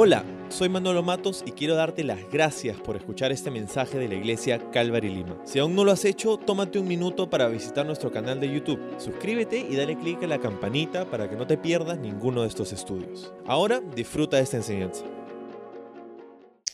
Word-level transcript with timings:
Hola, 0.00 0.24
soy 0.48 0.68
Manolo 0.68 1.02
Matos 1.02 1.42
y 1.44 1.50
quiero 1.50 1.74
darte 1.74 2.04
las 2.04 2.20
gracias 2.30 2.80
por 2.80 2.94
escuchar 2.94 3.32
este 3.32 3.50
mensaje 3.50 3.98
de 3.98 4.06
la 4.06 4.14
iglesia 4.14 4.70
Calvary 4.70 5.08
Lima. 5.08 5.42
Si 5.44 5.58
aún 5.58 5.74
no 5.74 5.82
lo 5.82 5.90
has 5.90 6.04
hecho, 6.04 6.36
tómate 6.36 6.78
un 6.78 6.86
minuto 6.86 7.28
para 7.28 7.48
visitar 7.48 7.84
nuestro 7.84 8.12
canal 8.12 8.38
de 8.38 8.46
YouTube. 8.46 8.78
Suscríbete 9.00 9.58
y 9.58 9.74
dale 9.74 9.98
clic 9.98 10.22
a 10.22 10.28
la 10.28 10.38
campanita 10.38 11.10
para 11.10 11.28
que 11.28 11.34
no 11.34 11.48
te 11.48 11.58
pierdas 11.58 11.98
ninguno 11.98 12.42
de 12.42 12.48
estos 12.48 12.72
estudios. 12.72 13.32
Ahora 13.44 13.80
disfruta 13.80 14.36
de 14.36 14.44
esta 14.44 14.58
enseñanza. 14.58 15.02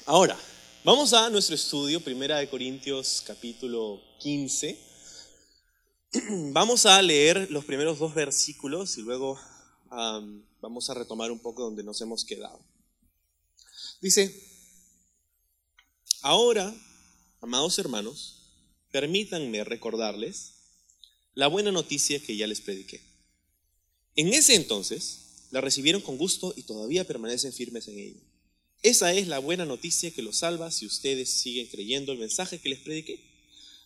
Ahora, 0.04 0.36
vamos 0.84 1.14
a 1.14 1.30
nuestro 1.30 1.54
estudio, 1.54 2.04
Primera 2.04 2.36
de 2.36 2.50
Corintios 2.50 3.24
capítulo 3.26 4.02
15. 4.18 4.78
Vamos 6.52 6.84
a 6.84 7.00
leer 7.00 7.50
los 7.50 7.64
primeros 7.64 7.98
dos 7.98 8.14
versículos 8.14 8.98
y 8.98 9.00
luego 9.00 9.38
am, 9.88 10.44
vamos 10.60 10.90
a 10.90 10.94
retomar 10.94 11.30
un 11.32 11.38
poco 11.38 11.62
donde 11.62 11.82
nos 11.82 12.02
hemos 12.02 12.22
quedado. 12.26 12.60
Dice, 14.04 14.38
ahora, 16.20 16.76
amados 17.40 17.78
hermanos, 17.78 18.34
permítanme 18.92 19.64
recordarles 19.64 20.56
la 21.32 21.46
buena 21.46 21.72
noticia 21.72 22.20
que 22.20 22.36
ya 22.36 22.46
les 22.46 22.60
prediqué. 22.60 23.00
En 24.14 24.34
ese 24.34 24.56
entonces 24.56 25.46
la 25.52 25.62
recibieron 25.62 26.02
con 26.02 26.18
gusto 26.18 26.52
y 26.54 26.64
todavía 26.64 27.06
permanecen 27.06 27.54
firmes 27.54 27.88
en 27.88 27.98
ella. 27.98 28.20
Esa 28.82 29.14
es 29.14 29.26
la 29.26 29.38
buena 29.38 29.64
noticia 29.64 30.10
que 30.10 30.20
los 30.20 30.36
salva 30.36 30.70
si 30.70 30.84
ustedes 30.84 31.30
siguen 31.30 31.68
creyendo 31.68 32.12
el 32.12 32.18
mensaje 32.18 32.60
que 32.60 32.68
les 32.68 32.80
prediqué, 32.80 33.24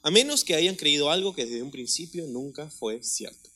a 0.02 0.10
menos 0.10 0.42
que 0.42 0.56
hayan 0.56 0.74
creído 0.74 1.12
algo 1.12 1.32
que 1.32 1.46
desde 1.46 1.62
un 1.62 1.70
principio 1.70 2.27
nunca 2.27 2.69
fue 2.69 3.05
cierto. 3.05 3.50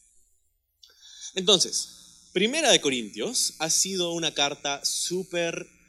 Entonces, 1.34 1.88
Primera 2.32 2.70
de 2.70 2.80
Corintios 2.80 3.54
ha 3.58 3.68
sido 3.68 4.12
una 4.12 4.32
carta 4.32 4.80
súper 4.84 5.81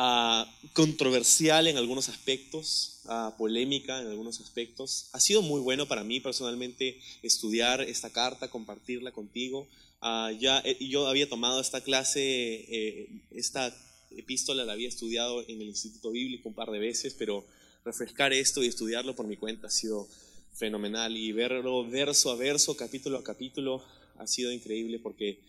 ah, 0.00 0.46
controversial 0.74 1.66
en 1.66 1.76
algunos 1.76 2.08
aspectos, 2.08 3.00
ah, 3.06 3.34
polémica 3.36 4.00
en 4.00 4.06
algunos 4.06 4.40
aspectos. 4.40 5.08
Ha 5.12 5.18
sido 5.18 5.42
muy 5.42 5.60
bueno 5.60 5.86
para 5.86 6.04
mí 6.04 6.20
personalmente 6.20 7.00
estudiar 7.22 7.80
esta 7.80 8.10
carta, 8.10 8.48
compartirla 8.48 9.10
contigo. 9.10 9.66
Ah, 10.00 10.30
ya 10.38 10.60
eh, 10.60 10.76
yo 10.86 11.08
había 11.08 11.28
tomado 11.28 11.60
esta 11.60 11.80
clase, 11.80 12.20
eh, 12.22 13.08
esta 13.32 13.76
epístola 14.16 14.64
la 14.64 14.74
había 14.74 14.88
estudiado 14.88 15.42
en 15.48 15.60
el 15.60 15.66
Instituto 15.66 16.12
Bíblico 16.12 16.48
un 16.48 16.54
par 16.54 16.70
de 16.70 16.78
veces, 16.78 17.14
pero 17.18 17.44
refrescar 17.84 18.32
esto 18.32 18.62
y 18.62 18.68
estudiarlo 18.68 19.16
por 19.16 19.26
mi 19.26 19.36
cuenta 19.36 19.66
ha 19.66 19.70
sido 19.70 20.06
fenomenal 20.54 21.16
y 21.16 21.32
verlo 21.32 21.84
verso 21.88 22.30
a 22.30 22.36
verso, 22.36 22.76
capítulo 22.76 23.18
a 23.18 23.24
capítulo, 23.24 23.82
ha 24.18 24.28
sido 24.28 24.52
increíble 24.52 25.00
porque 25.00 25.40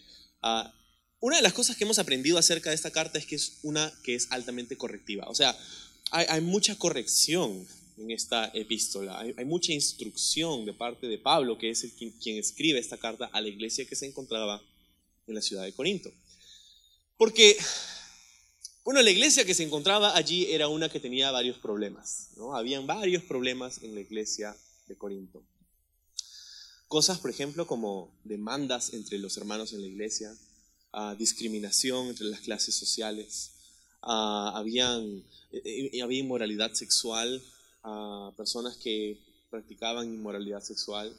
ah, 0.42 0.73
una 1.20 1.38
de 1.38 1.42
las 1.42 1.53
cosas 1.53 1.75
que 1.75 1.84
hemos 1.84 2.00
aprendido 2.00 2.38
acerca 2.38 2.70
de 2.70 2.75
esta 2.75 2.92
carta 2.92 3.17
es 3.17 3.25
que 3.25 3.36
es 3.36 3.59
una 3.64 3.94
que 4.03 4.16
es 4.16 4.28
altamente 4.31 4.78
correctiva. 4.78 5.28
O 5.28 5.36
sea, 5.36 5.58
hay, 6.11 6.42
mucha 6.42 6.76
corrección 6.78 7.67
en 7.98 8.11
esta 8.11 8.50
epístola, 8.53 9.20
hay, 9.20 9.34
hay 9.38 9.45
mucha 9.45 9.73
instrucción 9.73 10.66
de 10.66 10.73
parte 10.73 11.08
de 11.08 11.17
Pablo, 11.17 11.58
que 11.58 11.70
es 11.70 11.84
el 11.84 11.92
quien, 11.92 12.11
quien 12.11 12.38
escribe 12.38 12.80
esta 12.80 12.98
carta 12.98 13.30
a 13.31 13.42
la 13.42 13.48
iglesia 13.48 13.86
que 13.86 13.95
se 13.95 14.06
encontraba 14.06 14.61
en 15.28 15.36
la 15.36 15.42
ciudad 15.42 15.64
de 15.64 15.73
Corinto. 15.73 16.11
Porque 17.17 17.58
bueno, 18.89 19.04
la 19.04 19.11
iglesia 19.11 19.45
que 19.45 19.54
se 19.54 19.64
encontraba 19.64 20.17
allí 20.17 20.52
era 20.52 20.67
una 20.67 20.89
que 20.89 21.00
tenía 21.00 21.30
varios 21.30 21.59
problemas, 21.59 22.30
¿no? 22.38 22.56
Habían 22.56 22.88
varios 22.88 23.22
problemas 23.22 23.83
en 23.83 23.94
la 23.94 24.02
iglesia 24.02 24.58
de 24.88 24.98
Corinto. 24.98 25.44
Cosas, 26.88 27.20
por 27.20 27.30
ejemplo, 27.30 27.67
como 27.67 28.11
demandas 28.23 28.94
entre 28.94 29.20
los 29.20 29.38
hermanos 29.38 29.73
en 29.73 29.81
la 29.81 29.88
iglesia, 29.88 30.33
ah, 30.94 31.16
discriminación 31.18 32.08
entre 32.08 32.28
las 32.28 32.42
clases 32.42 32.76
sociales, 32.76 33.52
ah, 34.02 34.54
habían, 34.56 35.23
eh, 35.52 35.90
eh, 35.94 36.02
había 36.02 36.20
inmoralidad 36.20 36.73
sexual, 36.73 37.42
ah, 37.84 38.32
personas 38.38 38.78
que 38.78 39.17
practicaban 39.50 40.14
inmoralidad 40.14 40.61
sexual, 40.61 41.16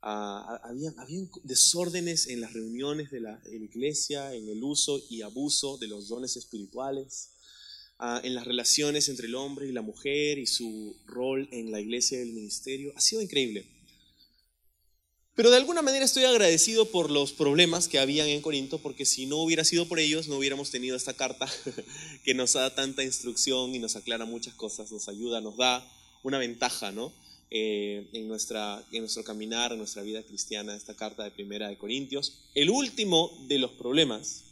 Ah, 0.00 0.60
había, 0.62 0.94
habían 0.98 1.28
desórdenes 1.42 2.28
en 2.28 2.40
las 2.40 2.52
reuniones 2.52 3.10
de 3.10 3.20
la 3.20 3.40
iglesia, 3.50 4.32
en 4.32 4.48
el 4.48 4.62
uso 4.62 5.02
y 5.10 5.22
abuso 5.22 5.76
de 5.78 5.88
los 5.88 6.08
dones 6.08 6.36
espirituales, 6.36 7.30
ah, 7.98 8.20
en 8.22 8.34
las 8.34 8.46
relaciones 8.46 9.08
entre 9.08 9.26
el 9.26 9.34
hombre 9.34 9.66
y 9.66 9.72
la 9.72 9.82
mujer 9.82 10.38
y 10.38 10.46
su 10.46 10.96
rol 11.06 11.48
en 11.50 11.72
la 11.72 11.80
iglesia 11.80 12.18
y 12.18 12.22
el 12.22 12.32
ministerio. 12.32 12.92
Ha 12.96 13.00
sido 13.00 13.22
increíble. 13.22 13.66
Pero 15.38 15.52
de 15.52 15.56
alguna 15.56 15.82
manera 15.82 16.04
estoy 16.04 16.24
agradecido 16.24 16.90
por 16.90 17.12
los 17.12 17.32
problemas 17.32 17.86
que 17.86 18.00
habían 18.00 18.26
en 18.26 18.42
Corinto, 18.42 18.78
porque 18.78 19.04
si 19.04 19.26
no 19.26 19.36
hubiera 19.36 19.62
sido 19.62 19.86
por 19.86 20.00
ellos, 20.00 20.26
no 20.26 20.36
hubiéramos 20.36 20.72
tenido 20.72 20.96
esta 20.96 21.14
carta 21.14 21.48
que 22.24 22.34
nos 22.34 22.54
da 22.54 22.74
tanta 22.74 23.04
instrucción 23.04 23.72
y 23.72 23.78
nos 23.78 23.94
aclara 23.94 24.24
muchas 24.24 24.54
cosas, 24.54 24.90
nos 24.90 25.08
ayuda, 25.08 25.40
nos 25.40 25.56
da 25.56 25.88
una 26.24 26.38
ventaja, 26.38 26.90
¿no? 26.90 27.12
eh, 27.50 28.10
en, 28.14 28.26
nuestra, 28.26 28.84
en 28.90 29.02
nuestro 29.02 29.22
caminar, 29.22 29.70
en 29.70 29.78
nuestra 29.78 30.02
vida 30.02 30.24
cristiana, 30.24 30.74
esta 30.74 30.96
carta 30.96 31.22
de 31.22 31.30
Primera 31.30 31.68
de 31.68 31.78
Corintios. 31.78 32.50
El 32.56 32.68
último 32.68 33.30
de 33.46 33.60
los 33.60 33.70
problemas 33.70 34.42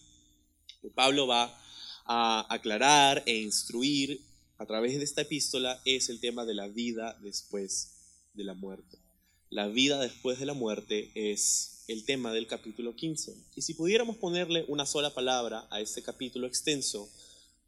que 0.80 0.90
Pablo 0.90 1.26
va 1.26 1.60
a 2.04 2.46
aclarar 2.48 3.24
e 3.26 3.38
instruir 3.38 4.20
a 4.56 4.66
través 4.66 4.96
de 4.96 5.02
esta 5.02 5.22
epístola 5.22 5.82
es 5.84 6.10
el 6.10 6.20
tema 6.20 6.44
de 6.44 6.54
la 6.54 6.68
vida 6.68 7.18
después 7.22 8.28
de 8.34 8.44
la 8.44 8.54
muerte. 8.54 9.05
La 9.56 9.68
vida 9.68 9.98
después 9.98 10.38
de 10.38 10.44
la 10.44 10.52
muerte 10.52 11.10
es 11.14 11.84
el 11.88 12.04
tema 12.04 12.30
del 12.30 12.46
capítulo 12.46 12.94
15. 12.94 13.34
Y 13.54 13.62
si 13.62 13.72
pudiéramos 13.72 14.18
ponerle 14.18 14.66
una 14.68 14.84
sola 14.84 15.14
palabra 15.14 15.66
a 15.70 15.80
este 15.80 16.02
capítulo 16.02 16.46
extenso, 16.46 17.08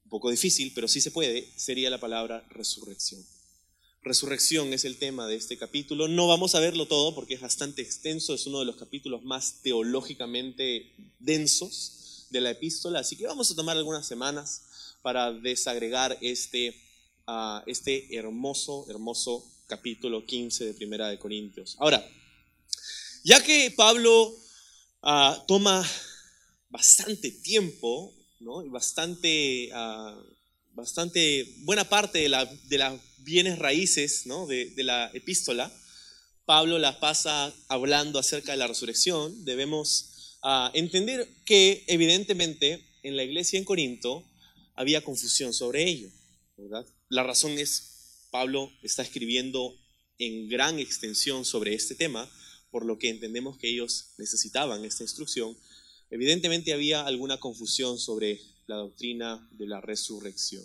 un 0.04 0.10
poco 0.10 0.28
difícil, 0.28 0.72
pero 0.74 0.86
sí 0.86 1.00
se 1.00 1.10
puede, 1.10 1.48
sería 1.56 1.88
la 1.88 1.98
palabra 1.98 2.46
resurrección. 2.50 3.24
Resurrección 4.02 4.74
es 4.74 4.84
el 4.84 4.98
tema 4.98 5.26
de 5.26 5.36
este 5.36 5.56
capítulo. 5.56 6.08
No 6.08 6.28
vamos 6.28 6.54
a 6.54 6.60
verlo 6.60 6.86
todo 6.86 7.14
porque 7.14 7.32
es 7.32 7.40
bastante 7.40 7.80
extenso, 7.80 8.34
es 8.34 8.46
uno 8.46 8.58
de 8.58 8.66
los 8.66 8.76
capítulos 8.76 9.24
más 9.24 9.62
teológicamente 9.62 10.92
densos 11.20 12.26
de 12.28 12.42
la 12.42 12.50
epístola, 12.50 12.98
así 12.98 13.16
que 13.16 13.26
vamos 13.26 13.50
a 13.50 13.56
tomar 13.56 13.78
algunas 13.78 14.06
semanas 14.06 14.94
para 15.00 15.32
desagregar 15.32 16.18
este, 16.20 16.78
uh, 17.26 17.62
este 17.66 18.14
hermoso, 18.14 18.84
hermoso 18.90 19.54
capítulo 19.68 20.24
15 20.24 20.64
de 20.64 20.74
Primera 20.74 21.08
de 21.08 21.18
Corintios. 21.18 21.76
Ahora, 21.78 22.04
ya 23.22 23.42
que 23.44 23.70
Pablo 23.76 24.34
uh, 25.02 25.46
toma 25.46 25.86
bastante 26.70 27.30
tiempo, 27.30 28.14
¿no? 28.40 28.64
y 28.64 28.70
bastante, 28.70 29.70
uh, 29.72 30.18
bastante 30.72 31.54
buena 31.58 31.84
parte 31.84 32.20
de 32.20 32.28
la, 32.30 32.46
de 32.46 32.78
la 32.78 32.98
bienes 33.18 33.58
raíces 33.58 34.26
¿no? 34.26 34.46
de, 34.46 34.72
la 34.76 35.10
epístola, 35.12 35.70
Pablo 36.46 36.78
las 36.78 36.96
pasa 36.96 37.54
hablando 37.68 38.18
acerca 38.18 38.52
de 38.52 38.58
la 38.58 38.66
resurrección, 38.66 39.44
debemos 39.44 40.38
uh, 40.42 40.70
entender 40.72 41.28
que 41.44 41.84
evidentemente 41.88 42.82
en 43.02 43.16
la 43.16 43.22
iglesia 43.22 43.58
en 43.58 43.64
Corinto 43.64 44.24
había 44.74 45.04
confusión 45.04 45.52
sobre 45.52 45.86
ello. 45.86 46.08
La 47.10 47.22
razón 47.22 47.52
es, 47.52 47.97
Pablo 48.30 48.72
está 48.82 49.02
escribiendo 49.02 49.76
en 50.18 50.48
gran 50.48 50.78
extensión 50.78 51.44
sobre 51.44 51.74
este 51.74 51.94
tema, 51.94 52.30
por 52.70 52.84
lo 52.84 52.98
que 52.98 53.08
entendemos 53.08 53.56
que 53.58 53.68
ellos 53.68 54.10
necesitaban 54.18 54.84
esta 54.84 55.02
instrucción. 55.02 55.56
Evidentemente 56.10 56.72
había 56.72 57.06
alguna 57.06 57.38
confusión 57.38 57.98
sobre 57.98 58.40
la 58.66 58.76
doctrina 58.76 59.48
de 59.52 59.66
la 59.66 59.80
resurrección. 59.80 60.64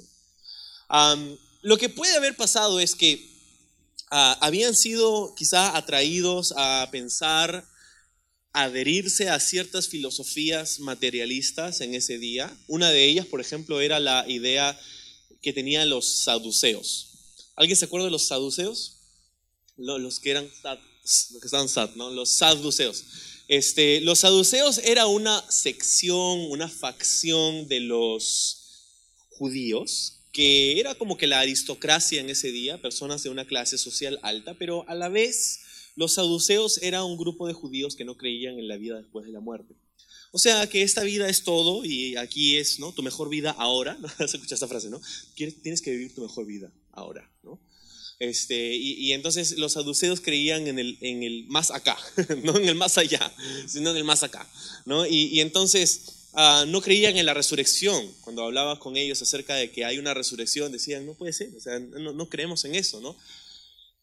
Lo 1.62 1.78
que 1.78 1.90
puede 1.90 2.16
haber 2.16 2.36
pasado 2.36 2.80
es 2.82 2.94
que 2.94 3.16
uh, 4.12 4.36
habían 4.42 4.76
sido 4.76 5.34
quizá 5.36 5.78
atraídos 5.78 6.54
a 6.58 6.90
pensar, 6.92 7.66
adherirse 8.52 9.30
a 9.30 9.40
ciertas 9.40 9.88
filosofías 9.88 10.82
materialistas 10.82 11.80
en 11.80 11.96
ese 11.96 12.18
día. 12.18 12.56
Una 12.68 12.92
de 12.92 13.06
ellas, 13.06 13.26
por 13.26 13.40
ejemplo, 13.40 13.80
era 13.80 14.02
la 14.02 14.26
idea 14.28 14.78
que 15.42 15.54
tenían 15.54 15.90
los 15.90 16.06
saduceos. 16.24 17.13
¿Alguien 17.56 17.78
se 17.78 17.86
acuerda 17.86 18.06
de 18.06 18.12
los 18.12 18.26
saduceos? 18.26 18.98
Los 19.78 20.20
que 20.20 20.32
eran 20.32 20.50
los 21.04 21.42
que 21.42 21.46
estaban 21.48 21.70
sad, 21.70 21.92
¿no? 21.96 22.10
Los 22.10 22.30
saduceos. 22.30 23.04
Este, 23.48 24.02
los 24.02 24.20
saduceos 24.20 24.78
era 24.80 25.06
una 25.06 25.44
sección, 25.52 26.50
una 26.50 26.70
facción 26.70 27.68
de 27.68 27.82
los 27.82 28.60
judíos 29.30 30.20
que 30.32 30.80
era 30.80 30.96
como 30.96 31.16
que 31.16 31.28
la 31.28 31.42
aristocracia 31.42 32.20
en 32.20 32.30
ese 32.30 32.52
día, 32.52 32.82
personas 32.82 33.22
de 33.22 33.30
una 33.30 33.46
clase 33.46 33.78
social 33.78 34.20
alta, 34.24 34.56
pero 34.58 34.84
a 34.90 34.96
la 34.96 35.08
vez 35.08 35.60
los 35.96 36.14
saduceos 36.14 36.82
era 36.82 37.04
un 37.04 37.18
grupo 37.18 37.46
de 37.46 37.54
judíos 37.54 37.96
que 37.96 38.04
no 38.04 38.18
creían 38.18 38.58
en 38.58 38.68
la 38.68 38.78
vida 38.78 38.98
después 38.98 39.28
de 39.28 39.32
la 39.32 39.42
muerte. 39.42 39.76
O 40.32 40.40
sea, 40.40 40.68
que 40.68 40.82
esta 40.82 41.04
vida 41.04 41.30
es 41.30 41.44
todo 41.44 41.86
y 41.86 42.16
aquí 42.16 42.58
es, 42.58 42.80
¿no? 42.80 42.94
Tu 42.94 43.04
mejor 43.04 43.30
vida 43.30 43.52
ahora, 43.52 43.96
¿no? 44.00 44.08
¿Has 44.18 44.34
escuchado 44.34 44.56
esta 44.56 44.68
frase, 44.68 44.90
no? 44.90 45.00
Tienes 45.36 45.82
que 45.84 45.92
vivir 45.92 46.16
tu 46.16 46.22
mejor 46.22 46.48
vida 46.48 46.72
ahora, 46.94 47.30
¿no? 47.44 47.60
Este, 48.20 48.76
y, 48.76 49.12
entonces 49.12 49.58
los 49.58 49.74
saduceos 49.74 50.22
creían 50.22 50.68
en 50.68 50.80
el, 50.80 50.98
en 51.02 51.24
el 51.24 51.46
más 51.48 51.72
acá, 51.72 51.98
no 52.44 52.58
en 52.58 52.70
el 52.70 52.76
más 52.76 52.98
allá, 52.98 53.34
sino 53.68 53.92
en 53.92 53.98
el 53.98 54.04
más 54.04 54.24
acá, 54.24 54.50
¿no? 54.86 55.06
Y, 55.06 55.26
y 55.26 55.42
entonces 55.42 56.30
ah, 56.34 56.64
no 56.68 56.82
creían 56.82 57.18
en 57.18 57.26
la 57.26 57.34
resurrección. 57.34 58.10
Cuando 58.22 58.44
hablaba 58.44 58.80
con 58.80 58.96
ellos 58.96 59.22
acerca 59.22 59.56
de 59.56 59.72
que 59.72 59.84
hay 59.84 59.98
una 59.98 60.14
resurrección, 60.14 60.72
decían, 60.72 61.06
no 61.06 61.16
puede 61.16 61.34
ser, 61.34 61.54
o 61.56 61.60
sea, 61.60 61.80
no, 61.80 62.14
no 62.14 62.30
creemos 62.30 62.64
en 62.66 62.76
eso, 62.76 63.02
¿no? 63.02 63.18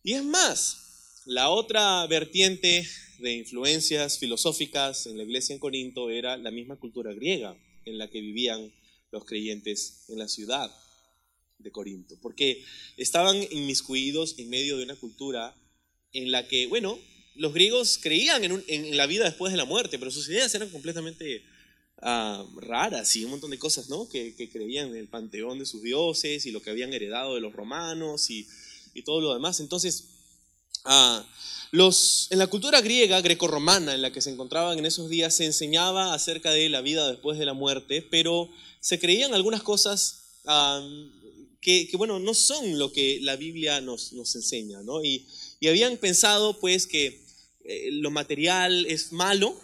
Y 0.02 0.14
es 0.14 0.24
más, 0.24 1.22
la 1.24 1.48
otra 1.48 2.06
vertiente 2.06 2.86
de 3.20 3.32
influencias 3.32 4.18
filosóficas 4.18 5.06
en 5.06 5.16
la 5.16 5.22
iglesia 5.22 5.54
en 5.54 5.60
Corinto 5.60 6.10
era 6.10 6.36
la 6.36 6.50
misma 6.50 6.76
cultura 6.76 7.12
griega 7.12 7.56
en 7.84 7.96
la 7.96 8.10
que 8.10 8.20
vivían 8.20 8.72
los 9.12 9.24
creyentes 9.24 10.04
en 10.08 10.18
la 10.18 10.28
ciudad 10.28 10.70
de 11.62 11.70
Corinto, 11.70 12.16
porque 12.20 12.64
estaban 12.96 13.36
inmiscuidos 13.50 14.34
en 14.38 14.50
medio 14.50 14.76
de 14.76 14.84
una 14.84 14.96
cultura 14.96 15.54
en 16.12 16.30
la 16.30 16.46
que, 16.48 16.66
bueno, 16.66 16.98
los 17.34 17.54
griegos 17.54 17.98
creían 18.02 18.44
en, 18.44 18.96
la 18.96 19.06
vida 19.06 19.24
después 19.24 19.52
de 19.52 19.56
la 19.56 19.64
muerte, 19.64 19.98
pero 19.98 20.10
sus 20.10 20.28
ideas 20.28 20.54
eran 20.54 20.68
completamente 20.68 21.42
ah, 22.02 22.44
raras 22.56 23.14
y 23.16 23.24
un 23.24 23.30
montón 23.30 23.50
de 23.50 23.58
cosas, 23.58 23.88
¿no? 23.88 24.08
Que, 24.08 24.34
creían 24.52 24.88
en 24.90 24.96
el 24.96 25.08
panteón 25.08 25.58
de 25.58 25.66
sus 25.66 25.82
dioses 25.82 26.44
y 26.46 26.50
lo 26.50 26.60
que 26.60 26.70
habían 26.70 26.92
heredado 26.92 27.34
de 27.34 27.40
los 27.40 27.52
romanos 27.52 28.30
y, 28.30 28.46
todo 29.04 29.22
lo 29.22 29.32
demás. 29.32 29.60
Entonces, 29.60 30.08
ah, 30.84 31.26
los, 31.70 32.28
en 32.30 32.38
la 32.38 32.48
cultura 32.48 32.82
griega, 32.82 33.22
grecorromana, 33.22 33.94
en 33.94 34.02
la 34.02 34.12
que 34.12 34.20
se 34.20 34.30
encontraban 34.30 34.78
en 34.78 34.84
esos 34.84 35.08
días, 35.08 35.34
se 35.34 35.46
enseñaba 35.46 36.12
acerca 36.12 36.50
de 36.50 36.68
la 36.68 36.82
vida 36.82 37.08
después 37.08 37.38
de 37.38 37.46
la 37.46 37.54
muerte, 37.54 38.02
pero 38.02 38.50
se 38.80 38.98
creían 38.98 39.32
algunas 39.32 39.62
cosas 39.62 40.42
ah, 40.44 40.86
que, 41.60 41.88
bueno, 41.96 42.18
no 42.18 42.34
son 42.34 42.78
lo 42.78 42.92
que 42.92 43.20
la 43.20 43.36
Biblia 43.36 43.80
nos, 43.80 44.12
nos 44.12 44.34
enseña, 44.34 44.82
¿no? 44.82 45.04
Y, 45.04 45.26
y 45.60 45.68
habían 45.68 45.98
pensado 45.98 46.58
pues 46.58 46.86
que 46.86 47.22
eh, 47.64 47.90
lo 47.92 48.10
material 48.10 48.86
es 48.86 49.12
malo 49.12 49.58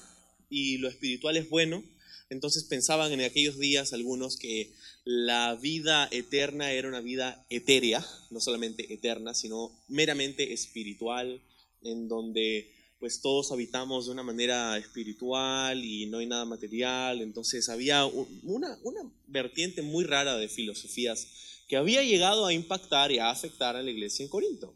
y 0.51 0.79
lo 0.79 0.89
espiritual 0.89 1.37
es 1.37 1.49
bueno. 1.49 1.83
Entonces 2.29 2.65
pensaban 2.65 3.13
en 3.13 3.21
aquellos 3.21 3.59
días 3.59 3.93
algunos 3.93 4.37
que 4.37 4.73
la 5.05 5.55
vida 5.55 6.09
eterna 6.11 6.73
era 6.73 6.89
una 6.89 7.01
vida 7.01 7.47
etérea, 7.49 8.05
no 8.31 8.41
solamente 8.41 8.93
eterna, 8.93 9.33
sino 9.33 9.71
meramente 9.89 10.53
espiritual, 10.53 11.41
en 11.83 12.09
donde 12.09 12.73
pues 12.99 13.21
todos 13.21 13.53
habitamos 13.53 14.07
de 14.07 14.13
una 14.13 14.23
manera 14.23 14.77
espiritual 14.79 15.85
y 15.85 16.07
no 16.07 16.19
hay 16.19 16.27
nada 16.27 16.45
material. 16.45 17.23
Entonces 17.23 17.69
había 17.69 18.05
una, 18.05 18.79
una 18.83 19.01
vertiente 19.29 19.83
muy 19.83 20.05
rara 20.05 20.37
de 20.37 20.49
filosofías 20.49 21.29
que 21.67 21.77
había 21.77 22.03
llegado 22.03 22.47
a 22.47 22.53
impactar 22.53 23.11
y 23.13 23.19
a 23.19 23.31
afectar 23.31 23.77
a 23.77 23.83
la 23.83 23.91
iglesia 23.91 24.23
en 24.23 24.29
Corinto. 24.29 24.75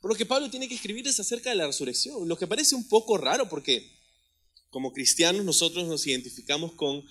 Por 0.00 0.10
lo 0.10 0.16
que 0.16 0.26
Pablo 0.26 0.50
tiene 0.50 0.68
que 0.68 0.74
escribir 0.74 1.06
es 1.06 1.18
acerca 1.18 1.50
de 1.50 1.56
la 1.56 1.66
resurrección, 1.66 2.28
lo 2.28 2.36
que 2.36 2.46
parece 2.46 2.74
un 2.74 2.88
poco 2.88 3.16
raro 3.16 3.48
porque 3.48 3.90
como 4.70 4.92
cristianos 4.92 5.44
nosotros 5.44 5.86
nos 5.86 6.06
identificamos 6.06 6.72
con 6.72 7.04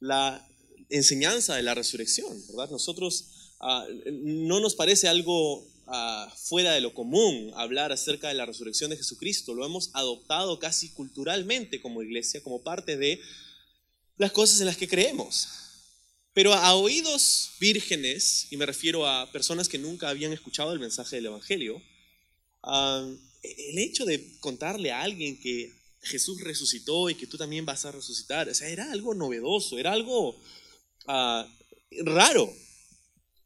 la 0.00 0.48
enseñanza 0.88 1.54
de 1.54 1.62
la 1.62 1.74
resurrección, 1.74 2.42
¿verdad? 2.48 2.70
Nosotros 2.70 3.54
ah, 3.60 3.86
no 4.10 4.58
nos 4.60 4.74
parece 4.74 5.06
algo 5.06 5.64
ah, 5.86 6.32
fuera 6.36 6.72
de 6.72 6.80
lo 6.80 6.94
común 6.94 7.52
hablar 7.54 7.92
acerca 7.92 8.28
de 8.28 8.34
la 8.34 8.46
resurrección 8.46 8.90
de 8.90 8.96
Jesucristo, 8.96 9.54
lo 9.54 9.66
hemos 9.66 9.90
adoptado 9.92 10.58
casi 10.58 10.90
culturalmente 10.90 11.80
como 11.80 12.02
iglesia, 12.02 12.42
como 12.42 12.62
parte 12.62 12.96
de 12.96 13.20
las 14.16 14.32
cosas 14.32 14.60
en 14.60 14.66
las 14.66 14.76
que 14.76 14.88
creemos. 14.88 15.69
Pero 16.32 16.54
a 16.54 16.74
oídos 16.74 17.52
vírgenes, 17.58 18.46
y 18.50 18.56
me 18.56 18.66
refiero 18.66 19.06
a 19.06 19.30
personas 19.32 19.68
que 19.68 19.78
nunca 19.78 20.08
habían 20.08 20.32
escuchado 20.32 20.72
el 20.72 20.78
mensaje 20.78 21.16
del 21.16 21.26
Evangelio, 21.26 21.82
el 23.42 23.78
hecho 23.78 24.04
de 24.04 24.38
contarle 24.38 24.92
a 24.92 25.02
alguien 25.02 25.40
que 25.40 25.72
Jesús 26.02 26.40
resucitó 26.40 27.10
y 27.10 27.14
que 27.14 27.26
tú 27.26 27.36
también 27.36 27.66
vas 27.66 27.84
a 27.84 27.92
resucitar, 27.92 28.48
o 28.48 28.64
era 28.64 28.90
algo 28.92 29.14
novedoso, 29.14 29.78
era 29.78 29.92
algo 29.92 30.38
ah, 31.06 31.46
raro 32.04 32.52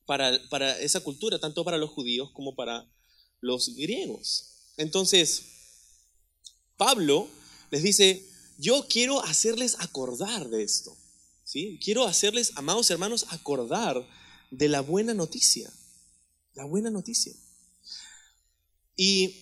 para, 0.06 0.38
para 0.50 0.78
esa 0.78 1.00
cultura, 1.00 1.38
tanto 1.38 1.64
para 1.64 1.78
los 1.78 1.90
judíos 1.90 2.30
como 2.32 2.54
para 2.54 2.86
los 3.40 3.74
griegos. 3.74 4.72
Entonces, 4.76 5.42
Pablo 6.76 7.28
les 7.70 7.82
dice, 7.82 8.24
yo 8.58 8.86
quiero 8.88 9.22
hacerles 9.24 9.76
acordar 9.80 10.48
de 10.48 10.62
esto, 10.62 10.96
Quiero 11.80 12.04
hacerles, 12.04 12.52
amados 12.56 12.90
hermanos, 12.90 13.26
acordar 13.30 14.04
de 14.50 14.68
la 14.68 14.80
buena 14.80 15.14
noticia, 15.14 15.72
la 16.54 16.64
buena 16.64 16.90
noticia. 16.90 17.32
Y 18.96 19.36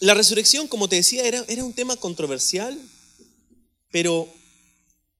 la 0.00 0.12
resurrección, 0.12 0.68
como 0.68 0.88
te 0.88 0.96
decía, 0.96 1.24
era, 1.24 1.42
era 1.48 1.64
un 1.64 1.72
tema 1.72 1.96
controversial, 1.96 2.78
pero 3.90 4.30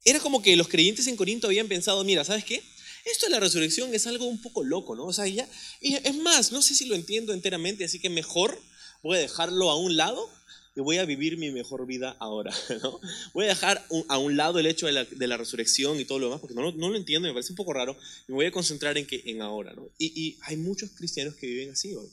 era 0.05 0.20
como 0.20 0.43
que 0.43 0.56
los 0.56 0.69
creyentes 0.69 1.06
en 1.06 1.17
Corinto 1.17 1.47
habían 1.47 1.69
pensado, 1.69 2.05
mira, 2.05 2.23
¿sabes 2.23 2.44
qué? 2.44 2.62
Esto 3.06 3.25
de 3.26 3.32
la 3.32 3.41
resurrección 3.41 3.94
es 3.94 4.06
algo 4.06 4.26
un 4.26 4.43
poco 4.43 4.62
loco, 4.62 4.94
¿no? 4.94 5.06
O 5.06 5.12
sea, 5.12 5.26
y 5.26 5.41
es 5.81 6.17
más, 6.17 6.52
no 6.52 6.61
sé 6.61 6.75
si 6.75 6.85
lo 6.85 6.94
entiendo 6.94 7.32
enteramente, 7.32 7.85
así 7.85 7.99
que 7.99 8.11
mejor 8.11 8.61
voy 9.02 9.17
a 9.17 9.20
dejarlo 9.20 9.70
a 9.70 9.76
un 9.76 9.97
lado 9.97 10.29
y 10.76 10.81
voy 10.81 10.99
a 10.99 11.05
vivir 11.05 11.38
mi 11.38 11.50
mejor 11.50 11.87
vida 11.87 12.17
ahora, 12.20 12.55
¿no? 12.82 13.00
Voy 13.32 13.46
a 13.46 13.49
dejar 13.49 13.84
a 14.08 14.19
un 14.19 14.37
lado 14.37 14.58
el 14.58 14.67
hecho 14.67 14.87
de 14.87 15.26
la, 15.26 15.37
resurrección 15.37 15.99
y 15.99 16.05
todo 16.05 16.19
lo 16.19 16.26
demás, 16.26 16.40
porque 16.40 16.55
no, 16.55 16.70
lo 16.70 16.96
entiendo, 16.96 17.26
me 17.26 17.34
parece 17.34 17.52
un 17.52 17.56
poco 17.56 17.73
raro, 17.73 17.96
y 18.28 18.32
me 18.32 18.37
voy 18.37 18.46
a 18.46 18.52
concentrar 18.52 18.99
en, 18.99 19.06
que, 19.06 19.23
en 19.25 19.43
ahora, 19.43 19.73
¿no? 19.75 19.88
Y, 19.99 20.38
hay 20.43 20.56
muchos 20.56 20.90
cristianos 20.90 21.34
que 21.34 21.46
viven 21.46 21.70
así 21.70 21.94
hoy 21.94 22.08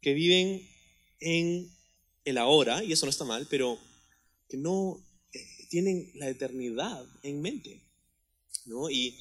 que 0.00 0.14
viven 0.14 0.66
en 1.20 1.70
el 2.24 2.38
ahora, 2.38 2.82
y 2.82 2.92
eso 2.92 3.06
no 3.06 3.10
está 3.10 3.24
mal, 3.24 3.46
pero 3.50 3.78
que 4.48 4.56
no 4.56 5.04
eh, 5.32 5.46
tienen 5.68 6.10
la 6.14 6.28
eternidad 6.28 7.04
en 7.22 7.42
mente. 7.42 7.82
¿no? 8.66 8.90
Y, 8.90 9.18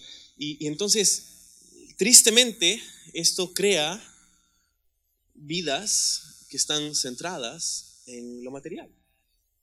entonces, 0.61 1.95
tristemente, 1.97 2.81
esto 3.13 3.53
crea 3.53 4.01
vidas 5.33 6.45
que 6.49 6.57
están 6.57 6.95
centradas 6.95 7.88
en 8.09 8.43
lo 8.43 8.51
material, 8.51 8.89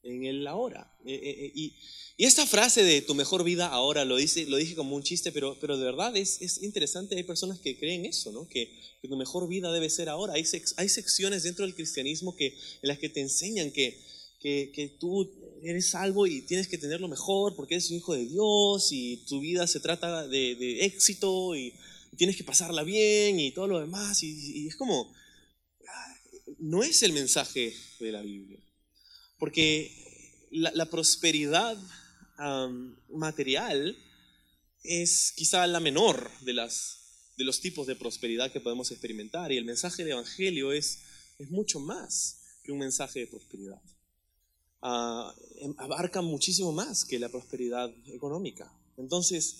en 0.02 0.24
el 0.24 0.46
ahora. 0.46 0.96
Eh, 1.04 1.20
eh, 1.22 1.52
y, 1.54 1.74
y 2.18 2.24
esta 2.24 2.46
frase 2.46 2.82
de 2.82 3.02
tu 3.02 3.14
mejor 3.14 3.44
vida 3.44 3.66
ahora 3.66 4.04
lo, 4.06 4.16
dice, 4.16 4.46
lo 4.46 4.56
dije 4.56 4.74
como 4.74 4.96
un 4.96 5.02
chiste, 5.02 5.32
pero, 5.32 5.58
pero 5.60 5.76
de 5.76 5.84
verdad 5.84 6.16
es, 6.16 6.40
es 6.40 6.62
interesante. 6.62 7.14
Hay 7.14 7.24
personas 7.24 7.60
que 7.60 7.78
creen 7.78 8.06
eso, 8.06 8.32
¿no? 8.32 8.48
que, 8.48 8.72
que 9.02 9.08
tu 9.08 9.16
mejor 9.16 9.48
vida 9.48 9.70
debe 9.70 9.90
ser 9.90 10.08
ahora. 10.08 10.32
Hay, 10.34 10.44
hay 10.76 10.88
secciones 10.88 11.42
dentro 11.42 11.66
del 11.66 11.74
cristianismo 11.74 12.34
que, 12.34 12.46
en 12.46 12.88
las 12.88 12.98
que 12.98 13.10
te 13.10 13.20
enseñan 13.20 13.70
que, 13.70 14.00
que, 14.40 14.72
que 14.74 14.88
tú 14.88 15.30
eres 15.62 15.90
salvo 15.90 16.26
y 16.26 16.40
tienes 16.42 16.68
que 16.68 16.78
tenerlo 16.78 17.08
mejor 17.08 17.54
porque 17.54 17.74
eres 17.74 17.90
un 17.90 17.96
hijo 17.98 18.14
de 18.14 18.26
Dios 18.26 18.88
y 18.92 19.24
tu 19.28 19.40
vida 19.40 19.66
se 19.66 19.80
trata 19.80 20.26
de, 20.26 20.54
de 20.54 20.84
éxito 20.84 21.54
y 21.54 21.74
tienes 22.16 22.36
que 22.36 22.44
pasarla 22.44 22.82
bien 22.82 23.38
y 23.38 23.50
todo 23.50 23.66
lo 23.66 23.80
demás. 23.80 24.22
Y, 24.22 24.62
y 24.62 24.68
es 24.68 24.76
como, 24.76 25.12
no 26.66 26.82
es 26.82 27.02
el 27.02 27.12
mensaje 27.12 27.74
de 28.00 28.12
la 28.12 28.22
Biblia. 28.22 28.58
Porque 29.38 29.92
la, 30.50 30.86
prosperidad 30.86 31.78
material 33.08 33.96
es 34.82 35.32
quizá 35.36 35.66
la 35.66 35.80
menor 35.80 36.30
de, 36.40 36.54
las, 36.54 37.32
de 37.36 37.44
los 37.44 37.60
tipos 37.60 37.86
de 37.86 37.96
prosperidad 37.96 38.50
que 38.52 38.60
podemos 38.60 38.90
experimentar. 38.90 39.52
Y 39.52 39.58
el 39.58 39.64
mensaje 39.64 40.02
del 40.02 40.12
Evangelio 40.12 40.72
es, 40.72 41.02
es 41.38 41.50
mucho 41.50 41.78
más 41.78 42.42
que 42.64 42.72
un 42.72 42.78
mensaje 42.78 43.20
de 43.20 43.26
prosperidad. 43.28 43.80
Ah, 44.82 45.34
em, 45.60 45.74
abarca 45.78 46.20
muchísimo 46.20 46.72
más 46.72 47.04
que 47.04 47.18
la 47.18 47.28
prosperidad 47.28 47.92
económica. 48.08 48.72
Entonces, 48.96 49.56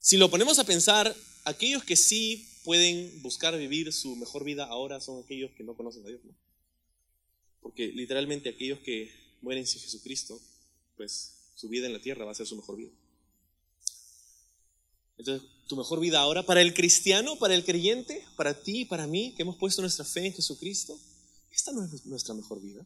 si 0.00 0.16
lo 0.16 0.30
ponemos 0.30 0.58
a 0.58 0.64
pensar, 0.64 1.14
aquellos 1.44 1.84
que 1.84 1.96
sí 1.96 2.48
pueden 2.64 3.22
buscar 3.22 3.56
vivir 3.56 3.92
su 3.92 4.16
mejor 4.16 4.42
vida 4.44 4.64
ahora 4.64 5.00
son 5.00 5.22
aquellos 5.22 5.52
que 5.52 5.62
no 5.62 5.76
conocen 5.76 6.04
a 6.04 6.08
Dios. 6.08 6.24
¿no? 6.24 6.34
Porque 7.60 7.88
literalmente 7.88 8.48
aquellos 8.48 8.80
que 8.80 9.12
mueren 9.42 9.66
sin 9.66 9.80
Jesucristo 9.80 10.40
pues 10.96 11.52
su 11.54 11.68
vida 11.68 11.86
en 11.86 11.92
la 11.92 12.00
tierra 12.00 12.24
va 12.24 12.32
a 12.32 12.34
ser 12.34 12.46
su 12.46 12.56
mejor 12.56 12.76
vida. 12.76 12.90
Entonces, 15.16 15.48
tu 15.68 15.76
mejor 15.76 16.00
vida 16.00 16.20
ahora 16.20 16.44
para 16.44 16.60
el 16.60 16.74
cristiano, 16.74 17.36
para 17.38 17.54
el 17.54 17.64
creyente, 17.64 18.26
para 18.36 18.62
ti, 18.62 18.84
para 18.84 19.06
mí, 19.06 19.34
que 19.36 19.42
hemos 19.42 19.56
puesto 19.56 19.80
nuestra 19.80 20.04
fe 20.04 20.26
en 20.26 20.32
Jesucristo, 20.32 20.98
esta 21.50 21.72
no 21.72 21.84
es 21.84 22.04
nuestra 22.06 22.34
mejor 22.34 22.60
vida. 22.60 22.84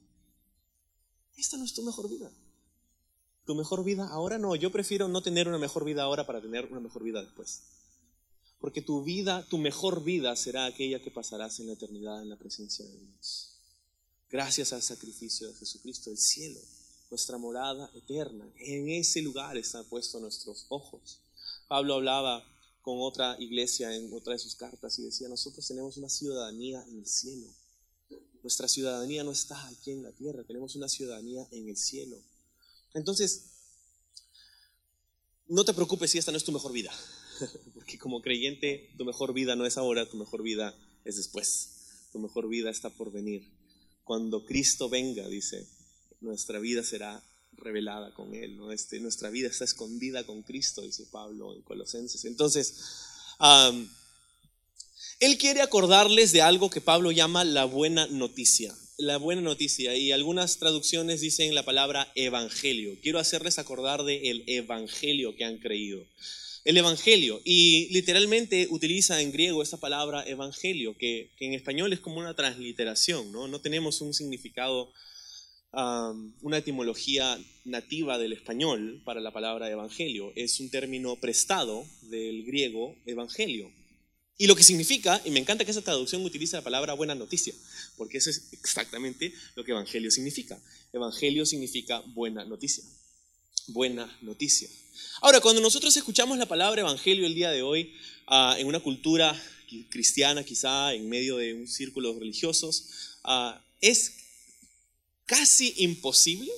Esta 1.36 1.56
no 1.56 1.64
es 1.64 1.72
tu 1.72 1.82
mejor 1.82 2.08
vida. 2.10 2.30
Tu 3.46 3.54
mejor 3.54 3.82
vida 3.82 4.06
ahora 4.08 4.36
no. 4.36 4.54
Yo 4.56 4.70
prefiero 4.70 5.08
no 5.08 5.22
tener 5.22 5.48
una 5.48 5.56
mejor 5.56 5.84
vida 5.84 6.02
ahora 6.02 6.26
para 6.26 6.42
tener 6.42 6.66
una 6.66 6.80
mejor 6.80 7.02
vida 7.02 7.22
después. 7.22 7.62
Porque 8.60 8.82
tu 8.82 9.04
vida, 9.04 9.46
tu 9.48 9.58
mejor 9.58 10.02
vida 10.02 10.34
será 10.36 10.66
aquella 10.66 11.00
que 11.00 11.10
pasarás 11.10 11.60
en 11.60 11.68
la 11.68 11.74
eternidad 11.74 12.22
en 12.22 12.28
la 12.28 12.36
presencia 12.36 12.84
de 12.84 12.98
Dios. 12.98 13.54
Gracias 14.30 14.72
al 14.72 14.82
sacrificio 14.82 15.48
de 15.48 15.54
Jesucristo, 15.54 16.10
el 16.10 16.18
cielo 16.18 16.60
nuestra 17.10 17.38
morada 17.38 17.90
eterna. 17.94 18.50
En 18.56 18.88
ese 18.90 19.22
lugar 19.22 19.56
están 19.56 19.84
puestos 19.86 20.20
nuestros 20.20 20.66
ojos. 20.68 21.20
Pablo 21.66 21.94
hablaba 21.94 22.44
con 22.82 22.96
otra 23.00 23.36
iglesia 23.38 23.94
en 23.94 24.12
otra 24.12 24.34
de 24.34 24.38
sus 24.38 24.54
cartas 24.54 24.98
y 24.98 25.02
decía, 25.02 25.28
nosotros 25.28 25.66
tenemos 25.66 25.96
una 25.96 26.08
ciudadanía 26.08 26.82
en 26.88 26.98
el 26.98 27.06
cielo. 27.06 27.46
Nuestra 28.42 28.68
ciudadanía 28.68 29.24
no 29.24 29.32
está 29.32 29.66
aquí 29.68 29.90
en 29.90 30.02
la 30.02 30.12
tierra, 30.12 30.44
tenemos 30.44 30.76
una 30.76 30.88
ciudadanía 30.88 31.46
en 31.50 31.68
el 31.68 31.76
cielo. 31.76 32.16
Entonces, 32.94 33.44
no 35.48 35.64
te 35.64 35.74
preocupes 35.74 36.10
si 36.10 36.18
esta 36.18 36.30
no 36.30 36.38
es 36.38 36.44
tu 36.44 36.52
mejor 36.52 36.72
vida, 36.72 36.92
porque 37.88 37.96
como 37.98 38.20
creyente 38.20 38.90
tu 38.98 39.06
mejor 39.06 39.32
vida 39.32 39.56
no 39.56 39.64
es 39.64 39.78
ahora, 39.78 40.06
tu 40.06 40.18
mejor 40.18 40.42
vida 40.42 40.74
es 41.06 41.16
después, 41.16 41.70
tu 42.12 42.18
mejor 42.18 42.46
vida 42.46 42.68
está 42.68 42.90
por 42.90 43.10
venir. 43.10 43.48
Cuando 44.04 44.44
Cristo 44.44 44.90
venga, 44.90 45.26
dice, 45.26 45.66
nuestra 46.20 46.58
vida 46.58 46.84
será 46.84 47.22
revelada 47.52 48.12
con 48.12 48.34
Él, 48.34 48.58
¿no? 48.58 48.72
este, 48.72 49.00
nuestra 49.00 49.30
vida 49.30 49.48
está 49.48 49.64
escondida 49.64 50.26
con 50.26 50.42
Cristo, 50.42 50.82
dice 50.82 51.06
Pablo 51.10 51.54
en 51.54 51.62
Colosenses. 51.62 52.26
Entonces, 52.26 52.74
Él 55.18 55.38
quiere 55.38 55.62
acordarles 55.62 56.32
de 56.32 56.42
algo 56.42 56.68
que 56.68 56.82
Pablo 56.82 57.10
llama 57.10 57.42
la 57.44 57.64
buena 57.64 58.06
noticia 58.08 58.76
la 58.98 59.16
buena 59.16 59.40
noticia 59.40 59.94
y 59.96 60.10
algunas 60.10 60.58
traducciones 60.58 61.20
dicen 61.20 61.54
la 61.54 61.64
palabra 61.64 62.10
evangelio. 62.16 62.98
Quiero 63.00 63.20
hacerles 63.20 63.60
acordar 63.60 64.02
de 64.02 64.28
el 64.28 64.42
evangelio 64.48 65.36
que 65.36 65.44
han 65.44 65.58
creído. 65.58 66.04
El 66.64 66.76
evangelio, 66.76 67.40
y 67.44 67.88
literalmente 67.92 68.66
utiliza 68.70 69.20
en 69.20 69.32
griego 69.32 69.62
esta 69.62 69.78
palabra 69.78 70.26
evangelio, 70.26 70.96
que, 70.96 71.30
en 71.40 71.54
español 71.54 71.92
es 71.92 72.00
como 72.00 72.18
una 72.18 72.34
transliteración, 72.34 73.32
¿no? 73.32 73.48
No 73.48 73.60
tenemos 73.60 74.00
un 74.00 74.12
significado, 74.12 74.92
una 75.72 76.58
etimología 76.58 77.38
nativa 77.64 78.18
del 78.18 78.32
español 78.32 79.00
para 79.04 79.20
la 79.20 79.32
palabra 79.32 79.70
evangelio. 79.70 80.32
Es 80.34 80.60
un 80.60 80.70
término 80.70 81.16
prestado 81.16 81.86
del 82.02 82.44
griego 82.44 82.96
evangelio. 83.06 83.70
Y 84.36 84.46
lo 84.46 84.54
que 84.54 84.62
significa, 84.62 85.20
y 85.24 85.30
me 85.30 85.40
encanta 85.40 85.64
que 85.64 85.72
esa 85.72 85.82
traducción 85.82 86.24
utilice 86.24 86.56
la 86.56 86.62
palabra 86.62 86.94
buena 86.94 87.14
noticia, 87.14 87.54
porque 87.96 88.18
eso 88.18 88.30
es 88.30 88.52
exactamente 88.52 89.32
lo 89.56 89.64
que 89.64 89.72
evangelio 89.72 90.10
significa. 90.10 90.60
Evangelio 90.92 91.44
significa 91.44 92.00
buena 92.06 92.44
noticia. 92.44 92.84
Buena 93.68 94.16
noticia. 94.22 94.66
Ahora, 95.20 95.42
cuando 95.42 95.60
nosotros 95.60 95.94
escuchamos 95.94 96.38
la 96.38 96.46
palabra 96.46 96.80
evangelio 96.80 97.26
el 97.26 97.34
día 97.34 97.50
de 97.50 97.60
hoy, 97.60 97.94
ah, 98.26 98.56
en 98.58 98.66
una 98.66 98.80
cultura 98.80 99.38
cristiana 99.90 100.42
quizá, 100.42 100.94
en 100.94 101.06
medio 101.06 101.36
de 101.36 101.52
un 101.52 101.68
círculo 101.68 102.18
religiosos, 102.18 103.18
ah, 103.24 103.62
es 103.82 104.14
casi 105.26 105.74
imposible 105.76 106.50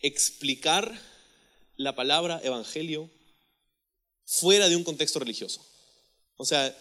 explicar 0.00 1.00
la 1.76 1.94
palabra 1.94 2.38
evangelio 2.44 3.10
fuera 4.26 4.68
de 4.68 4.76
un 4.76 4.84
contexto 4.84 5.20
religioso. 5.20 5.66
O 6.36 6.44
sea, 6.44 6.76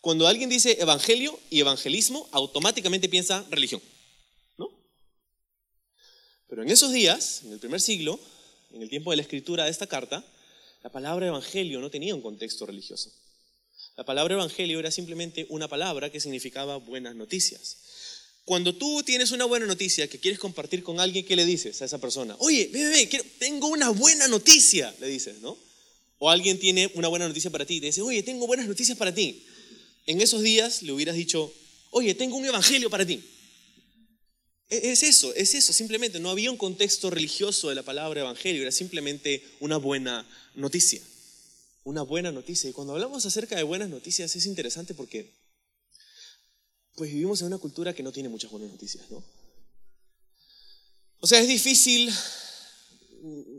cuando 0.00 0.28
alguien 0.28 0.48
dice 0.48 0.80
evangelio 0.80 1.36
y 1.50 1.58
evangelismo, 1.58 2.28
automáticamente 2.30 3.08
piensa 3.08 3.44
religión. 3.50 3.82
¿No? 4.56 4.70
Pero 6.46 6.62
en 6.62 6.70
esos 6.70 6.92
días, 6.92 7.42
en 7.42 7.52
el 7.52 7.58
primer 7.58 7.80
siglo, 7.80 8.20
en 8.76 8.82
el 8.82 8.88
tiempo 8.88 9.10
de 9.10 9.16
la 9.16 9.22
escritura 9.22 9.64
de 9.64 9.70
esta 9.70 9.86
carta, 9.86 10.24
la 10.82 10.90
palabra 10.90 11.26
evangelio 11.26 11.80
no 11.80 11.90
tenía 11.90 12.14
un 12.14 12.22
contexto 12.22 12.66
religioso. 12.66 13.10
La 13.96 14.04
palabra 14.04 14.34
evangelio 14.34 14.78
era 14.78 14.90
simplemente 14.90 15.46
una 15.48 15.68
palabra 15.68 16.10
que 16.10 16.20
significaba 16.20 16.76
buenas 16.76 17.16
noticias. 17.16 17.78
Cuando 18.44 18.74
tú 18.74 19.02
tienes 19.02 19.32
una 19.32 19.46
buena 19.46 19.66
noticia 19.66 20.06
que 20.06 20.20
quieres 20.20 20.38
compartir 20.38 20.82
con 20.82 21.00
alguien, 21.00 21.24
¿qué 21.24 21.34
le 21.34 21.44
dices 21.44 21.82
a 21.82 21.86
esa 21.86 21.98
persona? 21.98 22.36
Oye, 22.38 22.70
ve, 22.72 22.84
ve, 22.84 23.24
tengo 23.38 23.66
una 23.68 23.88
buena 23.90 24.28
noticia, 24.28 24.94
le 25.00 25.08
dices, 25.08 25.40
¿no? 25.40 25.58
O 26.18 26.30
alguien 26.30 26.58
tiene 26.58 26.90
una 26.94 27.08
buena 27.08 27.26
noticia 27.26 27.50
para 27.50 27.66
ti 27.66 27.76
y 27.76 27.80
te 27.80 27.86
dice, 27.86 28.02
oye, 28.02 28.22
tengo 28.22 28.46
buenas 28.46 28.68
noticias 28.68 28.96
para 28.96 29.12
ti. 29.12 29.44
En 30.06 30.20
esos 30.20 30.42
días 30.42 30.82
le 30.82 30.92
hubieras 30.92 31.16
dicho, 31.16 31.52
oye, 31.90 32.14
tengo 32.14 32.36
un 32.36 32.44
evangelio 32.44 32.88
para 32.88 33.04
ti. 33.04 33.20
E-, 34.68 34.92
es 34.92 35.02
eso, 35.02 35.34
es 35.34 35.54
eso, 35.54 35.72
simplemente 35.72 36.20
no 36.20 36.30
había 36.30 36.50
un 36.50 36.56
contexto 36.56 37.10
religioso 37.10 37.68
de 37.68 37.74
la 37.74 37.82
palabra 37.82 38.20
evangelio, 38.20 38.62
era 38.62 38.72
simplemente 38.72 39.42
una 39.60 39.76
buena 39.76 40.28
noticia. 40.54 41.00
Una 41.84 42.02
buena 42.02 42.32
noticia. 42.32 42.68
Y 42.68 42.72
cuando 42.72 42.94
hablamos 42.94 43.24
acerca 43.26 43.56
de 43.56 43.62
buenas 43.62 43.88
noticias 43.88 44.34
es 44.34 44.46
interesante 44.46 44.92
porque 44.92 45.32
pues 46.96 47.12
vivimos 47.12 47.40
en 47.42 47.48
una 47.48 47.58
cultura 47.58 47.94
que 47.94 48.02
no 48.02 48.10
tiene 48.10 48.28
muchas 48.28 48.50
buenas 48.50 48.70
noticias, 48.70 49.08
¿no? 49.10 49.22
O 51.20 51.26
sea, 51.26 51.40
es 51.40 51.48
difícil 51.48 52.10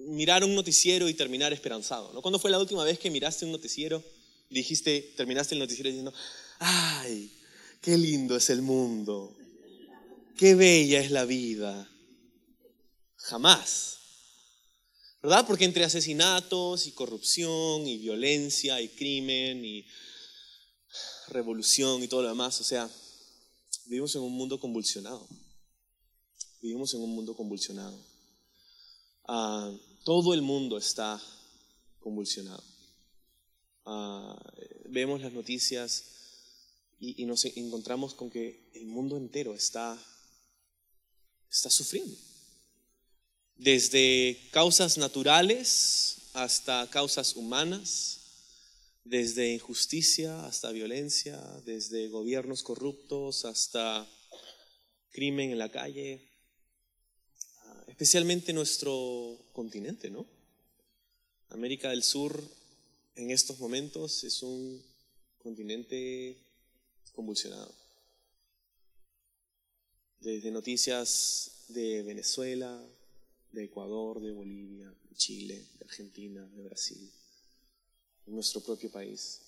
mirar 0.10 0.44
un 0.44 0.56
noticiero 0.56 1.10
y 1.10 1.14
terminar 1.14 1.54
esperanzado. 1.54 2.12
¿no? 2.14 2.22
¿Cuándo 2.22 2.40
fue 2.40 2.52
la 2.52 2.60
última 2.60 2.84
vez 2.84 3.00
que 3.00 3.10
miraste 3.10 3.46
un 3.46 3.52
noticiero 3.52 4.04
y 4.50 4.56
dijiste, 4.56 5.14
terminaste 5.18 5.56
el 5.56 5.60
noticiero 5.60 5.90
diciendo, 5.90 6.14
ay, 6.60 7.32
qué 7.82 7.98
lindo 7.98 8.36
es 8.38 8.50
el 8.50 8.62
mundo, 8.62 9.36
qué 10.38 10.56
bella 10.56 11.00
es 11.00 11.12
la 11.12 11.26
vida? 11.26 11.90
Jamás. 13.16 13.98
¿Verdad? 15.22 15.46
Porque 15.48 15.66
entre 15.66 15.84
asesinatos 15.84 16.88
y 16.88 16.92
corrupción 16.92 17.88
y 17.88 17.98
violencia 17.98 18.80
y 18.80 18.90
crimen 18.90 19.66
y 19.66 19.86
revolución 21.30 22.04
y 22.04 22.08
todo 22.08 22.22
lo 22.22 22.30
demás, 22.30 22.62
o 22.62 22.64
sea, 22.64 22.90
vivimos 23.86 24.16
en 24.16 24.22
un 24.22 24.34
mundo 24.34 24.60
convulsionado. 24.60 25.28
Vivimos 26.62 26.94
en 26.94 27.02
un 27.02 27.14
mundo 27.14 27.36
convulsionado. 27.36 27.98
Ah, 29.28 29.74
todo 30.06 30.34
el 30.34 30.42
mundo 30.42 30.78
está 30.78 31.22
convulsionado. 32.00 32.64
Ah, 33.86 34.40
vemos 34.90 35.22
las 35.22 35.34
noticias 35.34 36.18
y, 37.00 37.26
nos 37.26 37.46
encontramos 37.46 38.14
con 38.14 38.30
que 38.30 38.70
el 38.74 38.86
mundo 38.86 39.18
entero 39.18 39.54
está, 39.54 39.98
está 41.50 41.70
sufriendo. 41.70 42.16
Desde 43.56 44.50
causas 44.52 44.98
naturales 44.98 46.18
hasta 46.34 46.88
causas 46.90 47.36
humanas, 47.36 48.20
desde 49.04 49.54
injusticia 49.54 50.46
hasta 50.46 50.72
violencia, 50.72 51.42
desde 51.66 52.10
gobiernos 52.10 52.62
corruptos 52.62 53.46
hasta 53.46 54.08
crimen 55.12 55.52
en 55.52 55.58
la 55.58 55.72
calle, 55.72 56.30
especialmente 57.88 58.54
nuestro 58.54 59.40
continente, 59.54 60.10
¿no? 60.10 60.28
América 61.50 61.90
del 61.90 62.04
Sur 62.04 62.44
en 63.16 63.32
estos 63.32 63.58
momentos 63.60 64.24
es 64.24 64.44
un 64.44 64.84
continente 65.40 66.38
convulsionado. 67.14 67.74
Desde 70.20 70.52
noticias 70.52 71.66
de 71.70 72.04
Venezuela, 72.04 72.84
de 73.52 73.64
Ecuador, 73.64 74.20
de 74.22 74.32
Bolivia, 74.32 74.94
de 75.10 75.16
Chile, 75.16 75.66
de 75.78 75.86
Argentina, 75.86 76.46
de 76.56 76.64
Brasil, 76.64 77.12
en 78.26 78.34
nuestro 78.36 78.62
propio 78.62 78.92
país. 78.92 79.42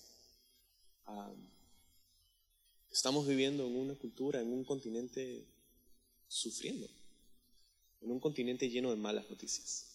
estamos 2.90 3.26
viviendo 3.26 3.66
en 3.66 3.76
una 3.76 3.94
cultura, 3.94 4.40
en 4.40 4.52
un 4.52 4.64
continente 4.64 5.44
sufriendo 6.28 6.88
en 8.00 8.10
un 8.10 8.20
continente 8.20 8.68
lleno 8.68 8.90
de 8.90 8.96
malas 8.96 9.28
noticias. 9.28 9.86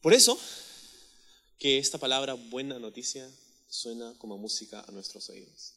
Por 0.00 0.14
eso 0.14 0.38
que 1.58 1.78
esta 1.78 1.98
palabra 1.98 2.34
buena 2.34 2.78
noticia 2.78 3.30
suena 3.68 4.14
como 4.18 4.38
música 4.38 4.84
a 4.86 4.90
nuestros 4.90 5.28
oídos. 5.30 5.74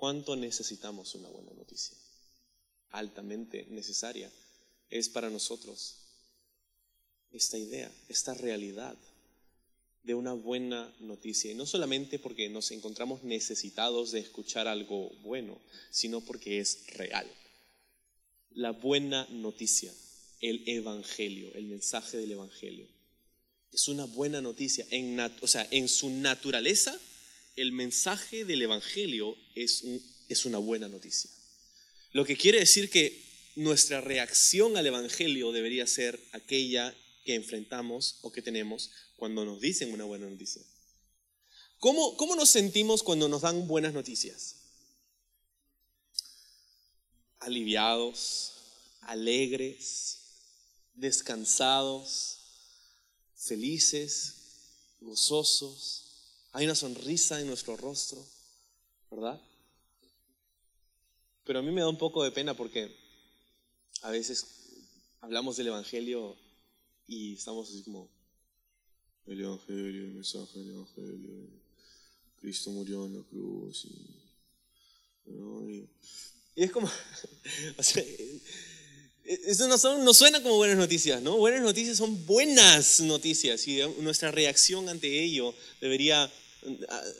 ¿Cuánto 0.00 0.34
necesitamos 0.34 1.14
una 1.14 1.28
buena 1.28 1.52
noticia? 1.52 1.94
Altamente 2.88 3.66
necesaria 3.68 4.32
es 4.88 5.10
para 5.10 5.28
nosotros 5.28 5.96
esta 7.30 7.58
idea, 7.58 7.92
esta 8.08 8.32
realidad 8.32 8.96
de 10.02 10.14
una 10.14 10.32
buena 10.32 10.90
noticia. 11.00 11.52
Y 11.52 11.54
no 11.54 11.66
solamente 11.66 12.18
porque 12.18 12.48
nos 12.48 12.70
encontramos 12.70 13.24
necesitados 13.24 14.10
de 14.12 14.20
escuchar 14.20 14.68
algo 14.68 15.10
bueno, 15.20 15.60
sino 15.90 16.22
porque 16.22 16.60
es 16.60 16.86
real 16.94 17.30
la 18.54 18.70
buena 18.70 19.26
noticia, 19.30 19.92
el 20.40 20.62
Evangelio, 20.66 21.52
el 21.54 21.66
mensaje 21.66 22.16
del 22.16 22.32
Evangelio. 22.32 22.88
Es 23.70 23.86
una 23.88 24.06
buena 24.06 24.40
noticia. 24.40 24.86
En 24.90 25.20
o 25.20 25.46
sea, 25.46 25.68
en 25.70 25.88
su 25.88 26.10
naturaleza, 26.10 26.98
el 27.60 27.72
mensaje 27.72 28.44
del 28.44 28.62
Evangelio 28.62 29.36
es, 29.54 29.82
una 30.44 30.58
buena 30.58 30.88
noticia. 30.88 31.30
Lo 32.12 32.24
que 32.24 32.36
quiere 32.36 32.60
decir 32.60 32.90
que 32.90 33.52
nuestra 33.56 34.00
reacción 34.00 34.76
al 34.76 34.86
Evangelio 34.86 35.52
debería 35.52 35.86
ser 35.86 36.20
aquella 36.32 36.94
que 37.24 37.34
enfrentamos 37.34 38.18
o 38.22 38.32
que 38.32 38.42
tenemos 38.42 38.90
cuando 39.16 39.44
nos 39.44 39.60
dicen 39.60 39.92
una 39.92 40.04
buena 40.04 40.28
noticia. 40.28 40.62
¿Cómo, 41.78 42.16
cómo 42.16 42.36
nos 42.36 42.50
sentimos 42.50 43.02
cuando 43.02 43.28
nos 43.28 43.42
dan 43.42 43.66
buenas 43.66 43.92
noticias? 43.92 44.60
aliviados, 47.40 48.52
alegres, 49.00 50.18
descansados, 50.94 52.38
felices, 53.34 54.34
gozosos. 55.00 55.99
Hay 56.52 56.64
una 56.64 56.74
sonrisa 56.74 57.40
en 57.40 57.46
nuestro 57.46 57.76
rostro, 57.76 58.24
¿verdad? 59.10 59.40
Pero 61.44 61.60
a 61.60 61.62
mí 61.62 61.70
me 61.70 61.80
da 61.80 61.88
un 61.88 61.98
poco 61.98 62.24
de 62.24 62.32
pena 62.32 62.54
porque 62.54 62.94
a 64.02 64.10
veces 64.10 64.46
hablamos 65.20 65.56
del 65.56 65.68
Evangelio 65.68 66.36
y 67.06 67.34
estamos 67.34 67.68
así 67.68 67.84
como, 67.84 68.08
el 69.26 69.40
Evangelio, 69.40 70.04
el 70.04 70.12
mensaje 70.12 70.58
del 70.58 70.70
Evangelio, 70.70 71.48
Cristo 72.40 72.70
murió 72.70 73.06
en 73.06 73.18
la 73.18 73.22
cruz. 73.22 73.84
Y, 73.84 74.20
y, 75.26 75.88
es 76.56 76.72
como, 76.72 76.88
o 77.78 77.82
sea, 77.82 78.02
eso 79.46 79.68
no, 79.68 79.78
son, 79.78 80.04
no, 80.04 80.12
suena 80.12 80.42
como 80.42 80.56
buenas 80.56 80.76
noticias, 80.76 81.22
¿no? 81.22 81.36
Buenas 81.36 81.62
noticias 81.62 81.96
son 81.96 82.26
buenas 82.26 83.00
noticias 83.00 83.66
y 83.68 83.80
nuestra 84.00 84.32
reacción 84.32 84.88
ante 84.88 85.22
ello 85.22 85.54
debería 85.80 86.30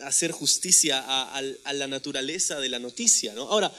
hacer 0.03 0.33
justicia 0.33 1.01
a, 1.01 1.39
a 1.39 1.73
la 1.73 1.87
naturaleza 1.87 2.59
de 2.59 2.69
la 2.69 2.81
noticia, 2.81 3.33
¿no? 3.35 3.43
Ahora, 3.43 3.73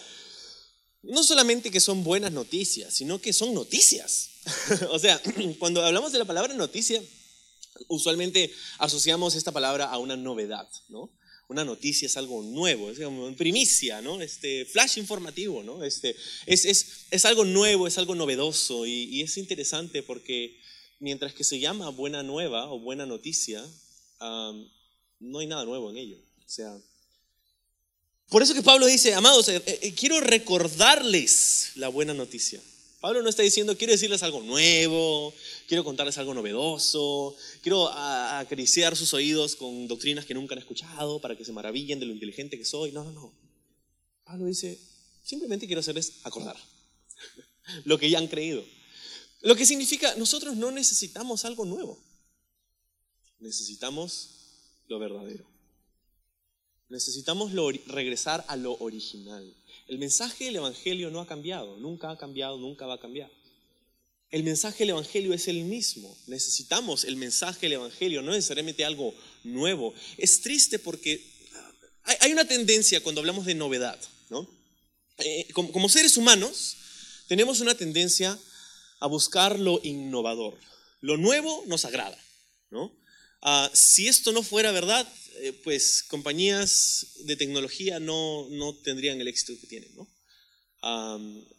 no 1.03 1.23
solamente 1.23 1.71
que 1.71 1.79
son 1.79 2.03
buenas 2.03 2.31
noticias, 2.31 2.93
sino 2.93 3.19
que 3.19 3.33
son 3.33 3.53
noticias. 3.53 4.29
o 4.89 4.99
sea, 4.99 5.21
cuando 5.59 5.83
hablamos 5.83 6.11
de 6.11 6.19
la 6.19 6.25
palabra 6.25 6.53
noticia, 6.53 7.03
usualmente 7.87 8.53
asociamos 8.77 9.35
esta 9.35 9.51
palabra 9.51 9.85
a 9.85 9.97
una 9.97 10.15
novedad, 10.15 10.67
¿no? 10.89 11.11
Una 11.51 11.65
noticia 11.65 12.05
es 12.05 12.15
algo 12.15 12.41
nuevo, 12.43 12.89
es 12.89 12.99
como 12.99 13.35
primicia, 13.35 14.01
¿no? 14.01 14.21
Este, 14.21 14.63
flash 14.63 14.97
informativo, 14.97 15.61
¿no? 15.63 15.83
Este, 15.83 16.15
es, 16.45 16.63
es, 16.63 17.07
es 17.11 17.25
algo 17.25 17.43
nuevo, 17.43 17.87
es 17.87 17.97
algo 17.97 18.15
novedoso 18.15 18.85
y, 18.85 19.19
es 19.19 19.35
interesante 19.35 20.01
porque 20.01 20.57
mientras 20.99 21.33
que 21.33 21.43
se 21.43 21.59
llama 21.59 21.89
buena 21.89 22.23
nueva 22.23 22.71
o 22.71 22.79
buena 22.79 23.05
noticia, 23.05 23.61
no 24.21 25.39
hay 25.39 25.47
nada 25.47 25.65
nuevo 25.65 25.89
en 25.89 25.97
ello. 25.97 26.19
O 26.19 26.49
sea, 26.49 26.79
por 28.29 28.41
eso 28.41 28.53
que 28.53 28.63
Pablo 28.63 28.85
dice, 28.85 29.13
amados, 29.13 29.49
eh, 29.49 29.61
eh, 29.65 29.93
quiero 29.93 30.21
recordarles 30.21 31.71
la 31.75 31.89
buena 31.89 32.13
noticia. 32.13 32.61
Pablo 33.01 33.23
no 33.23 33.29
está 33.29 33.41
diciendo, 33.41 33.75
quiero 33.75 33.93
decirles 33.93 34.21
algo 34.21 34.43
nuevo, 34.43 35.33
quiero 35.67 35.83
contarles 35.83 36.19
algo 36.19 36.35
novedoso, 36.35 37.35
quiero 37.63 37.89
acariciar 37.89 38.95
sus 38.95 39.11
oídos 39.15 39.55
con 39.55 39.87
doctrinas 39.87 40.23
que 40.23 40.35
nunca 40.35 40.53
han 40.53 40.59
escuchado 40.59 41.19
para 41.19 41.35
que 41.35 41.43
se 41.43 41.51
maravillen 41.51 41.99
de 41.99 42.05
lo 42.05 42.13
inteligente 42.13 42.59
que 42.59 42.63
soy. 42.63 42.91
No, 42.91 43.03
no, 43.03 43.11
no. 43.11 43.33
Pablo 44.23 44.45
dice, 44.45 44.79
simplemente 45.23 45.65
quiero 45.65 45.79
hacerles 45.79 46.19
acordar 46.23 46.55
lo 47.85 47.97
que 47.97 48.07
ya 48.07 48.19
han 48.19 48.27
creído. 48.27 48.63
Lo 49.41 49.55
que 49.55 49.65
significa, 49.65 50.13
nosotros 50.17 50.55
no 50.55 50.69
necesitamos 50.69 51.43
algo 51.43 51.65
nuevo, 51.65 51.99
necesitamos 53.39 54.29
lo 54.87 54.99
verdadero. 54.99 55.49
Necesitamos 56.87 57.51
regresar 57.87 58.45
a 58.47 58.57
lo 58.57 58.73
original. 58.77 59.55
El 59.91 59.97
mensaje 59.97 60.45
del 60.45 60.55
Evangelio 60.55 61.11
no 61.11 61.19
ha 61.19 61.27
cambiado, 61.27 61.75
nunca 61.75 62.11
ha 62.11 62.17
cambiado, 62.17 62.57
nunca 62.57 62.85
va 62.85 62.93
a 62.93 62.99
cambiar. 63.01 63.29
El 64.29 64.43
mensaje 64.43 64.79
del 64.79 64.91
Evangelio 64.91 65.33
es 65.33 65.49
el 65.49 65.65
mismo. 65.65 66.17
Necesitamos 66.27 67.03
el 67.03 67.17
mensaje 67.17 67.59
del 67.63 67.73
Evangelio, 67.73 68.21
no 68.21 68.31
necesariamente 68.31 68.85
algo 68.85 69.13
nuevo. 69.43 69.93
Es 70.17 70.39
triste 70.39 70.79
porque 70.79 71.21
hay 72.21 72.31
una 72.31 72.45
tendencia 72.45 73.03
cuando 73.03 73.19
hablamos 73.19 73.45
de 73.45 73.53
novedad, 73.53 73.99
¿no? 74.29 74.49
Eh, 75.17 75.49
como 75.51 75.89
seres 75.89 76.15
humanos, 76.15 76.77
tenemos 77.27 77.59
una 77.59 77.75
tendencia 77.75 78.39
a 79.01 79.07
buscar 79.07 79.59
lo 79.59 79.81
innovador. 79.83 80.57
Lo 81.01 81.17
nuevo 81.17 81.65
nos 81.67 81.83
agrada, 81.83 82.17
¿no? 82.69 82.95
Ah, 83.41 83.69
si 83.73 84.07
esto 84.07 84.31
no 84.31 84.41
fuera 84.41 84.71
verdad, 84.71 85.05
eh, 85.41 85.53
pues 85.63 86.03
compañías 86.03 87.07
de 87.25 87.35
tecnología 87.35 87.99
no, 87.99 88.47
no, 88.49 88.75
tendrían 88.75 89.19
el 89.19 89.27
éxito 89.27 89.59
que 89.59 89.67
tienen. 89.67 89.95
¿no? 89.95 90.07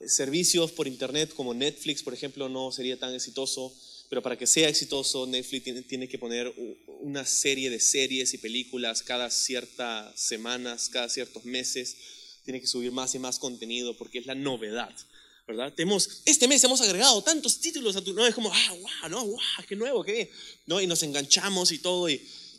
servicios 0.05 0.73
por 0.73 0.89
Internet 0.89 1.33
como 1.35 1.55
Netflix, 1.55 2.03
por 2.03 2.13
ejemplo, 2.13 2.49
no 2.49 2.73
sería 2.73 2.99
tan 2.99 3.15
exitoso, 3.15 3.73
pero 4.09 4.21
para 4.21 4.37
que 4.37 4.49
sea 4.49 4.69
exitoso, 4.69 5.27
Netflix 5.27 5.63
tiene, 5.63 5.83
tiene 5.83 6.09
que 6.09 6.19
poner 6.19 6.53
una 7.01 7.25
serie 7.25 7.71
de 7.71 7.79
series 7.79 8.35
y 8.35 8.39
películas 8.39 9.03
cada 9.03 9.31
ciertas 9.31 10.21
semanas, 10.21 10.89
cada 10.89 11.09
ciertos 11.09 11.45
meses, 11.45 11.97
tiene 12.45 12.61
que 12.61 12.67
subir 12.67 12.91
más 12.91 13.15
y 13.15 13.21
más 13.21 13.39
contenido 13.39 13.97
porque 13.97 14.19
es 14.19 14.27
la 14.27 14.35
novedad. 14.35 14.93
¿verdad? 15.47 15.73
Tenemos, 15.75 16.23
este 16.25 16.47
mes 16.47 16.63
hemos 16.65 16.81
agregado 16.81 17.23
tantos 17.23 17.59
títulos 17.59 17.97
a 17.97 18.03
tu, 18.03 18.13
no 18.13 18.27
es 18.27 18.35
como, 18.35 18.53
ah, 18.53 18.71
wow, 18.71 19.11
no, 19.11 19.27
wow, 19.27 19.41
qué 19.69 19.77
nuevo, 19.77 20.05
qué, 20.05 20.31
¿no? 20.67 20.81
Y 20.81 20.87
nos 20.87 21.03
enganchamos 21.03 21.73
y 21.73 21.79
todo, 21.79 22.09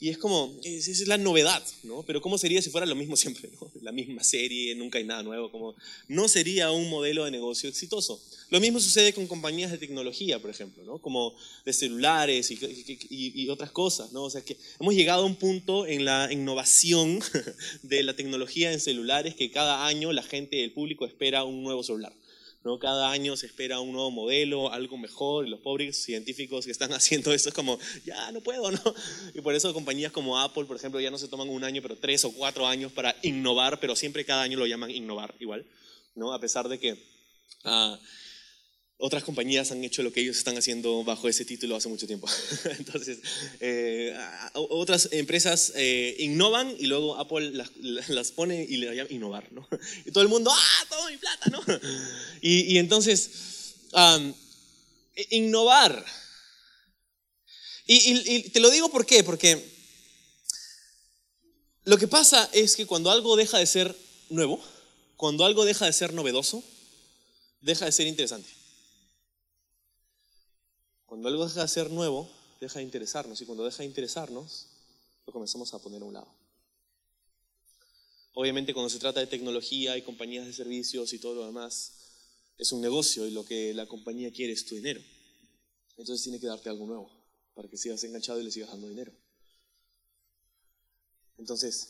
y 0.03 0.09
es 0.09 0.17
como, 0.17 0.53
esa 0.65 0.91
es 0.91 1.07
la 1.07 1.17
novedad, 1.17 1.63
¿no? 1.83 2.03
Pero 2.03 2.21
¿cómo 2.21 2.37
sería 2.37 2.61
si 2.61 2.69
fuera 2.69 2.85
lo 2.85 2.93
mismo 2.93 3.15
siempre, 3.15 3.49
¿no? 3.53 3.71
La 3.81 3.93
misma 3.93 4.21
serie, 4.21 4.75
nunca 4.75 4.97
hay 4.97 5.05
nada 5.05 5.23
nuevo, 5.23 5.49
como, 5.49 5.75
no 6.09 6.27
sería 6.27 6.71
un 6.71 6.89
modelo 6.89 7.23
de 7.23 7.31
negocio 7.31 7.69
exitoso. 7.69 8.21
Lo 8.49 8.59
mismo 8.59 8.81
sucede 8.81 9.13
con 9.13 9.27
compañías 9.27 9.71
de 9.71 9.77
tecnología, 9.77 10.41
por 10.41 10.49
ejemplo, 10.49 10.83
¿no? 10.83 10.97
Como 10.97 11.33
de 11.63 11.71
celulares 11.71 12.51
y, 12.51 12.59
y, 13.09 13.47
otras 13.47 13.71
cosas, 13.71 14.11
¿no? 14.11 14.23
O 14.23 14.29
sea 14.29 14.43
que 14.43 14.57
hemos 14.77 14.93
llegado 14.93 15.23
a 15.23 15.25
un 15.25 15.37
punto 15.37 15.87
en 15.87 16.03
la 16.03 16.27
innovación 16.33 17.21
de 17.83 18.03
la 18.03 18.13
tecnología 18.13 18.73
en 18.73 18.81
celulares 18.81 19.35
que 19.35 19.51
cada 19.51 19.87
año 19.87 20.11
la 20.11 20.23
gente, 20.23 20.65
el 20.65 20.73
público 20.73 21.05
espera 21.05 21.45
un 21.45 21.63
nuevo 21.63 21.81
celular. 21.81 22.11
¿No? 22.63 22.79
Cada 22.79 23.11
año 23.11 23.35
se 23.35 23.45
espera 23.45 23.79
un 23.79 23.91
nuevo 23.91 24.11
modelo, 24.11 24.71
algo 24.71 24.97
mejor, 24.97 25.45
y 25.45 25.49
los 25.49 25.59
pobres 25.59 26.03
científicos 26.03 26.65
que 26.65 26.71
están 26.71 26.93
haciendo 26.93 27.33
eso 27.33 27.49
es 27.49 27.55
como, 27.55 27.79
ya 28.05 28.31
no 28.31 28.41
puedo, 28.41 28.71
¿no? 28.71 28.79
Y 29.33 29.41
por 29.41 29.53
eso 29.53 29.73
compañías 29.73 30.11
como 30.11 30.39
Apple, 30.39 30.65
por 30.65 30.77
ejemplo, 30.77 30.99
ya 30.99 31.11
no 31.11 31.17
se 31.17 31.27
toman 31.27 31.49
un 31.49 31.63
año, 31.63 31.81
pero 31.81 31.95
tres 31.97 32.25
o 32.25 32.31
cuatro 32.31 32.67
años 32.67 32.91
para 32.91 33.15
innovar, 33.21 33.79
pero 33.79 33.95
siempre 33.95 34.25
cada 34.25 34.43
año 34.43 34.57
lo 34.57 34.65
llaman 34.65 34.91
innovar 34.91 35.35
igual, 35.39 35.65
¿no? 36.15 36.33
A 36.33 36.39
pesar 36.39 36.67
de 36.67 36.79
que... 36.79 36.93
Uh, 37.65 37.97
otras 38.97 39.23
compañías 39.23 39.71
han 39.71 39.83
hecho 39.83 40.03
lo 40.03 40.13
que 40.13 40.21
ellos 40.21 40.37
están 40.37 40.57
haciendo 40.57 41.03
bajo 41.03 41.27
ese 41.27 41.45
título 41.45 41.75
hace 41.75 41.89
mucho 41.89 42.07
tiempo. 42.07 42.27
Entonces, 42.77 43.19
eh, 43.59 44.15
otras 44.53 45.09
empresas 45.11 45.73
eh, 45.75 46.15
innovan 46.19 46.73
y 46.79 46.85
luego 46.85 47.17
Apple 47.17 47.51
las, 47.51 48.31
pone 48.31 48.63
y 48.63 48.77
le 48.77 48.95
llama 48.95 49.09
innovar, 49.11 49.51
¿no? 49.51 49.67
Y 50.05 50.11
todo 50.11 50.23
el 50.23 50.29
mundo, 50.29 50.51
¡ah, 50.53 50.85
todo 50.89 51.09
mi 51.09 51.17
plata, 51.17 51.49
¿no? 51.49 51.61
Y, 52.41 52.77
entonces, 52.77 53.29
innovar. 55.29 56.05
Y, 57.85 57.95
y 58.35 58.49
te 58.49 58.59
lo 58.59 58.69
digo 58.69 58.89
por 58.89 59.05
qué, 59.05 59.23
porque 59.23 59.61
lo 61.85 61.97
que 61.97 62.07
pasa 62.07 62.49
es 62.53 62.77
que 62.77 62.85
cuando 62.85 63.11
algo 63.11 63.35
deja 63.35 63.57
de 63.57 63.65
ser 63.65 63.95
nuevo, 64.29 64.63
cuando 65.17 65.43
algo 65.45 65.65
deja 65.65 65.85
de 65.85 65.93
ser 65.93 66.13
novedoso, 66.13 66.63
deja 67.61 67.85
de 67.85 67.91
ser 67.91 68.07
interesante. 68.07 68.49
Cuando 71.13 71.29
algo 71.29 71.45
deja 71.45 71.61
de 71.61 71.67
ser 71.67 71.91
nuevo, 71.91 72.27
deja 72.59 72.79
de 72.79 72.85
interesarnos. 72.85 73.39
Y 73.39 73.45
cuando 73.45 73.63
deja 73.63 73.83
de 73.83 73.85
interesarnos, 73.85 74.65
lo 75.27 75.31
comenzamos 75.31 75.71
a 75.75 75.77
poner 75.77 76.01
a 76.01 76.05
un 76.05 76.13
lado. 76.15 76.33
Obviamente 78.33 78.73
cuando 78.73 78.89
se 78.89 78.97
trata 78.97 79.19
de 79.19 79.27
tecnología 79.27 79.95
y 79.95 80.01
compañías 80.01 80.47
de 80.47 80.53
servicios 80.53 81.13
y 81.13 81.19
todo 81.19 81.35
lo 81.35 81.45
demás, 81.45 81.91
es 82.57 82.71
un 82.71 82.81
negocio 82.81 83.27
y 83.27 83.29
lo 83.29 83.45
que 83.45 83.75
la 83.75 83.85
compañía 83.85 84.33
quiere 84.33 84.53
es 84.53 84.65
tu 84.65 84.73
dinero. 84.73 85.01
Entonces 85.97 86.23
tiene 86.23 86.39
que 86.39 86.47
darte 86.47 86.69
algo 86.69 86.87
nuevo 86.87 87.11
para 87.53 87.69
que 87.69 87.77
sigas 87.77 88.03
enganchado 88.03 88.41
y 88.41 88.45
le 88.45 88.51
sigas 88.51 88.71
dando 88.71 88.89
dinero. 88.89 89.13
Entonces, 91.37 91.89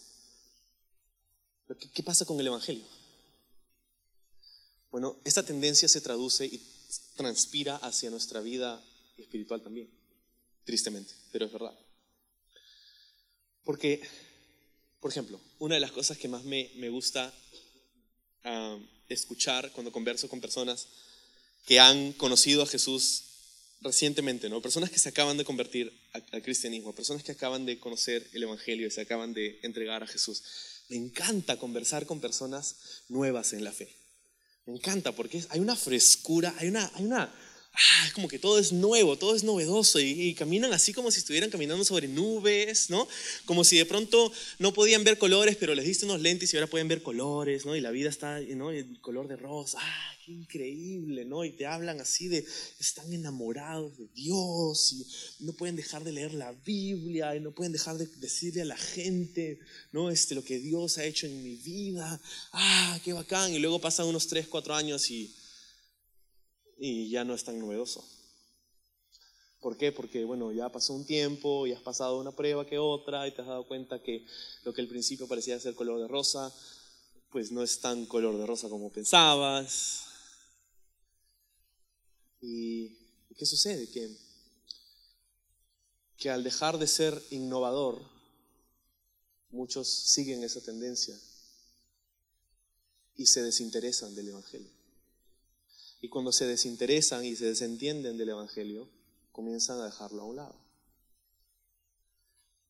¿qué 1.94 2.04
pasa 2.04 2.26
con 2.26 2.38
el 2.42 2.48
Evangelio? 2.48 2.84
Bueno, 4.92 5.16
esta 5.24 5.46
tendencia 5.46 5.88
se 5.88 6.02
traduce 6.02 6.46
y 6.46 6.62
transpira 7.16 7.78
hacia 7.78 8.10
nuestra 8.10 8.42
vida 8.42 8.84
espiritual 9.18 9.62
también, 9.62 9.90
tristemente, 10.64 11.14
pero 11.32 11.46
es 11.46 11.52
verdad. 11.52 11.78
Porque, 13.64 14.02
por 15.00 15.12
ejemplo, 15.12 15.40
una 15.60 15.76
de 15.76 15.82
las 15.82 15.92
cosas 15.92 16.18
que 16.18 16.28
más 16.28 16.44
me, 16.44 16.72
me 16.76 16.90
gusta 16.90 17.34
escuchar 19.08 19.72
cuando 19.72 19.92
converso 19.92 20.28
con 20.28 20.42
personas 20.42 20.88
que 21.66 21.80
han 21.80 22.12
conocido 22.14 22.64
a 22.64 22.68
Jesús 22.68 23.24
recientemente, 23.84 24.50
¿no? 24.50 24.62
Personas 24.62 24.90
que 24.90 25.00
se 25.00 25.10
acaban 25.10 25.38
de 25.38 25.46
convertir 25.46 25.94
al 26.12 26.42
cristianismo, 26.42 26.96
personas 26.96 27.24
que 27.24 27.32
acaban 27.32 27.66
de 27.66 27.80
conocer 27.80 28.28
el 28.34 28.44
Evangelio 28.44 28.88
y 28.88 28.92
se 28.92 29.02
acaban 29.02 29.34
de 29.34 29.60
entregar 29.64 30.04
a 30.04 30.08
Jesús. 30.08 30.44
Me 30.90 30.98
encanta 30.98 31.58
conversar 31.58 32.06
con 32.06 32.20
personas 32.20 33.04
nuevas 33.10 33.54
en 33.54 33.64
la 33.64 33.72
fe. 33.72 33.96
Me 34.66 34.74
encanta 34.74 35.12
porque 35.14 35.44
hay 35.50 35.60
una 35.60 35.76
frescura, 35.76 36.54
hay 36.58 36.70
una, 36.70 36.90
hay 36.96 37.06
una, 37.06 37.34
ah, 37.74 38.10
como 38.14 38.28
que 38.28 38.40
todo 38.40 38.60
es 38.60 38.72
nuevo, 38.72 39.18
todo 39.18 39.36
es 39.36 39.44
novedoso 39.44 40.00
y, 40.00 40.34
caminan 40.36 40.74
así 40.74 40.94
como 40.94 41.12
si 41.12 41.20
estuvieran 41.20 41.50
caminando 41.50 41.84
sobre 41.84 42.08
nubes, 42.08 42.90
¿no? 42.90 43.08
Como 43.46 43.64
si 43.64 43.78
de 43.78 43.86
pronto 43.86 44.32
no 44.60 44.74
podían 44.74 45.04
ver 45.04 45.18
colores, 45.18 45.58
pero 45.58 45.76
les 45.76 45.86
diste 45.86 46.06
unos 46.06 46.22
lentes 46.22 46.54
y 46.54 46.58
ahora 46.58 46.68
pueden 46.68 46.88
ver 46.88 47.02
colores, 47.02 47.66
¿no? 47.66 47.76
Y 47.76 47.82
la 47.82 47.92
vida 47.92 48.10
está, 48.10 48.40
¿no? 48.40 48.72
El 48.72 49.00
color 49.02 49.28
de 49.28 49.36
rosa, 49.36 49.80
ah, 49.82 50.18
qué 50.26 50.32
increíble, 50.32 51.26
¿no? 51.26 51.46
Y 51.46 51.52
te 51.52 51.66
hablan 51.66 52.00
así 52.00 52.28
de, 52.28 52.46
están 52.80 53.12
enamorados 53.12 53.98
de 53.98 54.08
Dios 54.14 54.94
y 54.94 55.46
no 55.46 55.54
pueden 55.54 55.76
dejar 55.76 56.04
de 56.04 56.12
leer 56.12 56.34
la 56.34 56.52
Biblia 56.52 57.36
y 57.36 57.40
no 57.40 57.52
pueden 57.52 57.74
dejar 57.74 57.98
de 57.98 58.08
decirle 58.18 58.62
a 58.62 58.66
la 58.66 58.78
gente, 58.78 59.60
¿no? 59.92 60.10
Este, 60.10 60.36
lo 60.36 60.44
que 60.44 60.60
Dios 60.60 60.98
ha 60.98 61.06
hecho 61.06 61.26
en 61.26 61.44
mi 61.44 61.56
vida, 61.56 62.22
ah, 62.52 63.00
qué 63.04 63.14
bacán. 63.14 63.54
Y 63.54 63.60
luego 63.60 63.80
pasan 63.80 64.08
unos 64.08 64.28
3, 64.28 64.48
4 64.48 64.76
años 64.76 65.10
y 65.10 65.34
y 66.86 67.10
ya 67.10 67.24
no 67.24 67.34
es 67.34 67.46
tan 67.46 67.58
novedoso. 67.60 68.04
¿Por 69.62 69.78
qué? 69.78 69.94
Porque, 69.94 70.26
bueno, 70.26 70.52
ya 70.52 70.68
pasó 70.68 70.94
un 70.94 71.06
tiempo 71.06 71.66
y 71.66 71.72
has 71.72 71.82
pasado 71.82 72.20
una 72.20 72.36
prueba 72.36 72.66
que 72.66 72.78
otra 72.78 73.26
y 73.26 73.32
te 73.32 73.42
has 73.42 73.48
dado 73.48 73.66
cuenta 73.66 74.04
que 74.04 74.26
lo 74.66 74.74
que 74.74 74.82
al 74.82 74.90
principio 74.90 75.26
parecía 75.26 75.58
ser 75.62 75.76
color 75.76 76.02
de 76.02 76.10
rosa, 76.10 76.54
pues 77.30 77.54
no 77.54 77.64
es 77.64 77.80
tan 77.80 78.06
color 78.06 78.38
de 78.38 78.46
rosa 78.46 78.68
como 78.68 78.92
pensabas. 78.92 80.08
¿Y 82.42 82.90
qué 83.38 83.46
sucede? 83.46 83.90
Que, 83.90 84.18
que 86.18 86.30
al 86.32 86.44
dejar 86.44 86.78
de 86.80 86.88
ser 86.88 87.24
innovador, 87.30 88.02
muchos 89.52 89.88
siguen 89.88 90.44
esa 90.44 90.60
tendencia 90.60 91.18
y 93.16 93.26
se 93.28 93.42
desinteresan 93.42 94.14
del 94.16 94.28
Evangelio. 94.28 94.73
Y 96.04 96.10
cuando 96.10 96.34
se 96.34 96.46
desinteresan 96.46 97.24
y 97.24 97.34
se 97.38 97.46
desentienden 97.46 98.18
del 98.18 98.28
Evangelio, 98.28 98.90
comienzan 99.32 99.80
a 99.80 99.86
dejarlo 99.86 100.24
a 100.24 100.26
un 100.26 100.36
lado. 100.36 100.56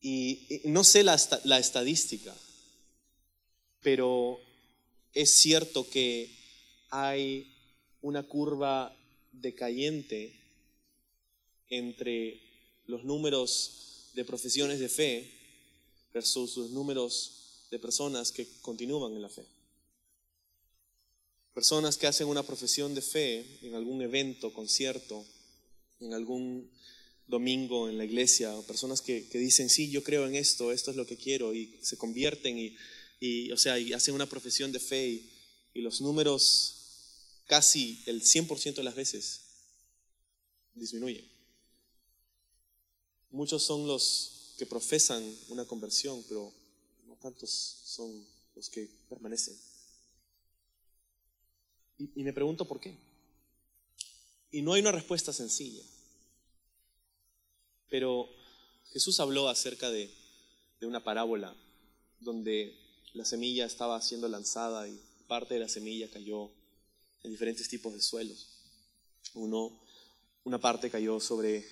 Y, 0.00 0.60
no 0.66 0.84
sé 0.84 1.02
la, 1.02 1.16
estadística, 1.58 2.32
pero 3.82 4.38
es 5.12 5.34
cierto 5.34 5.90
que 5.90 6.32
hay 6.90 7.52
una 8.02 8.22
curva 8.22 8.96
decayente 9.32 10.40
entre 11.70 12.40
los 12.86 13.02
números 13.02 14.12
de 14.14 14.24
profesiones 14.24 14.78
de 14.78 14.88
fe 14.88 15.28
versus 16.12 16.56
los 16.56 16.70
números 16.70 17.66
de 17.72 17.80
personas 17.80 18.30
que 18.30 18.46
continúan 18.60 19.12
en 19.14 19.22
la 19.22 19.28
fe. 19.28 19.44
Personas 21.54 21.96
que 21.96 22.08
hacen 22.08 22.26
una 22.26 22.42
profesión 22.42 22.94
de 22.96 23.00
fe 23.00 23.46
en 23.62 23.74
algún 23.76 24.02
evento, 24.02 24.52
concierto, 24.52 25.24
en 26.00 26.12
algún 26.12 26.68
domingo 27.28 27.88
en 27.88 27.96
la 27.96 28.04
iglesia, 28.04 28.54
o 28.56 28.66
personas 28.66 29.00
que, 29.00 29.22
dicen, 29.32 29.70
sí, 29.70 29.88
yo 29.88 30.02
creo 30.02 30.26
en 30.26 30.34
esto, 30.34 30.72
esto 30.72 30.90
es 30.90 30.96
lo 30.96 31.06
que 31.06 31.16
quiero, 31.16 31.54
y 31.54 31.78
se 31.80 31.96
convierten 31.96 32.58
y, 33.20 33.52
o 33.52 33.56
sea, 33.56 33.78
y 33.78 33.92
hacen 33.92 34.14
una 34.14 34.28
profesión 34.28 34.72
de 34.72 34.80
fe 34.80 35.08
y, 35.08 35.30
y 35.74 35.80
los 35.80 36.00
números 36.00 37.44
casi 37.46 38.02
el 38.06 38.22
100% 38.22 38.74
de 38.74 38.82
las 38.82 38.96
veces 38.96 39.40
disminuyen. 40.74 41.24
Muchos 43.30 43.62
son 43.62 43.86
los 43.86 44.54
que 44.58 44.66
profesan 44.66 45.22
una 45.48 45.64
conversión, 45.64 46.24
pero 46.28 46.52
no 47.06 47.16
tantos 47.16 47.50
son 47.84 48.26
los 48.54 48.68
que 48.68 48.88
permanecen. 49.08 49.56
Y, 52.14 52.22
me 52.22 52.32
pregunto 52.32 52.66
por 52.66 52.80
qué. 52.80 52.96
Y 54.50 54.62
no 54.62 54.72
hay 54.72 54.80
una 54.80 54.92
respuesta 54.92 55.32
sencilla. 55.32 55.82
Pero 57.88 58.28
Jesús 58.92 59.20
habló 59.20 59.48
acerca 59.48 59.90
de, 59.90 60.10
de 60.80 60.86
una 60.86 61.02
parábola 61.02 61.54
donde 62.20 62.76
la 63.12 63.24
semilla 63.24 63.66
estaba 63.66 64.00
siendo 64.00 64.28
lanzada 64.28 64.88
y 64.88 65.00
parte 65.28 65.54
de 65.54 65.60
la 65.60 65.68
semilla 65.68 66.10
cayó 66.10 66.50
en 67.22 67.30
diferentes 67.30 67.68
tipos 67.68 67.92
de 67.94 68.00
suelos. 68.00 68.48
Uno, 69.34 69.80
una 70.44 70.60
parte 70.60 70.90
cayó 70.90 71.20
sobre 71.20 71.64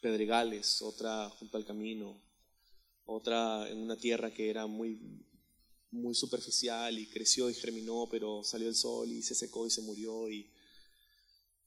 pedregales, 0.00 0.82
otra 0.82 1.28
junto 1.30 1.56
al 1.56 1.64
camino, 1.64 2.20
otra 3.04 3.68
en 3.68 3.78
una 3.78 3.96
tierra 3.96 4.32
que 4.32 4.50
era 4.50 4.66
muy 4.66 4.98
muy 5.92 6.14
superficial 6.14 6.98
y 6.98 7.06
creció 7.06 7.48
y 7.48 7.54
germinó, 7.54 8.08
pero 8.10 8.42
salió 8.42 8.68
el 8.68 8.74
sol 8.74 9.12
y 9.12 9.22
se 9.22 9.34
secó 9.34 9.66
y 9.66 9.70
se 9.70 9.82
murió. 9.82 10.28
Y, 10.30 10.50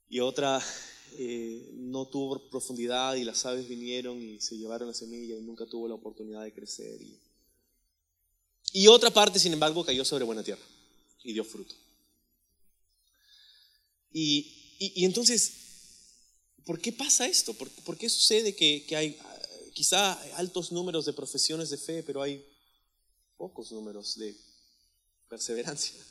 y 0.10 0.20
otra 0.20 0.62
eh, 1.18 1.70
no 1.74 2.08
tuvo 2.08 2.50
profundidad 2.50 3.16
y 3.16 3.24
las 3.24 3.46
aves 3.46 3.68
vinieron 3.68 4.22
y 4.22 4.42
se 4.42 4.58
llevaron 4.58 4.88
la 4.88 4.94
semilla 4.94 5.38
y 5.38 5.42
nunca 5.42 5.66
tuvo 5.66 5.88
la 5.88 5.94
oportunidad 5.94 6.44
de 6.44 6.54
crecer. 6.54 7.02
Y, 7.02 7.20
y 8.74 8.88
otra 8.88 9.12
parte, 9.12 9.40
sin 9.40 9.54
embargo, 9.54 9.86
cayó 9.86 10.04
sobre 10.04 10.26
buena 10.26 10.44
tierra 10.44 10.64
y 11.24 11.32
dio 11.32 11.46
fruto. 11.46 11.76
Y, 14.12 14.76
y, 14.80 15.06
entonces, 15.06 15.52
¿por 16.66 16.80
qué 16.80 16.92
pasa 16.92 17.28
esto? 17.28 17.54
¿Por, 17.54 17.98
qué 17.98 18.10
sucede 18.10 18.56
que, 18.56 18.86
que 18.88 18.96
hay 18.96 19.18
quizá 19.74 20.14
altos 20.38 20.72
números 20.72 21.06
de 21.06 21.14
profesiones 21.14 21.70
de 21.70 21.78
fe, 21.78 22.02
pero 22.02 22.22
hay 22.22 22.44
pocos 23.38 23.72
números 23.72 24.18
de 24.18 24.36
perseverancia. 25.28 26.04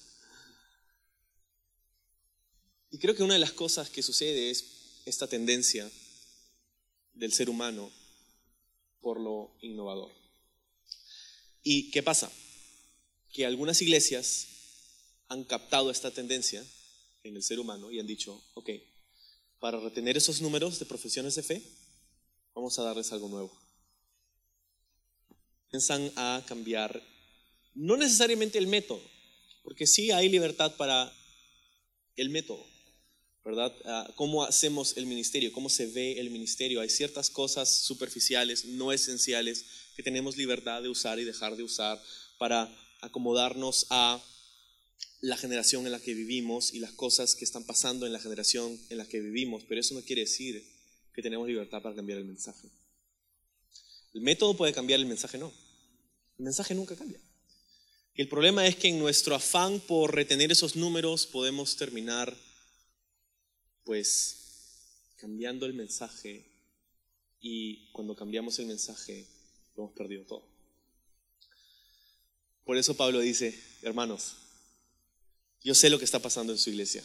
Y 2.91 2.99
creo 2.99 3.15
que 3.15 3.23
una 3.23 3.35
de 3.35 3.41
las 3.41 3.53
cosas 3.53 3.91
que 3.91 4.03
sucede 4.03 4.51
es 4.51 5.03
esta 5.05 5.27
tendencia 5.27 5.91
del 7.13 7.33
ser 7.33 7.51
humano 7.51 7.91
por 9.01 9.21
lo 9.21 9.57
innovador. 9.61 10.13
¿Y 11.63 11.91
qué 11.91 12.03
pasa? 12.03 12.31
Que 13.33 13.47
algunas 13.47 13.83
iglesias 13.83 14.47
han 15.29 15.45
captado 15.45 15.91
esta 15.91 16.11
tendencia 16.11 16.65
en 17.23 17.37
el 17.37 17.43
ser 17.43 17.59
humano 17.59 17.91
y 17.91 17.99
han 17.99 18.07
dicho, 18.07 18.43
ok, 18.55 18.71
para 19.59 19.81
retener 19.81 20.17
esos 20.17 20.41
números 20.41 20.79
de 20.79 20.87
profesiones 20.87 21.35
de 21.35 21.43
fe, 21.43 21.63
vamos 22.55 22.79
a 22.79 22.83
darles 22.83 23.13
algo 23.13 23.29
nuevo. 23.29 23.53
Piensan 25.71 26.13
a 26.17 26.45
cambiar 26.47 27.03
no 27.75 27.97
necesariamente 27.97 28.59
el 28.59 28.67
método, 28.67 29.03
porque 29.63 29.87
sí 29.87 30.11
hay 30.11 30.29
libertad 30.29 30.77
para 30.77 31.13
el 32.17 32.31
método, 32.31 32.65
¿verdad? 33.45 33.75
Ah, 33.85 34.13
¿Cómo 34.17 34.45
hacemos 34.45 34.97
el 34.97 35.07
ministerio? 35.07 35.53
¿Cómo 35.53 35.69
se 35.69 35.87
ve 35.87 36.21
el 36.21 36.31
ministerio? 36.31 36.81
Hay 36.81 36.89
ciertas 36.89 37.31
cosas 37.31 37.69
superficiales, 37.83 38.65
no 38.65 38.93
esenciales, 38.93 39.65
que 39.97 40.03
tenemos 40.03 40.37
libertad 40.37 40.83
de 40.83 40.89
usar 40.89 41.19
y 41.19 41.25
dejar 41.25 41.57
de 41.57 41.63
usar 41.63 42.01
para 42.39 42.73
acomodarnos 43.01 43.87
a 43.91 44.23
la 45.21 45.37
generación 45.37 45.87
en 45.87 45.93
la 45.93 46.01
que 46.01 46.15
vivimos 46.15 46.75
y 46.75 46.81
las 46.81 46.93
cosas 46.93 47.35
que 47.35 47.45
están 47.45 47.65
pasando 47.65 48.07
en 48.07 48.13
la 48.13 48.21
generación 48.21 48.79
en 48.91 48.99
la 48.99 49.07
que 49.07 49.21
vivimos, 49.21 49.65
pero 49.69 49.81
eso 49.81 49.95
no 49.95 50.03
quiere 50.03 50.23
decir 50.23 50.63
que 51.15 51.23
tenemos 51.23 51.49
libertad 51.49 51.81
para 51.81 51.95
cambiar 51.95 52.19
el 52.19 52.25
mensaje. 52.25 52.69
El 54.13 54.21
método 54.21 54.57
puede 54.57 54.73
cambiar, 54.73 55.01
el 55.01 55.07
mensaje 55.07 55.39
no. 55.39 55.53
El 56.39 56.45
mensaje 56.45 56.75
nunca 56.75 56.95
cambia. 56.95 57.21
El 58.15 58.29
problema 58.29 58.65
es 58.65 58.77
que 58.77 58.89
en 58.89 59.01
nuestro 59.01 59.35
afán 59.35 59.81
por 59.81 60.15
retener 60.15 60.53
esos 60.53 60.77
números 60.77 61.27
podemos 61.27 61.77
terminar 61.77 62.37
pues 63.83 65.17
cambiando 65.17 65.67
el 65.67 65.75
mensaje 65.75 66.49
y 67.41 67.91
cuando 67.91 68.15
cambiamos 68.15 68.57
el 68.61 68.67
mensaje 68.67 69.27
lo 69.75 69.85
hemos 69.85 69.97
perdido 69.97 70.25
todo. 70.27 70.49
Por 72.65 72.77
eso 72.77 72.97
Pablo 72.97 73.19
dice, 73.19 73.61
hermanos, 73.83 74.37
yo 75.63 75.75
sé 75.75 75.91
lo 75.91 75.99
que 75.99 76.05
está 76.05 76.21
pasando 76.21 76.53
en 76.53 76.59
su 76.59 76.71
iglesia, 76.71 77.03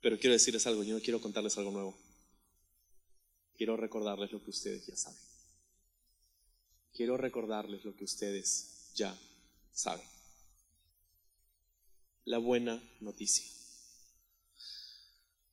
pero 0.00 0.16
quiero 0.18 0.32
decirles 0.32 0.66
algo, 0.68 0.84
yo 0.84 0.94
no 0.94 1.02
quiero 1.02 1.20
contarles 1.20 1.58
algo 1.58 1.72
nuevo. 1.72 1.98
Quiero 3.56 3.76
recordarles 3.76 4.30
lo 4.30 4.44
que 4.44 4.50
ustedes 4.50 4.86
ya 4.86 4.96
saben. 4.96 5.20
Quiero 6.92 7.16
recordarles 7.16 7.84
lo 7.84 7.96
que 7.96 8.04
ustedes 8.04 8.92
ya 8.94 9.18
sabe. 9.78 10.02
La 12.24 12.38
buena 12.38 12.82
noticia. 13.00 13.44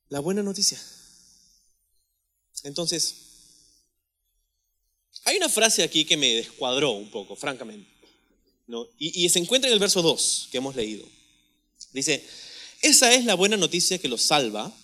La 0.08 0.20
buena 0.20 0.42
noticia. 0.42 0.80
Entonces, 2.64 3.14
hay 5.24 5.36
una 5.36 5.48
frase 5.48 5.82
aquí 5.82 6.04
que 6.04 6.16
me 6.16 6.34
descuadró 6.34 6.90
un 6.92 7.10
poco, 7.10 7.36
francamente. 7.36 7.88
¿no? 8.66 8.88
Y, 8.98 9.28
se 9.28 9.38
encuentra 9.38 9.68
en 9.68 9.74
el 9.74 9.80
verso 9.80 10.02
2 10.02 10.48
que 10.50 10.58
hemos 10.58 10.74
leído. 10.74 11.08
Dice, 11.92 12.24
esa 12.82 13.14
es 13.14 13.24
la 13.24 13.34
buena 13.34 13.56
noticia 13.56 13.98
que 13.98 14.08
los 14.08 14.22
salva, 14.22 14.76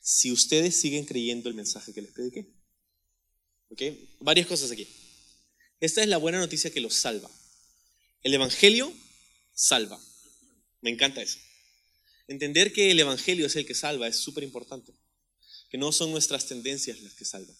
si 0.00 0.30
ustedes 0.30 0.78
siguen 0.78 1.06
creyendo 1.06 1.48
el 1.48 1.54
mensaje 1.54 1.94
que 1.94 2.02
les 2.02 2.12
prediqué. 2.12 2.46
¿Okay? 3.70 4.16
Varias 4.20 4.46
cosas 4.46 4.70
aquí. 4.70 4.86
Esta 5.80 6.02
es 6.02 6.08
la 6.08 6.18
buena 6.18 6.38
noticia 6.38 6.70
que 6.70 6.80
los 6.80 6.92
salva. 6.92 7.30
El 8.24 8.32
Evangelio 8.32 8.90
salva. 9.52 10.00
Me 10.80 10.88
encanta 10.88 11.20
eso. 11.20 11.38
Entender 12.26 12.72
que 12.72 12.90
el 12.90 12.98
Evangelio 12.98 13.46
es 13.46 13.56
el 13.56 13.66
que 13.66 13.74
salva 13.74 14.08
es 14.08 14.16
súper 14.16 14.42
importante. 14.44 14.94
Que 15.68 15.76
no 15.76 15.92
son 15.92 16.10
nuestras 16.10 16.46
tendencias 16.46 17.02
las 17.02 17.12
que 17.12 17.26
salvan. 17.26 17.54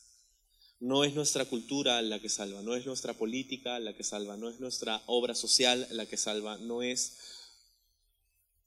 No 0.81 1.05
es 1.05 1.15
nuestra 1.15 1.45
cultura 1.45 2.01
la 2.01 2.19
que 2.19 2.31
salva, 2.31 2.63
no 2.63 2.75
es 2.75 2.87
nuestra 2.87 3.13
política 3.13 3.79
la 3.79 3.95
que 3.95 4.05
salva, 4.05 4.39
no 4.39 4.49
es 4.49 4.59
nuestra 4.59 5.03
obra 5.07 5.35
social 5.35 5.87
la 5.91 6.07
que 6.07 6.17
salva, 6.17 6.57
no 6.59 6.83
es 6.83 7.13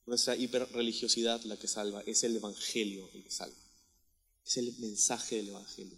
nuestra 0.05 0.35
hiperreligiosidad 0.35 1.41
la 1.43 1.57
que 1.57 1.67
salva, 1.67 2.01
es 2.05 2.23
el 2.23 2.35
Evangelio 2.35 3.09
el 3.13 3.23
que 3.23 3.31
salva. 3.31 3.57
Es 4.45 4.57
el 4.57 4.71
mensaje 4.77 5.37
del 5.37 5.49
Evangelio. 5.49 5.97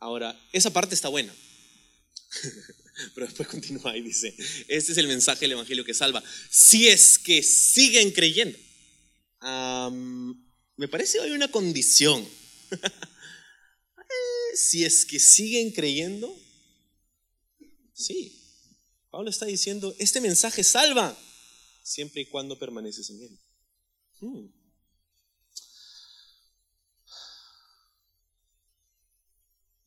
Ahora, 0.00 0.38
esa 0.52 0.70
parte 0.70 0.94
está 0.94 1.08
buena. 1.08 1.34
Pero 3.14 3.26
después 3.26 3.48
continúa 3.48 3.96
y 3.96 4.02
dice, 4.02 4.34
este 4.68 4.92
es 4.92 4.98
el 4.98 5.08
mensaje 5.08 5.40
del 5.40 5.52
Evangelio 5.52 5.84
que 5.84 5.94
salva. 5.94 6.22
Si 6.50 6.88
es 6.88 7.18
que 7.18 7.42
siguen 7.42 8.10
creyendo. 8.12 8.58
me 10.76 10.88
parece 10.88 11.18
que 11.18 11.24
hay 11.24 11.30
una 11.32 11.50
condición 11.50 12.26
Eh, 14.10 14.56
si 14.56 14.84
es 14.84 15.06
que 15.06 15.20
siguen 15.20 15.70
creyendo, 15.70 16.36
sí. 17.92 18.36
Pablo 19.10 19.30
está 19.30 19.46
diciendo, 19.46 19.94
este 19.98 20.20
mensaje 20.20 20.64
salva 20.64 21.16
siempre 21.82 22.22
y 22.22 22.26
cuando 22.26 22.58
permaneces 22.58 23.10
en 23.10 23.22
él. 23.22 23.40
Hmm. 24.20 24.48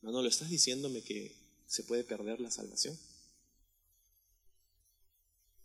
No, 0.01 0.12
no, 0.12 0.21
lo 0.21 0.27
estás 0.29 0.49
diciéndome 0.49 1.01
que 1.01 1.42
se 1.73 1.83
puede 1.83 2.03
perder 2.03 2.39
la 2.39 2.51
salvación. 2.51 2.95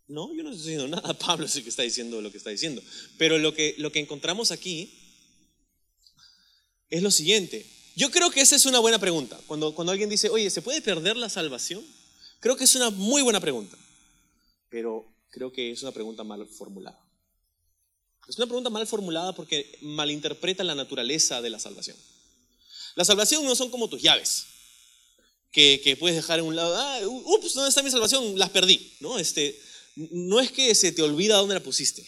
No, 0.06 0.34
yo 0.34 0.42
no 0.42 0.52
estoy 0.52 0.72
diciendo 0.72 0.88
nada. 0.96 1.12
Pablo 1.12 1.44
es 1.44 1.54
el 1.56 1.64
que 1.64 1.68
está 1.68 1.82
diciendo 1.82 2.22
lo 2.22 2.30
que 2.30 2.38
está 2.38 2.48
diciendo. 2.48 2.82
Pero 3.18 3.36
lo 3.36 3.52
que, 3.52 3.74
lo 3.76 3.92
que 3.92 3.98
encontramos 3.98 4.50
aquí 4.50 4.90
es 6.88 7.02
lo 7.02 7.10
siguiente. 7.10 7.66
Yo 7.94 8.10
creo 8.10 8.30
que 8.30 8.40
esa 8.40 8.56
es 8.56 8.64
una 8.64 8.78
buena 8.78 8.98
pregunta. 8.98 9.38
Cuando, 9.46 9.74
cuando 9.74 9.92
alguien 9.92 10.08
dice, 10.08 10.30
oye, 10.30 10.48
¿se 10.48 10.62
puede 10.62 10.80
perder 10.80 11.18
la 11.18 11.28
salvación? 11.28 11.84
Creo 12.40 12.56
que 12.56 12.64
es 12.64 12.74
una 12.74 12.88
muy 12.88 13.20
buena 13.20 13.40
pregunta. 13.40 13.76
Pero 14.70 15.14
creo 15.28 15.52
que 15.52 15.72
es 15.72 15.82
una 15.82 15.92
pregunta 15.92 16.24
mal 16.24 16.46
formulada. 16.46 16.98
Es 18.26 18.38
una 18.38 18.46
pregunta 18.46 18.70
mal 18.70 18.86
formulada 18.86 19.34
porque 19.34 19.78
malinterpreta 19.82 20.64
la 20.64 20.74
naturaleza 20.74 21.42
de 21.42 21.50
la 21.50 21.58
salvación. 21.58 21.98
La 22.94 23.04
salvación 23.04 23.44
no 23.44 23.54
son 23.54 23.70
como 23.70 23.90
tus 23.90 24.00
llaves, 24.00 24.46
que, 25.52 25.80
que 25.82 25.96
puedes 25.96 26.16
dejar 26.16 26.38
en 26.38 26.46
un 26.46 26.56
lado, 26.56 26.74
ah, 26.76 27.00
ups, 27.04 27.54
¿dónde 27.54 27.68
está 27.68 27.82
mi 27.82 27.90
salvación? 27.90 28.38
Las 28.38 28.50
perdí. 28.50 28.96
¿no? 29.00 29.18
Este, 29.18 29.58
no 29.96 30.40
es 30.40 30.52
que 30.52 30.74
se 30.74 30.92
te 30.92 31.02
olvida 31.02 31.36
dónde 31.36 31.54
la 31.54 31.62
pusiste. 31.62 32.06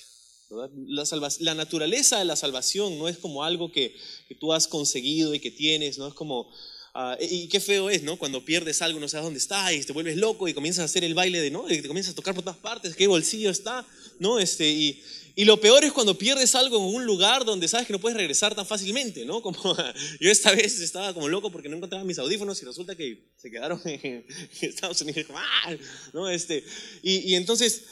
La, 0.51 1.05
la, 1.39 1.55
naturaleza 1.55 2.19
de 2.19 2.25
la 2.25 2.35
salvación 2.35 2.99
no 2.99 3.09
es 3.09 3.19
como 3.19 3.45
algo 3.45 3.71
que, 3.71 3.97
que, 4.29 4.35
tú 4.35 4.53
has 4.53 4.67
conseguido 4.67 5.33
y 5.33 5.39
que 5.39 5.53
tienes, 5.53 5.97
no 5.97 6.09
es 6.09 6.15
como, 6.15 6.51
uh, 6.97 7.15
y 7.21 7.47
qué 7.47 7.61
feo 7.61 7.89
es, 7.89 8.03
¿no? 8.03 8.19
Cuando 8.19 8.45
pierdes 8.45 8.83
algo, 8.83 8.99
no 8.99 9.09
sabes 9.09 9.27
dónde 9.27 9.39
está 9.39 9.73
y 9.73 9.85
te 9.85 9.93
vuelves 9.93 10.17
loco 10.17 10.49
y 10.49 10.55
comienzas 10.55 10.83
a 10.83 10.85
hacer 10.87 11.05
el 11.05 11.15
baile 11.15 11.41
de, 11.41 11.53
¿no? 11.53 11.71
Y 11.71 11.81
te 11.81 11.87
comienzas 11.87 12.15
a 12.15 12.17
tocar 12.17 12.35
por 12.35 12.43
todas 12.43 12.59
partes, 12.59 12.97
qué 12.97 13.07
bolsillo 13.07 13.49
está, 13.49 13.87
¿no? 14.19 14.41
Este, 14.41 14.69
y, 14.69 15.01
y 15.37 15.45
lo 15.45 15.61
peor 15.61 15.85
es 15.85 15.93
cuando 15.93 16.17
pierdes 16.17 16.55
algo 16.55 16.77
en 16.77 16.95
un 16.95 17.05
lugar 17.05 17.45
donde 17.45 17.69
sabes 17.69 17.87
que 17.87 17.93
no 17.93 18.01
puedes 18.01 18.17
regresar 18.17 18.55
tan 18.55 18.67
fácilmente, 18.67 19.25
¿no? 19.25 19.43
Como 19.43 19.59
yo 20.21 20.31
esta 20.31 20.53
vez 20.53 20.81
estaba 20.81 21.15
como 21.15 21.29
loco 21.29 21.51
porque 21.51 21.69
no 21.69 21.77
encontraba 21.77 22.05
mis 22.05 22.19
audífonos 22.19 22.61
y 22.63 22.65
resulta 22.65 22.97
que 22.97 23.31
se 23.37 23.51
quedaron 23.51 23.81
en 23.85 24.27
Estados 24.61 25.01
Unidos. 25.03 25.27
¡Ah! 25.35 25.77
¿No? 26.13 26.29
Este, 26.29 26.65
y, 27.03 27.31
y 27.31 27.35
entonces 27.35 27.83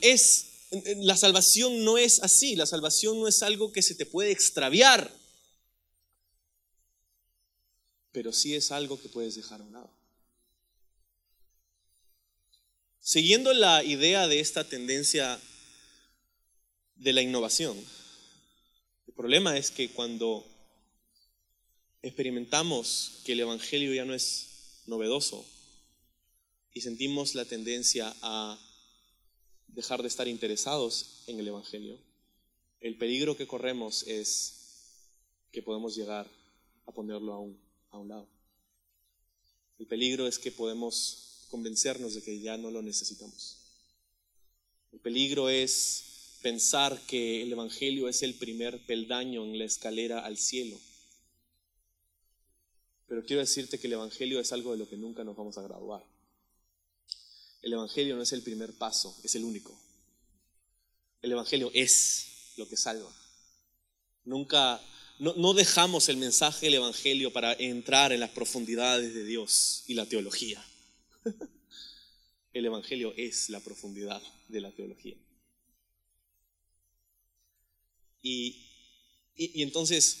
es 0.00 0.46
la 0.98 1.16
salvación 1.16 1.84
no 1.84 1.98
es 1.98 2.22
así, 2.22 2.54
la 2.54 2.66
salvación 2.66 3.18
no 3.18 3.26
es 3.26 3.42
algo 3.42 3.72
que 3.72 3.82
se 3.82 3.94
te 3.94 4.06
puede 4.06 4.30
extraviar, 4.30 5.12
pero 8.12 8.32
sí 8.32 8.54
es 8.54 8.70
algo 8.70 9.00
que 9.00 9.08
puedes 9.08 9.34
dejar 9.34 9.60
a 9.60 9.64
un 9.64 9.72
lado. 9.72 9.90
Siguiendo 13.00 13.52
la 13.52 13.82
idea 13.82 14.28
de 14.28 14.40
esta 14.40 14.68
tendencia 14.68 15.40
de 17.00 17.14
la 17.14 17.22
innovación, 17.22 17.76
el 19.06 19.14
problema 19.14 19.56
es 19.56 19.70
que 19.70 19.88
cuando 19.88 20.46
experimentamos 22.02 23.22
que 23.24 23.32
el 23.32 23.40
Evangelio 23.40 23.94
ya 23.94 24.04
no 24.04 24.14
es 24.14 24.82
novedoso 24.86 25.46
y 26.74 26.82
sentimos 26.82 27.34
la 27.34 27.46
tendencia 27.46 28.14
a 28.20 28.58
dejar 29.68 30.02
de 30.02 30.08
estar 30.08 30.28
interesados 30.28 31.24
en 31.26 31.40
el 31.40 31.48
Evangelio, 31.48 31.98
el 32.80 32.98
peligro 32.98 33.34
que 33.34 33.46
corremos 33.46 34.02
es 34.02 35.06
que 35.52 35.62
podemos 35.62 35.96
llegar 35.96 36.30
a 36.86 36.92
ponerlo 36.92 37.32
a 37.32 37.40
un, 37.40 37.58
a 37.90 37.98
un 37.98 38.08
lado. 38.08 38.28
El 39.78 39.86
peligro 39.86 40.26
es 40.26 40.38
que 40.38 40.52
podemos 40.52 41.46
convencernos 41.48 42.14
de 42.14 42.22
que 42.22 42.40
ya 42.40 42.58
no 42.58 42.70
lo 42.70 42.82
necesitamos. 42.82 43.56
El 44.92 45.00
peligro 45.00 45.48
es 45.48 46.09
pensar 46.40 47.00
que 47.06 47.42
el 47.42 47.52
Evangelio 47.52 48.08
es 48.08 48.22
el 48.22 48.34
primer 48.34 48.84
peldaño 48.86 49.44
en 49.44 49.58
la 49.58 49.64
escalera 49.64 50.20
al 50.20 50.36
cielo. 50.36 50.78
Pero 53.06 53.24
quiero 53.24 53.40
decirte 53.40 53.78
que 53.78 53.86
el 53.86 53.94
Evangelio 53.94 54.40
es 54.40 54.52
algo 54.52 54.72
de 54.72 54.78
lo 54.78 54.88
que 54.88 54.96
nunca 54.96 55.24
nos 55.24 55.36
vamos 55.36 55.58
a 55.58 55.62
graduar. 55.62 56.04
El 57.62 57.72
Evangelio 57.72 58.16
no 58.16 58.22
es 58.22 58.32
el 58.32 58.42
primer 58.42 58.72
paso, 58.72 59.16
es 59.22 59.34
el 59.34 59.44
único. 59.44 59.78
El 61.20 61.32
Evangelio 61.32 61.70
es 61.74 62.52
lo 62.56 62.68
que 62.68 62.76
salva. 62.76 63.12
Nunca, 64.24 64.80
no, 65.18 65.54
dejamos 65.54 66.08
el 66.08 66.16
mensaje 66.16 66.66
del 66.66 66.74
Evangelio 66.74 67.32
para 67.32 67.52
entrar 67.54 68.12
en 68.12 68.20
las 68.20 68.30
profundidades 68.30 69.12
de 69.12 69.24
Dios 69.24 69.84
y 69.86 69.94
la 69.94 70.06
teología. 70.06 70.64
El 72.52 72.66
Evangelio 72.66 73.14
es 73.16 73.48
la 73.48 73.60
profundidad 73.60 74.20
de 74.48 74.60
la 74.60 74.72
teología. 74.72 75.16
Y, 78.22 78.66
entonces 79.36 80.18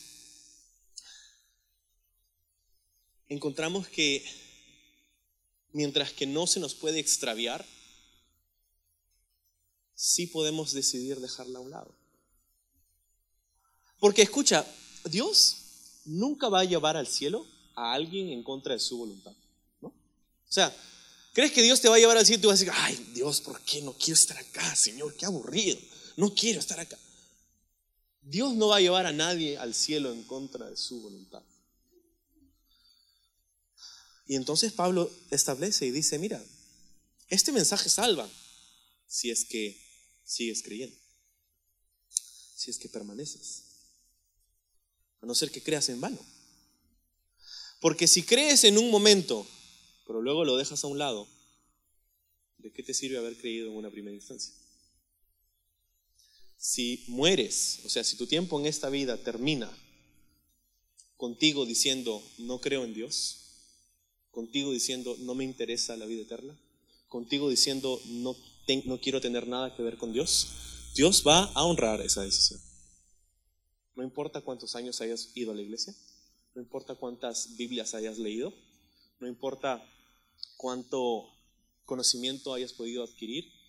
encontramos 3.28 3.86
que 3.88 4.24
mientras 5.72 6.12
que 6.12 6.26
no 6.26 6.46
se 6.46 6.60
nos 6.60 6.74
puede 6.74 6.98
extraviar, 6.98 7.66
sí 9.94 10.26
podemos 10.26 10.72
decidir 10.72 11.20
dejarla 11.20 11.58
a 11.58 11.62
un 11.62 11.70
lado. 11.70 11.94
Porque 13.98 14.22
escucha, 14.22 14.66
Dios 15.04 15.56
nunca 16.06 16.48
va 16.48 16.60
a 16.60 16.64
llevar 16.64 16.96
al 16.96 17.06
cielo 17.06 17.46
a 17.74 17.92
alguien 17.92 18.30
en 18.30 18.42
contra 18.42 18.72
de 18.72 18.80
su 18.80 18.96
voluntad. 18.96 19.36
¿no? 19.82 19.88
O 19.88 20.52
sea, 20.52 20.74
¿crees 21.34 21.52
que 21.52 21.62
Dios 21.62 21.80
te 21.80 21.88
va 21.90 21.96
a 21.96 21.98
llevar 21.98 22.16
al 22.16 22.24
cielo 22.24 22.38
y 22.38 22.42
tú 22.42 22.48
vas 22.48 22.60
a 22.60 22.64
decir, 22.64 22.74
ay 22.74 23.10
Dios, 23.14 23.42
¿por 23.42 23.60
qué 23.60 23.82
no 23.82 23.92
quiero 23.92 24.14
estar 24.14 24.38
acá, 24.38 24.74
Señor? 24.74 25.14
Qué 25.14 25.26
aburrido, 25.26 25.78
no 26.16 26.34
quiero 26.34 26.60
estar 26.60 26.80
acá. 26.80 26.98
Dios 28.22 28.54
no 28.54 28.68
va 28.68 28.76
a 28.76 28.80
llevar 28.80 29.06
a 29.06 29.12
nadie 29.12 29.58
al 29.58 29.74
cielo 29.74 30.12
en 30.12 30.22
contra 30.24 30.68
de 30.68 30.76
su 30.76 31.00
voluntad. 31.00 31.42
Y 34.26 34.36
entonces 34.36 34.72
Pablo 34.72 35.10
establece 35.30 35.86
y 35.86 35.90
dice, 35.90 36.18
mira, 36.18 36.40
este 37.28 37.50
mensaje 37.50 37.88
salva 37.88 38.30
si 39.06 39.30
es 39.30 39.44
que 39.44 39.76
sigues 40.24 40.62
creyendo, 40.62 40.96
si 42.54 42.70
es 42.70 42.78
que 42.78 42.88
permaneces, 42.88 43.64
a 45.20 45.26
no 45.26 45.34
ser 45.34 45.50
que 45.50 45.62
creas 45.62 45.88
en 45.88 46.00
vano. 46.00 46.18
Porque 47.80 48.06
si 48.06 48.22
crees 48.22 48.62
en 48.64 48.78
un 48.78 48.90
momento, 48.90 49.46
pero 50.06 50.22
luego 50.22 50.44
lo 50.44 50.56
dejas 50.56 50.84
a 50.84 50.86
un 50.86 50.98
lado, 50.98 51.26
¿de 52.58 52.72
qué 52.72 52.82
te 52.82 52.94
sirve 52.94 53.18
haber 53.18 53.36
creído 53.36 53.68
en 53.70 53.76
una 53.76 53.90
primera 53.90 54.14
instancia? 54.14 54.54
Si 56.62 57.04
mueres, 57.08 57.80
o 57.86 57.88
sea, 57.88 58.04
si 58.04 58.18
tu 58.18 58.26
tiempo 58.26 58.60
en 58.60 58.66
esta 58.66 58.90
vida 58.90 59.16
termina 59.16 59.74
contigo 61.16 61.64
diciendo, 61.64 62.22
no 62.36 62.60
creo 62.60 62.84
en 62.84 62.92
Dios, 62.92 63.38
contigo 64.30 64.70
diciendo, 64.70 65.16
no 65.20 65.34
me 65.34 65.44
interesa 65.44 65.96
la 65.96 66.04
vida 66.04 66.20
eterna, 66.20 66.60
contigo 67.08 67.48
diciendo, 67.48 67.98
no, 68.08 68.36
no 68.84 69.00
quiero 69.00 69.22
tener 69.22 69.48
nada 69.48 69.74
que 69.74 69.82
ver 69.82 69.96
con 69.96 70.12
Dios, 70.12 70.48
Dios 70.94 71.24
va 71.26 71.44
a 71.44 71.64
honrar 71.64 72.02
esa 72.02 72.24
decisión. 72.24 72.60
No 73.96 74.02
importa 74.02 74.42
cuántos 74.42 74.76
años 74.76 75.00
hayas 75.00 75.30
ido 75.34 75.52
a 75.52 75.54
la 75.54 75.62
iglesia, 75.62 75.94
no 76.54 76.60
importa 76.60 76.94
cuántas 76.94 77.56
Biblias 77.56 77.94
hayas 77.94 78.18
leído, 78.18 78.52
no 79.18 79.26
importa 79.26 79.82
cuánto 80.58 81.26
conocimiento 81.86 82.52
hayas 82.52 82.74
podido 82.74 83.02
adquirir 83.02 83.59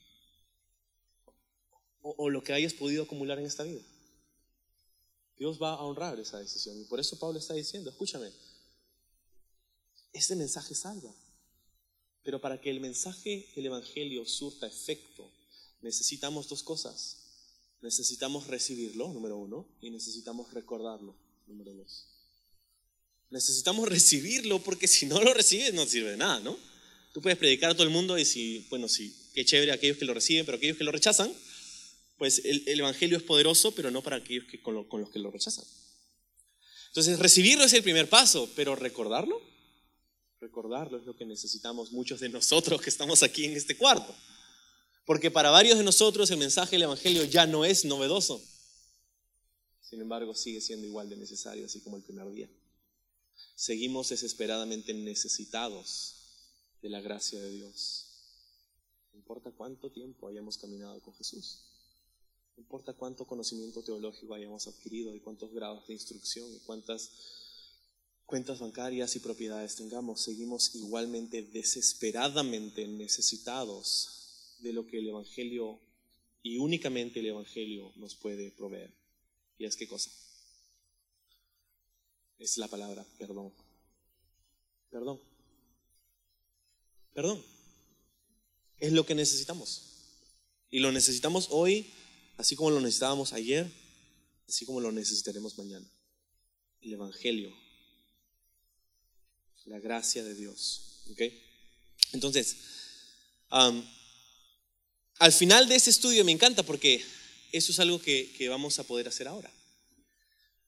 o, 2.01 2.29
lo 2.29 2.43
que 2.43 2.53
hayas 2.53 2.73
podido 2.73 3.03
acumular 3.03 3.39
en 3.39 3.45
esta 3.45 3.63
vida. 3.63 3.81
Dios 5.37 5.61
va 5.61 5.73
a 5.73 5.83
honrar 5.83 6.19
esa 6.19 6.39
decisión. 6.39 6.79
Y 6.79 6.85
por 6.85 6.99
eso 6.99 7.17
Pablo 7.17 7.39
está 7.39 7.53
diciendo, 7.53 7.89
escúchame, 7.89 8.31
este 10.13 10.35
mensaje 10.35 10.75
salva. 10.75 11.13
Pero 12.23 12.39
para 12.39 12.61
que 12.61 12.69
el 12.69 12.79
mensaje 12.79 13.51
del 13.55 13.67
Evangelio 13.67 14.25
surta 14.25 14.67
efecto, 14.67 15.31
necesitamos 15.81 16.47
dos 16.47 16.63
cosas. 16.63 17.17
Necesitamos 17.81 18.47
recibirlo, 18.47 19.07
número 19.07 19.37
uno, 19.37 19.67
y 19.81 19.89
necesitamos 19.89 20.53
recordarlo, 20.53 21.15
número 21.47 21.73
dos. 21.73 22.07
Necesitamos 23.31 23.89
recibirlo 23.89 24.59
porque 24.59 24.87
si 24.87 25.05
no 25.05 25.21
lo 25.21 25.33
recibes 25.33 25.73
no 25.73 25.85
sirve 25.87 26.11
de 26.11 26.17
nada, 26.17 26.39
¿no? 26.41 26.57
Tú 27.13 27.21
puedes 27.21 27.39
predicar 27.39 27.71
a 27.71 27.73
todo 27.73 27.83
el 27.83 27.89
mundo 27.89 28.17
y 28.17 28.25
si, 28.25 28.67
bueno, 28.69 28.87
sí, 28.87 29.15
qué 29.33 29.43
chévere 29.43 29.71
aquellos 29.71 29.97
que 29.97 30.05
lo 30.05 30.13
reciben, 30.13 30.45
pero 30.45 30.57
aquellos 30.57 30.77
que 30.77 30.83
lo 30.83 30.91
rechazan, 30.91 31.33
pues 32.21 32.37
el, 32.45 32.61
el 32.67 32.79
Evangelio 32.81 33.17
es 33.17 33.23
poderoso, 33.23 33.73
pero 33.73 33.89
no 33.89 34.03
para 34.03 34.17
aquellos 34.17 34.45
que, 34.45 34.61
con, 34.61 34.83
con 34.87 35.01
los 35.01 35.09
que 35.09 35.17
lo 35.17 35.31
rechazan. 35.31 35.65
Entonces, 36.89 37.17
recibirlo 37.17 37.63
es 37.63 37.73
el 37.73 37.81
primer 37.81 38.07
paso, 38.09 38.47
pero 38.55 38.75
recordarlo 38.75 39.41
Recordarlo 40.39 40.99
es 40.99 41.05
lo 41.05 41.15
que 41.15 41.25
necesitamos 41.25 41.91
muchos 41.91 42.19
de 42.19 42.29
nosotros 42.29 42.79
que 42.79 42.91
estamos 42.91 43.23
aquí 43.23 43.45
en 43.45 43.53
este 43.55 43.75
cuarto. 43.75 44.13
Porque 45.03 45.31
para 45.31 45.49
varios 45.49 45.79
de 45.79 45.83
nosotros 45.83 46.29
el 46.29 46.37
mensaje 46.37 46.75
del 46.75 46.83
Evangelio 46.83 47.23
ya 47.23 47.47
no 47.47 47.65
es 47.65 47.85
novedoso. 47.85 48.39
Sin 49.81 49.99
embargo, 49.99 50.35
sigue 50.35 50.61
siendo 50.61 50.85
igual 50.85 51.09
de 51.09 51.17
necesario, 51.17 51.65
así 51.65 51.81
como 51.81 51.97
el 51.97 52.03
primer 52.03 52.31
día. 52.31 52.47
Seguimos 53.55 54.09
desesperadamente 54.09 54.93
necesitados 54.93 56.17
de 56.83 56.89
la 56.89 57.01
gracia 57.01 57.39
de 57.39 57.49
Dios. 57.49 58.05
No 59.11 59.17
importa 59.17 59.51
cuánto 59.51 59.91
tiempo 59.91 60.27
hayamos 60.27 60.59
caminado 60.59 61.01
con 61.01 61.15
Jesús. 61.15 61.70
Importa 62.61 62.93
cuánto 62.93 63.25
conocimiento 63.25 63.81
teológico 63.81 64.35
hayamos 64.35 64.67
adquirido 64.67 65.15
y 65.15 65.19
cuántos 65.19 65.51
grados 65.51 65.87
de 65.87 65.93
instrucción 65.93 66.47
y 66.53 66.59
cuántas 66.59 67.09
cuentas 68.27 68.59
bancarias 68.59 69.15
y 69.15 69.19
propiedades 69.19 69.75
tengamos, 69.75 70.21
seguimos 70.21 70.75
igualmente 70.75 71.41
desesperadamente 71.41 72.87
necesitados 72.87 74.57
de 74.59 74.73
lo 74.73 74.85
que 74.85 74.99
el 74.99 75.07
Evangelio 75.07 75.79
y 76.43 76.59
únicamente 76.59 77.19
el 77.21 77.25
Evangelio 77.25 77.93
nos 77.95 78.13
puede 78.13 78.51
proveer. 78.51 78.93
¿Y 79.57 79.65
es 79.65 79.75
qué 79.75 79.87
cosa? 79.87 80.11
Es 82.37 82.59
la 82.59 82.67
palabra 82.67 83.03
perdón. 83.17 83.51
Perdón. 84.91 85.19
Perdón. 87.15 87.43
Es 88.77 88.93
lo 88.93 89.03
que 89.03 89.15
necesitamos. 89.15 89.87
Y 90.69 90.79
lo 90.79 90.91
necesitamos 90.91 91.47
hoy, 91.49 91.91
así 92.37 92.55
como 92.55 92.71
lo 92.71 92.79
necesitábamos 92.79 93.33
ayer, 93.33 93.71
así 94.47 94.65
como 94.65 94.79
lo 94.79 94.91
necesitaremos 94.91 95.57
mañana. 95.57 95.87
El 96.81 96.93
Evangelio. 96.93 97.55
La 99.65 99.79
gracia 99.79 100.23
de 100.23 100.33
Dios. 100.33 101.03
¿Ok? 101.11 101.21
Entonces, 102.13 102.57
al 103.49 105.31
final 105.31 105.67
de 105.67 105.75
este 105.75 105.89
estudio 105.89 106.25
me 106.25 106.31
encanta 106.31 106.63
porque 106.63 107.03
eso 107.51 107.71
es 107.71 107.79
algo 107.79 108.01
que, 108.01 108.47
vamos 108.49 108.79
a 108.79 108.83
poder 108.83 109.07
hacer 109.07 109.27
ahora. 109.27 109.51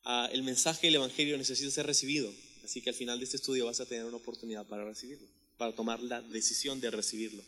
Ah, 0.05 0.29
el 0.31 0.43
mensaje 0.43 0.87
del 0.87 0.95
Evangelio 0.95 1.37
necesita 1.37 1.71
ser 1.71 1.85
recibido, 1.85 2.33
así 2.63 2.81
que 2.81 2.89
al 2.89 2.95
final 2.95 3.19
de 3.19 3.25
este 3.25 3.37
estudio 3.37 3.65
vas 3.65 3.79
a 3.79 3.85
tener 3.85 4.03
una 4.05 4.17
oportunidad 4.17 4.65
para 4.67 4.83
recibirlo, 4.83 5.27
para 5.57 5.73
tomar 5.73 6.01
la 6.01 6.21
decisión 6.21 6.81
de 6.81 6.91
recibirlo. 6.91 7.43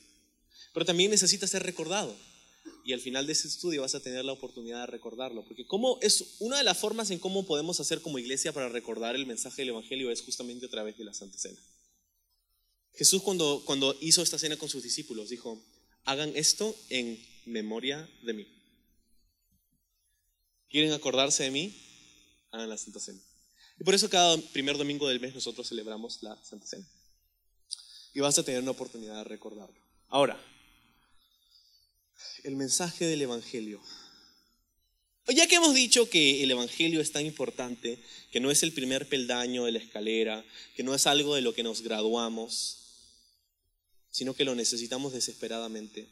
Pero 0.73 0.86
también 0.86 1.12
necesita 1.12 1.47
ser 1.47 1.63
recordado. 1.63 2.15
Y 2.84 2.93
al 2.93 2.99
final 2.99 3.25
de 3.25 3.34
este 3.34 3.47
estudio 3.47 3.82
vas 3.82 3.95
a 3.95 3.99
tener 3.99 4.23
la 4.25 4.32
oportunidad 4.32 4.82
de 4.82 4.88
recordarlo. 4.88 5.43
Porque 5.43 5.65
cómo 5.65 5.97
es 6.01 6.36
una 6.39 6.58
de 6.58 6.63
las 6.63 6.78
formas 6.78 7.10
en 7.12 7.19
cómo 7.19 7.45
podemos 7.45 7.80
hacer 7.80 8.01
como 8.01 8.19
iglesia 8.19 8.54
para 8.54 8.69
recordar 8.69 9.15
el 9.15 9.25
mensaje 9.25 9.62
del 9.62 9.69
Evangelio 9.69 10.12
es 10.12 10.21
justamente 10.21 10.65
a 10.65 10.69
través 10.69 10.97
de 10.97 11.04
la 11.04 11.13
Santa 11.13 11.38
Cena. 11.38 11.60
Jesús 12.93 13.21
cuando, 13.21 13.63
cuando 13.65 13.95
hizo 14.01 14.21
esta 14.21 14.38
cena 14.38 14.58
con 14.58 14.69
sus 14.69 14.84
discípulos 14.84 15.30
dijo, 15.30 15.62
hagan 16.06 16.32
esto 16.36 16.75
en 16.89 17.19
memoria 17.45 18.10
de 18.23 18.34
mí. 18.34 18.47
¿Quieren 20.69 20.93
acordarse 20.93 21.43
de 21.43 21.51
mí? 21.51 21.75
Hagan 22.51 22.69
la 22.69 22.78
Santa 22.78 22.99
Cena. 22.99 23.19
Y 23.80 23.84
por 23.84 23.93
eso 23.93 24.10
cada 24.10 24.38
primer 24.54 24.78
domingo 24.78 25.08
del 25.08 25.19
mes 25.19 25.36
nosotros 25.36 25.67
celebramos 25.67 26.23
la 26.23 26.41
Santa 26.43 26.65
Cena. 26.67 26.88
Y 28.13 28.21
vas 28.21 28.39
a 28.39 28.43
tener 28.43 28.62
una 28.62 28.71
oportunidad 28.71 29.17
de 29.17 29.23
recordarlo. 29.25 29.80
Ahora, 30.08 30.39
el 32.44 32.56
mensaje 32.56 33.06
del 33.06 33.22
Evangelio. 33.22 33.82
Ya 35.28 35.48
que 35.48 35.56
hemos 35.56 35.74
dicho 35.74 36.08
que 36.10 36.44
el 36.44 36.52
Evangelio 36.52 37.02
es 37.02 37.12
tan 37.12 37.26
importante, 37.26 38.00
que 38.32 38.40
no 38.40 38.52
es 38.52 38.62
el 38.62 38.74
primer 38.74 39.10
peldaño 39.10 39.66
de 39.66 39.72
la 39.72 39.80
escalera, 39.80 40.46
que 40.76 40.84
no 40.84 40.94
es 40.94 41.08
algo 41.08 41.34
de 41.34 41.42
lo 41.42 41.54
que 41.54 41.64
nos 41.64 41.82
graduamos, 41.82 42.78
sino 44.12 44.36
que 44.36 44.46
lo 44.46 44.54
necesitamos 44.54 45.14
desesperadamente. 45.14 46.08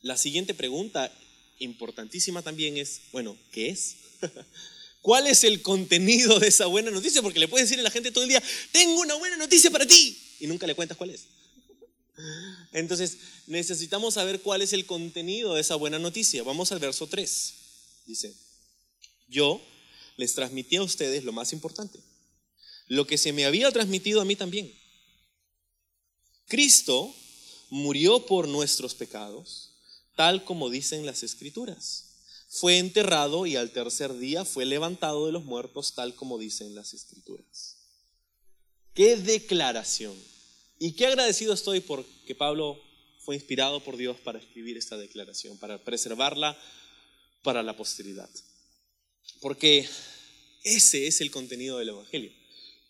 La 0.00 0.16
siguiente 0.16 0.54
pregunta, 0.54 1.12
importantísima 1.58 2.42
también, 2.42 2.76
es, 2.76 3.02
bueno, 3.12 3.36
¿qué 3.52 3.68
es? 3.68 3.96
¿Cuál 5.02 5.28
es 5.28 5.44
el 5.44 5.62
contenido 5.62 6.40
de 6.40 6.48
esa 6.48 6.66
buena 6.66 6.90
noticia? 6.90 7.22
Porque 7.22 7.38
le 7.38 7.48
puedes 7.48 7.68
decir 7.68 7.78
a 7.78 7.84
la 7.84 7.90
gente 7.90 8.10
todo 8.10 8.24
el 8.24 8.30
día, 8.30 8.42
tengo 8.72 9.00
una 9.00 9.14
buena 9.14 9.36
noticia 9.36 9.70
para 9.70 9.86
ti, 9.86 10.18
y 10.40 10.46
nunca 10.46 10.66
le 10.66 10.74
cuentas 10.74 10.98
cuál 10.98 11.10
es. 11.10 11.26
Entonces, 12.72 13.18
necesitamos 13.46 14.14
saber 14.14 14.40
cuál 14.40 14.62
es 14.62 14.72
el 14.72 14.86
contenido 14.86 15.54
de 15.54 15.60
esa 15.60 15.76
buena 15.76 15.98
noticia. 15.98 16.42
Vamos 16.42 16.72
al 16.72 16.78
verso 16.78 17.06
3. 17.06 17.54
Dice, 18.06 18.34
yo 19.28 19.60
les 20.16 20.34
transmití 20.34 20.76
a 20.76 20.82
ustedes 20.82 21.24
lo 21.24 21.32
más 21.32 21.52
importante, 21.52 22.00
lo 22.88 23.06
que 23.06 23.18
se 23.18 23.32
me 23.32 23.44
había 23.44 23.70
transmitido 23.70 24.20
a 24.20 24.24
mí 24.24 24.36
también 24.36 24.80
Cristo 26.50 27.14
murió 27.70 28.26
por 28.26 28.48
nuestros 28.48 28.96
pecados, 28.96 29.70
tal 30.16 30.44
como 30.44 30.68
dicen 30.68 31.06
las 31.06 31.22
escrituras. 31.22 32.06
Fue 32.48 32.78
enterrado 32.78 33.46
y 33.46 33.54
al 33.54 33.70
tercer 33.70 34.18
día 34.18 34.44
fue 34.44 34.66
levantado 34.66 35.26
de 35.26 35.32
los 35.32 35.44
muertos, 35.44 35.94
tal 35.94 36.16
como 36.16 36.38
dicen 36.38 36.74
las 36.74 36.92
escrituras. 36.92 37.76
Qué 38.94 39.16
declaración. 39.16 40.16
Y 40.82 40.92
qué 40.92 41.06
agradecido 41.06 41.52
estoy 41.52 41.80
porque 41.80 42.34
Pablo 42.34 42.82
fue 43.18 43.34
inspirado 43.34 43.84
por 43.84 43.98
Dios 43.98 44.18
para 44.18 44.38
escribir 44.38 44.78
esta 44.78 44.96
declaración, 44.96 45.58
para 45.58 45.76
preservarla 45.84 46.58
para 47.42 47.62
la 47.62 47.76
posteridad. 47.76 48.30
Porque 49.42 49.86
ese 50.64 51.06
es 51.06 51.20
el 51.20 51.30
contenido 51.30 51.76
del 51.76 51.90
Evangelio. 51.90 52.32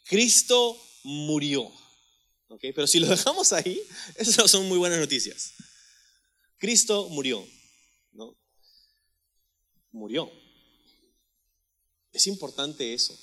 Cristo 0.05 0.81
murió. 1.03 1.69
Pero 2.61 2.87
si 2.87 3.01
lo 3.01 3.09
dejamos 3.09 3.53
ahí, 3.53 3.83
esas 4.15 4.49
son 4.49 4.69
muy 4.69 4.79
buenas 4.79 5.01
noticias. 5.01 5.55
Cristo 6.59 7.09
murió, 7.09 7.45
¿no? 8.13 8.39
Murió. 9.91 10.31
Es 12.13 12.29
importante 12.29 12.95
eso, 12.95 13.19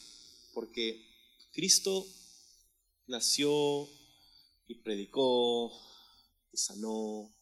porque 0.53 1.07
Cristo 1.53 2.05
nació 3.05 3.89
y 4.67 4.75
predicó 4.75 5.71
y 6.51 6.57
sanó, 6.57 7.33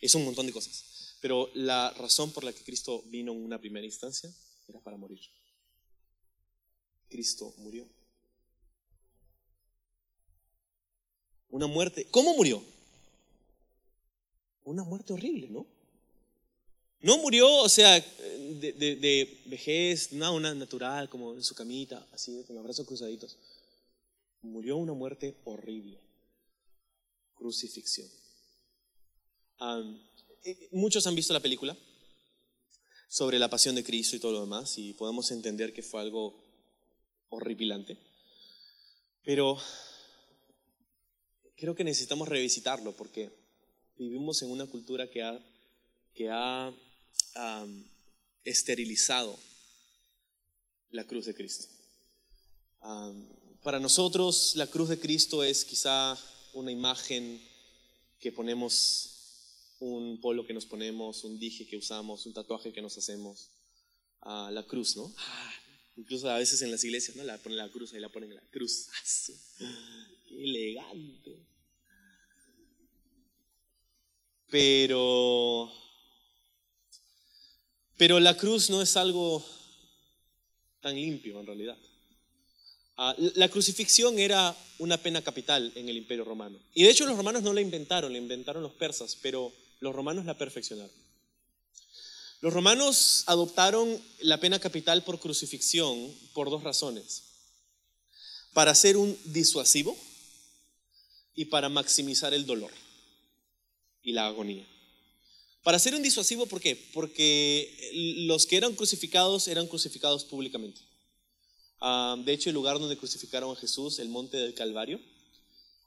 es 0.00 0.14
un 0.14 0.24
montón 0.24 0.46
de 0.46 0.52
cosas. 0.52 1.16
Pero 1.20 1.48
la 1.54 1.90
razón 1.92 2.32
por 2.32 2.44
la 2.44 2.52
que 2.52 2.64
Cristo 2.64 3.02
vino 3.06 3.32
en 3.32 3.44
una 3.44 3.58
primera 3.58 3.86
instancia 3.86 4.30
era 4.68 4.80
para 4.80 4.96
morir. 4.96 5.20
Cristo 7.08 7.54
murió. 7.58 7.86
Una 11.48 11.66
muerte. 11.66 12.06
¿Cómo 12.10 12.34
murió? 12.34 12.62
Una 14.64 14.82
muerte 14.82 15.12
horrible, 15.12 15.48
¿no? 15.48 15.66
No 17.00 17.18
murió, 17.18 17.56
o 17.56 17.68
sea, 17.68 18.00
de, 18.00 19.42
vejez, 19.44 20.12
no, 20.12 20.34
una 20.34 20.54
natural, 20.54 21.08
como 21.10 21.34
en 21.34 21.44
su 21.44 21.54
camita, 21.54 22.06
así, 22.12 22.42
con 22.46 22.56
los 22.56 22.64
brazos 22.64 22.86
cruzaditos. 22.86 23.36
Murió 24.40 24.78
una 24.78 24.94
muerte 24.94 25.36
horrible. 25.44 26.03
Crucifixión. 27.34 28.08
Eh, 30.44 30.68
muchos 30.72 31.06
han 31.06 31.14
visto 31.14 31.32
la 31.32 31.40
película 31.40 31.76
sobre 33.08 33.38
la 33.38 33.48
pasión 33.48 33.74
de 33.74 33.84
Cristo 33.84 34.16
y 34.16 34.18
todo 34.18 34.32
lo 34.32 34.40
demás, 34.40 34.76
y 34.76 34.92
podemos 34.92 35.30
entender 35.30 35.72
que 35.72 35.82
fue 35.82 36.00
algo 36.00 36.34
horripilante. 37.28 37.96
Pero 39.22 39.58
creo 41.56 41.74
que 41.74 41.84
necesitamos 41.84 42.28
revisitarlo 42.28 42.96
porque 42.96 43.30
vivimos 43.96 44.42
en 44.42 44.50
una 44.50 44.66
cultura 44.66 45.08
que 45.08 45.22
ha, 45.22 45.40
que 46.12 46.28
ha 46.28 46.72
esterilizado 48.44 49.38
la 50.90 51.06
cruz 51.06 51.26
de 51.26 51.34
Cristo. 51.34 51.66
para 53.62 53.80
nosotros 53.80 54.52
la 54.56 54.66
cruz 54.66 54.88
de 54.88 54.98
Cristo 54.98 55.42
es 55.42 55.64
quizá 55.64 56.18
una 56.54 56.72
imagen 56.72 57.40
que 58.18 58.32
ponemos, 58.32 59.76
un 59.80 60.20
polo 60.20 60.46
que 60.46 60.54
nos 60.54 60.66
ponemos, 60.66 61.24
un 61.24 61.38
dije 61.38 61.66
que 61.66 61.76
usamos, 61.76 62.24
un 62.26 62.32
tatuaje 62.32 62.72
que 62.72 62.82
nos 62.82 62.96
hacemos. 62.96 63.50
la 64.24 64.64
cruz, 64.66 64.96
¿no? 64.96 65.12
Ah, 65.18 65.52
incluso 65.96 66.30
a 66.30 66.38
veces 66.38 66.62
en 66.62 66.70
las 66.70 66.82
iglesias, 66.84 67.16
¿no? 67.16 67.24
La 67.24 67.38
ponen 67.38 67.58
la 67.58 67.70
cruz, 67.70 67.92
ahí 67.92 68.00
la 68.00 68.08
ponen 68.08 68.34
la 68.34 68.40
cruz. 68.50 68.88
elegante. 70.30 71.36
Pero, 74.50 75.70
pero 77.96 78.20
la 78.20 78.36
cruz 78.36 78.70
no 78.70 78.80
es 78.80 78.96
algo 78.96 79.44
tan 80.80 80.94
limpio 80.94 81.40
en 81.40 81.46
realidad. 81.46 81.78
Ah, 82.96 83.14
la 83.18 83.48
crucifixión 83.48 84.18
era 84.18 84.56
una 84.78 84.98
pena 84.98 85.22
capital 85.22 85.72
en 85.74 85.88
el 85.88 85.96
imperio 85.96 86.24
romano. 86.24 86.58
Y 86.74 86.84
de 86.84 86.90
hecho 86.90 87.06
los 87.06 87.16
romanos 87.16 87.42
no 87.42 87.52
la 87.52 87.60
inventaron, 87.60 88.12
la 88.12 88.18
inventaron 88.18 88.62
los 88.62 88.72
persas, 88.72 89.16
pero 89.20 89.52
los 89.80 89.94
romanos 89.94 90.24
la 90.24 90.38
perfeccionaron. 90.38 90.92
Los 92.40 92.52
romanos 92.52 93.24
adoptaron 93.26 94.00
la 94.20 94.38
pena 94.38 94.58
capital 94.58 95.02
por 95.02 95.18
crucifixión 95.18 96.12
por 96.34 96.50
dos 96.50 96.62
razones. 96.62 97.22
Para 98.52 98.74
ser 98.74 98.96
un 98.96 99.18
disuasivo, 99.24 99.96
y 101.34 101.46
para 101.46 101.68
maximizar 101.68 102.32
el 102.32 102.46
dolor 102.46 102.70
y 104.02 104.12
la 104.12 104.26
agonía. 104.26 104.66
Para 105.62 105.78
ser 105.78 105.94
un 105.94 106.02
disuasivo, 106.02 106.46
¿por 106.46 106.60
qué? 106.60 106.76
Porque 106.92 108.22
los 108.26 108.46
que 108.46 108.56
eran 108.56 108.74
crucificados 108.74 109.48
eran 109.48 109.66
crucificados 109.66 110.24
públicamente. 110.24 110.80
De 112.24 112.32
hecho, 112.32 112.48
el 112.48 112.54
lugar 112.54 112.78
donde 112.78 112.96
crucificaron 112.96 113.54
a 113.54 113.60
Jesús, 113.60 113.98
el 113.98 114.08
monte 114.08 114.38
del 114.38 114.54
Calvario, 114.54 115.00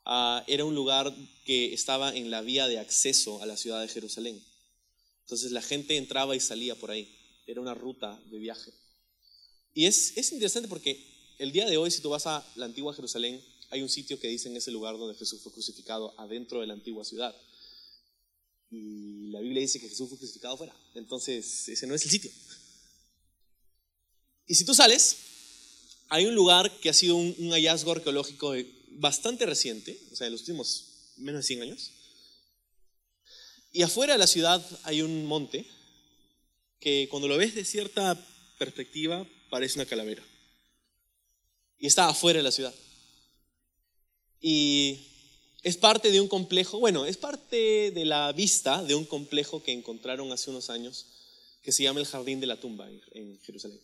ah, 0.06 0.44
era 0.46 0.64
un 0.64 0.76
lugar 0.76 1.12
que 1.44 1.74
estaba 1.74 2.16
en 2.16 2.30
la 2.30 2.42
vía 2.42 2.68
de 2.68 2.78
acceso 2.78 3.42
a 3.42 3.48
la 3.48 3.58
ciudad 3.58 3.82
de 3.82 3.88
Jerusalén. 3.88 4.44
Entonces 5.22 5.52
la 5.52 5.62
gente 5.62 5.98
entraba 5.98 6.36
y 6.36 6.40
salía 6.40 6.76
por 6.76 6.92
ahí. 6.92 7.10
Era 7.48 7.62
una 7.62 7.74
ruta 7.74 8.22
de 8.30 8.38
viaje. 8.38 8.72
Y 9.74 9.86
es, 9.86 10.16
es 10.18 10.32
interesante 10.32 10.68
porque 10.68 11.34
el 11.40 11.52
día 11.52 11.66
de 11.66 11.78
hoy, 11.78 11.90
si 11.90 12.02
tú 12.02 12.10
vas 12.10 12.28
a 12.28 12.46
la 12.56 12.66
antigua 12.66 12.94
Jerusalén, 12.94 13.44
hay 13.72 13.82
un 13.82 13.90
sitio 13.90 14.20
que 14.20 14.28
dice 14.28 14.50
en 14.50 14.58
ese 14.58 14.70
lugar 14.70 14.98
donde 14.98 15.18
Jesús 15.18 15.42
fue 15.42 15.52
crucificado, 15.52 16.14
adentro 16.20 16.62
de 16.62 16.68
la 16.68 16.74
antigua 16.74 17.04
ciudad. 17.04 17.36
Y 18.70 19.30
la 19.32 19.40
Biblia 19.40 19.62
dice 19.62 19.80
que 19.80 19.90
Jesús 19.90 20.10
fue 20.10 20.18
crucificado 20.20 20.58
fuera. 20.58 20.76
Entonces, 20.94 21.68
ese 21.70 21.88
no 21.88 21.96
es 21.96 22.04
el 22.04 22.12
sitio. 22.12 22.32
Y 24.46 24.56
si 24.56 24.64
tú 24.64 24.76
sales, 24.76 25.18
hay 26.10 26.26
un 26.26 26.36
lugar 26.36 26.72
que 26.80 26.90
ha 26.90 26.94
sido 26.94 27.16
un, 27.16 27.52
hallazgo 27.52 27.92
arqueológico 27.92 28.54
bastante 28.92 29.46
reciente, 29.46 30.00
o 30.12 30.16
sea, 30.16 30.28
en 30.28 30.34
los 30.34 30.42
últimos 30.42 31.14
menos 31.18 31.42
de 31.42 31.48
100 31.48 31.62
años. 31.64 31.92
Y 33.72 33.82
afuera 33.82 34.14
de 34.14 34.20
la 34.20 34.28
ciudad 34.28 34.66
hay 34.84 35.02
un 35.02 35.26
monte 35.26 35.68
que 36.80 37.08
cuando 37.10 37.28
lo 37.28 37.38
ves 37.38 37.56
de 37.56 37.66
cierta 37.66 38.18
perspectiva 38.58 39.28
parece 39.50 39.80
una 39.80 39.86
calavera. 39.86 40.24
Y 41.78 41.88
está 41.88 42.08
afuera 42.08 42.38
de 42.38 42.44
la 42.44 42.52
ciudad. 42.52 42.74
Y 44.40 45.00
es 45.64 45.78
parte 45.78 46.12
de 46.12 46.22
un 46.22 46.28
complejo, 46.28 46.80
bueno, 46.80 47.06
es 47.06 47.18
parte 47.18 47.92
de 47.92 48.06
la 48.06 48.32
vista 48.32 48.84
de 48.84 48.96
un 48.96 49.06
complejo 49.06 49.62
que 49.62 49.74
encontraron 49.74 50.32
hace 50.32 50.50
unos 50.50 50.70
años 50.70 51.06
que 51.62 51.72
se 51.72 51.84
llama 51.84 52.00
el 52.00 52.06
Jardín 52.06 52.40
de 52.40 52.48
la 52.48 52.60
Tumba 52.60 52.90
en 53.12 53.40
Jerusalén. 53.42 53.82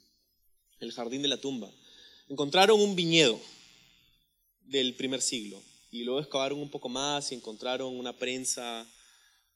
El 0.80 0.92
Jardín 0.92 1.22
de 1.22 1.28
la 1.28 1.38
Tumba. 1.38 1.72
Encontraron 2.34 2.82
un 2.82 2.96
viñedo 2.96 3.40
del 4.66 4.96
primer 4.96 5.22
siglo 5.22 5.62
y 5.92 6.02
luego 6.02 6.20
excavaron 6.20 6.58
un 6.58 6.72
poco 6.72 6.90
más 6.90 7.32
y 7.32 7.36
encontraron 7.36 7.96
una 7.96 8.18
prensa 8.18 8.92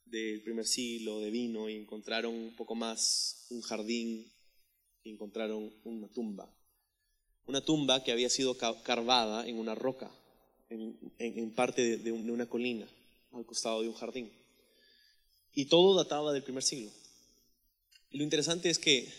del 0.05 0.43
primer 0.43 0.67
siglo 0.67 1.19
de 1.19 1.31
vino 1.31 1.69
y 1.69 1.75
encontraron 1.75 2.35
un 2.35 2.55
poco 2.55 2.75
más 2.75 3.47
un 3.49 3.61
jardín 3.61 4.31
y 5.03 5.09
encontraron 5.09 5.73
una 5.85 6.07
tumba. 6.09 6.53
Una 7.47 7.61
tumba 7.61 8.03
que 8.03 8.11
había 8.11 8.29
sido 8.29 8.55
carvada 8.83 9.47
en 9.47 9.57
una 9.57 9.73
roca 9.73 10.11
en, 10.69 11.51
parte 11.55 11.97
de, 11.97 12.11
una 12.11 12.45
colina 12.47 12.87
al 13.31 13.43
costado 13.47 13.81
de 13.81 13.87
un 13.87 13.95
jardín. 13.95 14.31
Y 15.51 15.65
todo 15.65 15.95
databa 15.95 16.31
del 16.31 16.43
primer 16.43 16.61
siglo. 16.61 16.91
Y 18.11 18.19
lo 18.19 18.23
interesante 18.23 18.69
es 18.69 18.77
que 18.77 19.11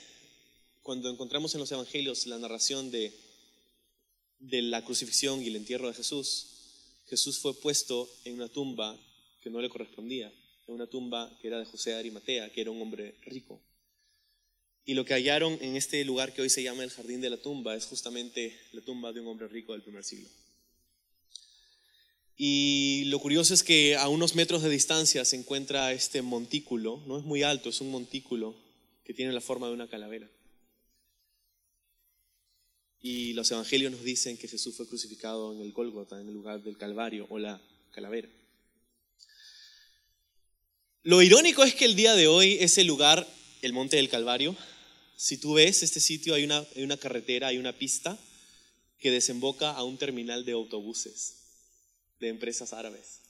cuando 0.84 1.10
encontramos 1.10 1.52
en 1.54 1.60
los 1.60 1.72
evangelios 1.72 2.24
la 2.28 2.38
narración 2.38 2.92
de, 2.92 3.26
de 4.38 4.62
la 4.62 4.84
crucifixión 4.84 5.42
y 5.42 5.48
el 5.48 5.56
entierro 5.56 5.88
de 5.88 5.94
Jesús, 5.94 6.46
Jesús 7.08 7.38
fue 7.38 7.54
puesto 7.54 8.08
en 8.24 8.34
una 8.34 8.48
tumba 8.48 8.98
que 9.42 9.50
no 9.50 9.60
le 9.60 9.68
correspondía, 9.68 10.32
en 10.66 10.74
una 10.74 10.86
tumba 10.86 11.30
que 11.40 11.48
era 11.48 11.58
de 11.58 11.64
José 11.64 11.94
Arimatea, 11.94 12.50
que 12.52 12.60
era 12.60 12.70
un 12.70 12.80
hombre 12.82 13.14
rico. 13.22 13.60
Y 14.84 14.94
lo 14.94 15.04
que 15.04 15.14
hallaron 15.14 15.58
en 15.60 15.76
este 15.76 16.04
lugar 16.04 16.32
que 16.32 16.42
hoy 16.42 16.50
se 16.50 16.62
llama 16.62 16.82
el 16.82 16.90
Jardín 16.90 17.20
de 17.20 17.28
la 17.28 17.36
Tumba 17.36 17.76
es 17.76 17.84
justamente 17.84 18.58
la 18.72 18.80
tumba 18.80 19.12
de 19.12 19.20
un 19.20 19.26
hombre 19.26 19.46
rico 19.46 19.72
del 19.72 19.82
primer 19.82 20.02
siglo. 20.02 20.28
Y 22.38 23.04
lo 23.06 23.18
curioso 23.18 23.52
es 23.52 23.62
que 23.62 23.96
a 23.96 24.08
unos 24.08 24.34
metros 24.34 24.62
de 24.62 24.70
distancia 24.70 25.24
se 25.24 25.36
encuentra 25.36 25.92
este 25.92 26.22
montículo, 26.22 27.02
no 27.06 27.18
es 27.18 27.24
muy 27.24 27.42
alto, 27.42 27.68
es 27.68 27.82
un 27.82 27.90
montículo 27.90 28.54
que 29.04 29.12
tiene 29.12 29.32
la 29.32 29.40
forma 29.40 29.66
de 29.66 29.74
una 29.74 29.88
calavera. 29.88 30.30
Y 33.00 33.32
los 33.34 33.50
evangelios 33.50 33.92
nos 33.92 34.02
dicen 34.02 34.36
que 34.36 34.48
Jesús 34.48 34.76
fue 34.76 34.88
crucificado 34.88 35.52
en 35.54 35.60
el 35.60 35.72
Gólgota, 35.72 36.20
en 36.20 36.28
el 36.28 36.34
lugar 36.34 36.62
del 36.62 36.76
Calvario 36.76 37.26
o 37.30 37.38
la 37.38 37.60
calavera. 37.92 38.28
Lo 41.02 41.22
irónico 41.22 41.62
es 41.62 41.74
que 41.74 41.84
el 41.84 41.94
día 41.94 42.14
de 42.16 42.26
hoy 42.26 42.58
ese 42.60 42.84
lugar, 42.84 43.26
el 43.62 43.72
Monte 43.72 43.96
del 43.96 44.08
Calvario, 44.08 44.56
si 45.16 45.36
tú 45.36 45.54
ves 45.54 45.82
este 45.82 46.00
sitio 46.00 46.34
hay 46.34 46.44
una, 46.44 46.66
hay 46.76 46.82
una 46.82 46.96
carretera, 46.96 47.48
hay 47.48 47.58
una 47.58 47.72
pista 47.72 48.18
que 48.98 49.10
desemboca 49.10 49.70
a 49.70 49.84
un 49.84 49.96
terminal 49.96 50.44
de 50.44 50.52
autobuses 50.52 51.34
de 52.20 52.28
empresas 52.28 52.72
árabes. 52.72 53.20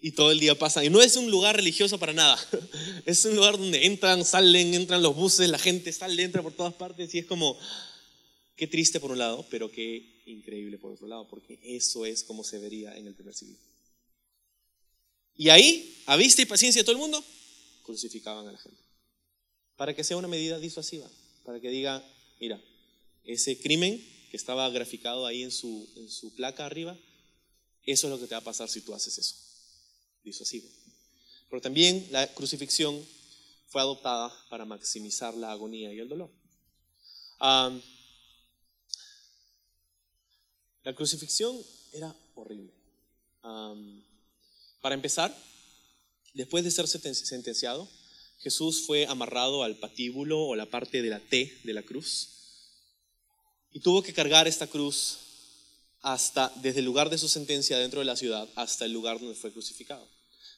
Y 0.00 0.12
todo 0.12 0.30
el 0.30 0.38
día 0.38 0.56
pasan. 0.56 0.84
Y 0.84 0.90
no 0.90 1.02
es 1.02 1.16
un 1.16 1.30
lugar 1.30 1.56
religioso 1.56 1.98
para 1.98 2.12
nada. 2.12 2.38
Es 3.06 3.24
un 3.24 3.34
lugar 3.34 3.58
donde 3.58 3.86
entran, 3.86 4.24
salen, 4.24 4.74
entran 4.74 5.02
los 5.02 5.16
buses, 5.16 5.48
la 5.48 5.58
gente 5.58 5.92
sale, 5.92 6.22
entra 6.22 6.42
por 6.42 6.52
todas 6.52 6.74
partes. 6.74 7.12
Y 7.14 7.18
es 7.18 7.26
como, 7.26 7.58
qué 8.58 8.66
triste 8.66 8.98
por 8.98 9.12
un 9.12 9.18
lado, 9.18 9.46
pero 9.50 9.70
qué 9.70 10.20
increíble 10.26 10.78
por 10.78 10.92
otro 10.92 11.06
lado, 11.06 11.28
porque 11.28 11.60
eso 11.62 12.04
es 12.04 12.24
como 12.24 12.42
se 12.42 12.58
vería 12.58 12.94
en 12.98 13.06
el 13.06 13.14
primer 13.14 13.32
siglo. 13.32 13.56
Y 15.36 15.48
ahí, 15.50 16.02
a 16.06 16.16
vista 16.16 16.42
y 16.42 16.46
paciencia 16.46 16.82
de 16.82 16.84
todo 16.84 16.96
el 16.96 17.00
mundo, 17.00 17.24
crucificaban 17.84 18.46
a 18.48 18.52
la 18.52 18.58
gente. 18.58 18.82
Para 19.76 19.94
que 19.94 20.02
sea 20.02 20.16
una 20.16 20.26
medida 20.26 20.58
disuasiva, 20.58 21.08
para 21.44 21.60
que 21.60 21.70
diga, 21.70 22.04
mira, 22.40 22.60
ese 23.24 23.58
crimen 23.60 24.04
que 24.28 24.36
estaba 24.36 24.68
graficado 24.70 25.24
ahí 25.24 25.44
en 25.44 25.52
su, 25.52 25.88
en 25.94 26.10
su 26.10 26.34
placa 26.34 26.66
arriba, 26.66 26.98
eso 27.84 28.08
es 28.08 28.10
lo 28.10 28.18
que 28.18 28.26
te 28.26 28.34
va 28.34 28.40
a 28.40 28.44
pasar 28.44 28.68
si 28.68 28.80
tú 28.80 28.92
haces 28.92 29.16
eso. 29.18 29.36
Disuasivo. 30.24 30.68
Pero 31.48 31.62
también 31.62 32.08
la 32.10 32.26
crucifixión 32.34 33.00
fue 33.68 33.80
adoptada 33.80 34.34
para 34.50 34.64
maximizar 34.64 35.34
la 35.34 35.52
agonía 35.52 35.94
y 35.94 36.00
el 36.00 36.08
dolor. 36.08 36.30
La 40.88 40.94
crucifixión 40.94 41.54
era 41.92 42.16
horrible. 42.34 42.72
para 44.80 44.94
empezar, 44.94 45.36
después 46.32 46.64
de 46.64 46.70
ser 46.70 46.88
sentenciado, 46.88 47.86
Jesús 48.38 48.86
fue 48.86 49.04
amarrado 49.04 49.64
al 49.64 49.76
patíbulo 49.76 50.40
o 50.40 50.56
la 50.56 50.64
parte 50.64 51.02
de 51.02 51.10
la 51.10 51.20
T 51.20 51.60
de 51.62 51.74
la 51.74 51.82
cruz 51.82 52.30
y 53.70 53.80
tuvo 53.80 54.02
que 54.02 54.14
cargar 54.14 54.48
esta 54.48 54.66
cruz 54.66 55.18
hasta, 56.00 56.50
desde 56.62 56.78
el 56.78 56.86
lugar 56.86 57.10
de 57.10 57.18
su 57.18 57.28
sentencia 57.28 57.76
dentro 57.76 57.98
de 58.00 58.06
la 58.06 58.16
ciudad 58.16 58.48
hasta 58.54 58.86
el 58.86 58.92
lugar 58.94 59.20
donde 59.20 59.34
fue 59.34 59.52
crucificado. 59.52 60.08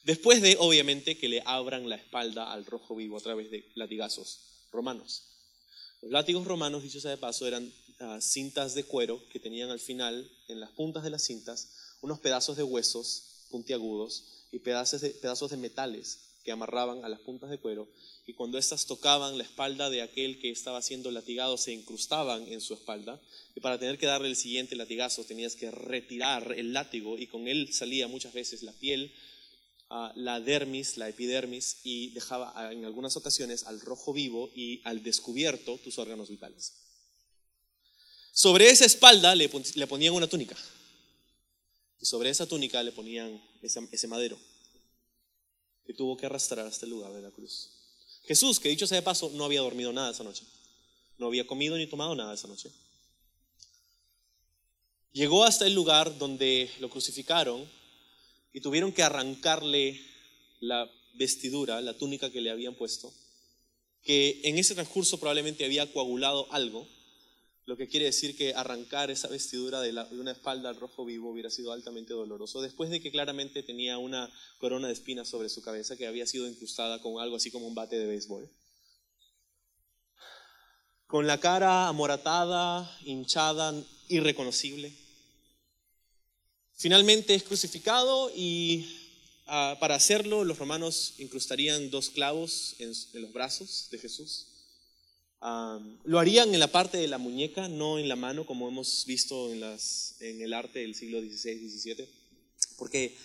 Después 0.05 0.41
de, 0.41 0.55
obviamente, 0.59 1.17
que 1.17 1.27
le 1.27 1.43
abran 1.45 1.89
la 1.89 1.97
espalda 1.97 2.53
al 2.53 2.65
rojo 2.65 2.95
vivo 2.95 3.17
a 3.17 3.21
través 3.21 3.51
de 3.51 3.69
latigazos 3.75 4.67
romanos. 4.71 5.23
Los 6.01 6.11
látigos 6.11 6.45
romanos, 6.47 6.83
dicho 6.83 7.01
sea 7.01 7.11
de 7.11 7.17
paso, 7.17 7.45
eran 7.45 7.69
ah, 8.01 8.19
cintas 8.19 8.73
de 8.73 8.83
cuero 8.83 9.21
que 9.29 9.39
tenían 9.39 9.69
al 9.69 9.79
final, 9.79 10.29
en 10.47 10.59
las 10.59 10.71
puntas 10.71 11.03
de 11.03 11.09
las 11.09 11.23
cintas, 11.23 11.69
unos 12.01 12.19
pedazos 12.19 12.57
de 12.57 12.63
huesos 12.63 13.45
puntiagudos 13.49 14.25
y 14.51 14.59
pedazos 14.59 15.01
de, 15.01 15.11
pedazos 15.11 15.51
de 15.51 15.57
metales 15.57 16.19
que 16.43 16.51
amarraban 16.51 17.05
a 17.05 17.09
las 17.09 17.19
puntas 17.19 17.49
de 17.49 17.59
cuero 17.59 17.87
y 18.25 18.33
cuando 18.33 18.57
éstas 18.57 18.85
tocaban 18.85 19.37
la 19.37 19.43
espalda 19.43 19.89
de 19.89 20.01
aquel 20.01 20.39
que 20.39 20.49
estaba 20.49 20.81
siendo 20.81 21.11
latigado 21.11 21.57
se 21.57 21.73
incrustaban 21.73 22.47
en 22.47 22.61
su 22.61 22.73
espalda 22.73 23.21
y 23.55 23.59
para 23.59 23.77
tener 23.77 23.97
que 23.97 24.07
darle 24.07 24.27
el 24.27 24.35
siguiente 24.35 24.75
latigazo 24.75 25.23
tenías 25.23 25.55
que 25.55 25.69
retirar 25.69 26.53
el 26.57 26.73
látigo 26.73 27.17
y 27.17 27.27
con 27.27 27.47
él 27.47 27.71
salía 27.73 28.07
muchas 28.07 28.33
veces 28.33 28.63
la 28.63 28.73
piel, 28.73 29.13
ah, 29.89 30.11
la 30.15 30.39
dermis, 30.39 30.97
la 30.97 31.09
epidermis 31.09 31.77
y 31.83 32.09
dejaba 32.11 32.51
ah, 32.55 32.73
en 32.73 32.85
algunas 32.85 33.15
ocasiones 33.17 33.65
al 33.65 33.79
rojo 33.79 34.11
vivo 34.13 34.49
y 34.55 34.81
al 34.83 35.03
descubierto 35.03 35.77
tus 35.77 35.99
órganos 35.99 36.29
vitales. 36.29 36.73
Sobre 38.31 38.69
esa 38.69 38.85
espalda 38.85 39.35
le, 39.35 39.49
ponían 39.49 40.13
una 40.13 40.27
túnica 40.27 40.57
y 41.99 42.05
sobre 42.05 42.29
esa 42.29 42.47
túnica 42.47 42.81
le 42.81 42.91
ponían 42.91 43.41
ese 43.61 44.07
madero 44.07 44.39
que 45.85 45.93
tuvo 45.93 46.15
que 46.15 46.25
arrastrar 46.25 46.65
hasta 46.65 46.85
el 46.85 46.91
lugar 46.91 47.11
de 47.11 47.21
la 47.21 47.31
cruz. 47.31 47.69
Jesús, 48.23 48.59
que 48.59 48.69
dicho 48.69 48.87
sea 48.87 48.97
de 48.97 49.01
paso, 49.01 49.31
no 49.33 49.43
había 49.43 49.61
dormido 49.61 49.91
nada 49.91 50.11
esa 50.11 50.23
noche. 50.23 50.45
No 51.17 51.27
había 51.27 51.45
comido 51.45 51.77
ni 51.77 51.87
tomado 51.87 52.15
nada 52.15 52.33
esa 52.33 52.47
noche. 52.47 52.71
Llegó 55.11 55.43
hasta 55.43 55.67
el 55.67 55.73
lugar 55.73 56.17
donde 56.17 56.71
lo 56.79 56.89
crucificaron 56.89 57.69
y 58.53 58.61
tuvieron 58.61 58.93
que 58.93 59.03
arrancarle 59.03 59.99
la 60.61 60.89
vestidura, 61.15 61.81
la 61.81 61.97
túnica 61.97 62.31
que 62.31 62.41
le 62.41 62.49
habían 62.49 62.75
puesto, 62.75 63.13
que 64.03 64.39
en 64.43 64.57
ese 64.57 64.73
transcurso 64.73 65.19
probablemente 65.19 65.65
había 65.65 65.91
coagulado 65.91 66.51
algo 66.51 66.87
lo 67.71 67.77
que 67.77 67.87
quiere 67.87 68.07
decir 68.07 68.35
que 68.35 68.53
arrancar 68.53 69.11
esa 69.11 69.29
vestidura 69.29 69.79
de, 69.79 69.91
una 70.19 70.33
espalda 70.33 70.67
al 70.67 70.75
rojo 70.75 71.05
vivo 71.05 71.29
hubiera 71.31 71.49
sido 71.49 71.71
altamente 71.71 72.11
doloroso, 72.11 72.61
después 72.61 72.89
de 72.89 72.99
que 72.99 73.11
claramente 73.11 73.63
tenía 73.63 73.97
una 73.97 74.29
corona 74.57 74.87
de 74.87 74.93
espinas 74.93 75.29
sobre 75.29 75.47
su 75.47 75.61
cabeza 75.61 75.95
que 75.95 76.05
había 76.05 76.27
sido 76.27 76.49
incrustada 76.49 77.01
con 77.01 77.21
algo 77.21 77.37
así 77.37 77.49
como 77.49 77.67
un 77.67 77.73
bate 77.73 77.97
de 77.97 78.07
béisbol. 78.07 78.51
Con 81.07 81.27
la 81.27 81.39
cara 81.39 81.87
amoratada, 81.87 82.93
hinchada, 83.05 83.73
irreconocible. 84.09 84.93
Finalmente 86.75 87.35
es 87.35 87.43
crucificado 87.43 88.33
y 88.35 88.85
ah, 89.47 89.77
para 89.79 89.95
hacerlo, 89.95 90.43
los 90.43 90.59
romanos 90.59 91.13
incrustarían 91.19 91.89
dos 91.89 92.09
clavos 92.09 92.75
en, 92.79 92.91
en 93.13 93.21
los 93.21 93.31
brazos 93.31 93.87
de 93.91 93.97
Jesús. 93.97 94.50
Lo 96.03 96.19
harían 96.19 96.53
en 96.53 96.59
la 96.59 96.71
parte 96.71 96.97
de 96.97 97.07
la 97.07 97.17
muñeca, 97.17 97.67
no 97.67 97.97
en 97.97 98.07
la 98.07 98.15
mano, 98.15 98.45
como 98.45 98.67
hemos 98.67 99.05
visto 99.07 99.51
en, 99.51 99.61
el 100.41 100.53
arte 100.53 100.79
del 100.79 100.93
siglo 100.93 101.19
XVI, 101.19 101.67
XVII, 101.67 102.07
porque 102.77 103.17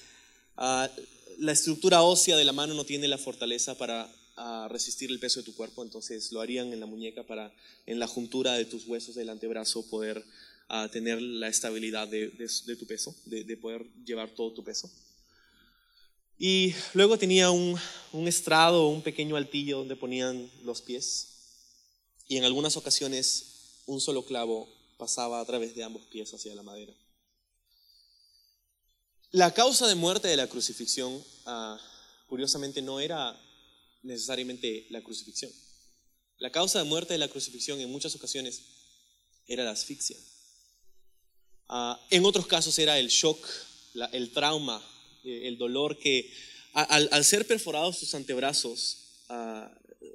ah, 0.57 0.89
la 1.39 1.53
estructura 1.53 2.03
ósea 2.03 2.37
de 2.37 2.45
la 2.45 2.53
mano 2.53 2.73
no 2.73 2.85
tiene 2.85 3.07
la 3.07 3.19
fortaleza 3.19 3.77
para 3.77 4.11
ah, 4.37 4.67
resistir 4.71 5.11
el 5.11 5.19
peso 5.19 5.41
de 5.41 5.45
tu 5.45 5.55
cuerpo, 5.55 5.83
entonces 5.83 6.33
lo 6.33 6.41
harían 6.41 6.73
en 6.73 6.81
la 6.81 6.87
muñeca 6.87 7.23
para 7.23 7.53
en 7.85 7.99
la 7.99 8.07
juntura 8.07 8.55
de 8.55 8.64
tus 8.64 8.87
huesos 8.87 9.14
del 9.14 9.29
antebrazo 9.29 9.87
poder 9.91 10.25
ah, 10.69 10.89
tener 10.91 11.21
la 11.21 11.49
estabilidad 11.49 12.09
de, 12.09 12.29
tu 12.79 12.87
peso, 12.87 13.14
de, 13.27 13.45
de 13.45 13.57
poder 13.59 13.85
llevar 14.07 14.31
todo 14.31 14.53
tu 14.53 14.64
peso. 14.64 14.91
Y 16.39 16.75
luego 16.95 17.19
tenía 17.19 17.51
un, 17.51 17.79
un 18.12 18.29
estrado, 18.29 18.89
un 18.89 19.03
pequeño 19.03 19.37
altillo 19.37 19.79
donde 19.79 19.97
ponían 19.97 20.51
los 20.64 20.81
pies. 20.81 21.36
Y 22.29 22.37
en 22.37 22.45
algunas 22.45 22.77
ocasiones 22.77 23.83
un 23.87 24.01
solo 24.01 24.24
clavo 24.24 24.68
pasaba 24.99 25.41
a 25.41 25.45
través 25.45 25.74
de 25.74 25.85
ambos 25.85 26.03
pies 26.07 26.33
hacia 26.33 26.55
la 26.55 26.62
madera. 26.62 26.95
La 29.31 29.53
causa 29.53 29.87
de 29.87 29.95
muerte 29.95 30.29
de 30.29 30.37
la 30.37 30.49
crucifixión, 30.49 31.22
ah, 31.45 31.79
curiosamente, 32.27 32.83
no 32.83 33.01
era 33.01 33.39
necesariamente 34.03 34.87
la 34.91 35.03
crucifixión. 35.03 35.53
La 36.39 36.51
causa 36.51 36.79
de 36.79 36.85
muerte 36.85 37.14
de 37.14 37.18
la 37.18 37.29
crucifixión 37.29 37.81
en 37.81 37.91
muchas 37.91 38.14
ocasiones 38.14 38.62
era 39.47 39.64
la 39.64 39.70
asfixia. 39.70 40.16
Ah, 41.68 42.01
en 42.11 42.24
otros 42.24 42.47
casos 42.47 42.79
era 42.79 42.99
el 42.99 43.09
shock, 43.09 43.47
el 44.12 44.33
trauma, 44.33 44.83
eh, 45.24 45.49
el 45.49 45.59
dolor 45.59 45.99
que 45.99 46.33
al, 46.72 47.24
ser 47.24 47.47
perforados 47.47 47.99
tus 47.99 48.14
antebrazos, 48.14 49.24
ah, 49.29 49.70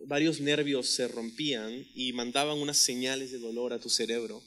varios 0.06 0.39
nervios 0.39 0.88
se 0.88 1.08
rompían 1.08 1.88
y 1.93 2.14
mandaban 2.14 2.58
unas 2.58 2.78
señales 2.78 3.32
de 3.32 3.39
dolor 3.39 3.74
a 3.74 3.80
tu 3.80 3.89
cerebro. 3.89 4.41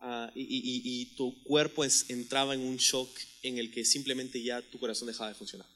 Ah, 0.00 0.32
y, 0.34 1.14
tu 1.16 1.42
cuerpo 1.44 1.84
entraba 2.08 2.54
en 2.54 2.60
un 2.60 2.76
shock 2.76 3.08
en 3.42 3.58
el 3.58 3.70
que 3.70 3.84
simplemente 3.84 4.42
ya 4.42 4.60
tu 4.60 4.80
corazón 4.80 5.06
dejaba 5.06 5.28
de 5.28 5.36
funcionar. 5.36 5.68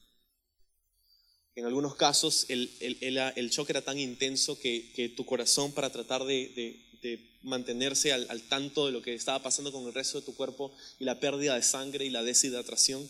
En 1.54 1.64
algunos 1.64 1.94
casos 1.94 2.46
el, 2.48 2.70
el- 2.80 3.50
shock 3.50 3.70
era 3.70 3.82
tan 3.82 3.98
intenso 3.98 4.58
que, 4.58 5.12
tu 5.16 5.24
corazón 5.24 5.72
para 5.72 5.90
tratar 5.90 6.24
de, 6.24 6.82
mantenerse 7.42 8.12
al 8.12 8.42
tanto 8.48 8.86
de 8.86 8.92
lo 8.92 9.00
que 9.00 9.14
estaba 9.14 9.40
pasando 9.40 9.70
con 9.70 9.86
el 9.86 9.94
resto 9.94 10.18
de 10.18 10.26
tu 10.26 10.34
cuerpo 10.34 10.74
y 10.98 11.04
la 11.04 11.20
pérdida 11.20 11.54
de 11.54 11.62
sangre 11.62 12.04
y 12.04 12.10
la 12.10 12.24
deshidratación, 12.24 13.08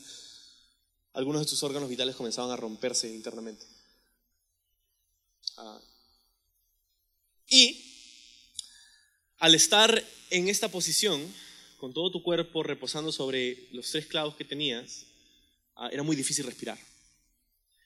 algunos 1.14 1.40
de 1.40 1.48
tus 1.48 1.62
órganos 1.62 1.88
vitales 1.88 2.14
comenzaban 2.14 2.50
a 2.50 2.56
romperse 2.56 3.08
internamente. 3.08 3.64
Y 7.48 7.82
al 9.38 9.54
estar 9.54 10.02
en 10.30 10.48
esta 10.48 10.68
posición, 10.68 11.22
con 11.78 11.92
todo 11.92 12.10
tu 12.10 12.22
cuerpo 12.22 12.62
reposando 12.62 13.12
sobre 13.12 13.68
los 13.72 13.90
tres 13.90 14.06
clavos 14.06 14.34
que 14.34 14.44
tenías, 14.44 15.06
ah, 15.76 15.88
era 15.92 16.02
muy 16.02 16.16
difícil 16.16 16.44
respirar. 16.44 16.78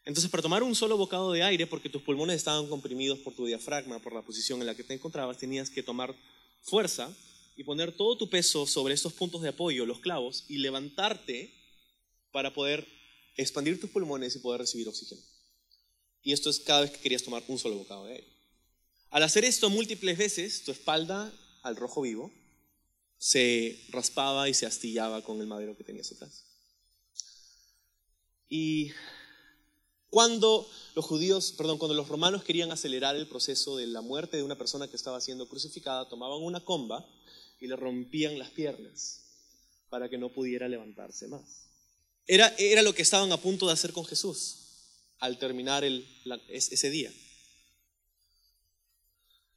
Entonces, 0.04 0.30
para 0.30 0.42
tomar 0.42 0.62
un 0.62 0.74
solo 0.74 0.96
bocado 0.96 1.32
de 1.32 1.42
aire, 1.42 1.66
porque 1.66 1.90
tus 1.90 2.02
pulmones 2.02 2.36
estaban 2.36 2.68
comprimidos 2.68 3.18
por 3.18 3.34
tu 3.34 3.46
diafragma, 3.46 3.98
por 3.98 4.14
la 4.14 4.22
posición 4.22 4.60
en 4.60 4.66
la 4.66 4.74
que 4.74 4.84
te 4.84 4.94
encontrabas, 4.94 5.38
tenías 5.38 5.70
que 5.70 5.82
tomar 5.82 6.14
fuerza 6.62 7.14
y 7.56 7.64
poner 7.64 7.92
todo 7.92 8.16
tu 8.16 8.30
peso 8.30 8.66
sobre 8.66 8.94
estos 8.94 9.12
puntos 9.12 9.42
de 9.42 9.50
apoyo, 9.50 9.84
los 9.84 10.00
clavos, 10.00 10.44
y 10.48 10.58
levantarte 10.58 11.52
para 12.32 12.54
poder 12.54 12.86
expandir 13.36 13.80
tus 13.80 13.90
pulmones 13.90 14.34
y 14.36 14.38
poder 14.38 14.62
recibir 14.62 14.88
oxígeno. 14.88 15.20
Y 16.22 16.32
esto 16.32 16.50
es 16.50 16.60
cada 16.60 16.82
vez 16.82 16.90
que 16.90 17.00
querías 17.00 17.22
tomar 17.22 17.42
un 17.48 17.58
solo 17.58 17.76
bocado 17.76 18.06
de 18.06 18.14
aire. 18.14 18.28
Al 19.10 19.22
hacer 19.22 19.44
esto 19.44 19.70
múltiples 19.70 20.18
veces, 20.18 20.62
tu 20.64 20.70
espalda 20.70 21.32
al 21.62 21.76
rojo 21.76 22.02
vivo 22.02 22.32
se 23.18 23.78
raspaba 23.90 24.48
y 24.48 24.54
se 24.54 24.66
astillaba 24.66 25.22
con 25.22 25.40
el 25.40 25.46
madero 25.46 25.76
que 25.76 25.84
tenías 25.84 26.12
atrás. 26.12 26.44
Y 28.48 28.92
cuando 30.08 30.68
los 30.94 31.04
judíos, 31.04 31.52
perdón, 31.52 31.78
cuando 31.78 31.94
los 31.94 32.08
romanos 32.08 32.44
querían 32.44 32.72
acelerar 32.72 33.16
el 33.16 33.28
proceso 33.28 33.76
de 33.76 33.86
la 33.86 34.00
muerte 34.00 34.36
de 34.36 34.42
una 34.42 34.56
persona 34.56 34.88
que 34.88 34.96
estaba 34.96 35.20
siendo 35.20 35.48
crucificada, 35.48 36.08
tomaban 36.08 36.42
una 36.42 36.64
comba 36.64 37.06
y 37.60 37.66
le 37.66 37.76
rompían 37.76 38.38
las 38.38 38.50
piernas 38.50 39.20
para 39.88 40.08
que 40.08 40.18
no 40.18 40.32
pudiera 40.32 40.68
levantarse 40.68 41.28
más. 41.28 41.66
Era, 42.26 42.54
era 42.58 42.82
lo 42.82 42.94
que 42.94 43.02
estaban 43.02 43.32
a 43.32 43.36
punto 43.36 43.66
de 43.66 43.72
hacer 43.72 43.92
con 43.92 44.04
Jesús 44.04 44.69
al 45.20 45.38
terminar 45.38 45.84
ese 46.48 46.90
día. 46.90 47.12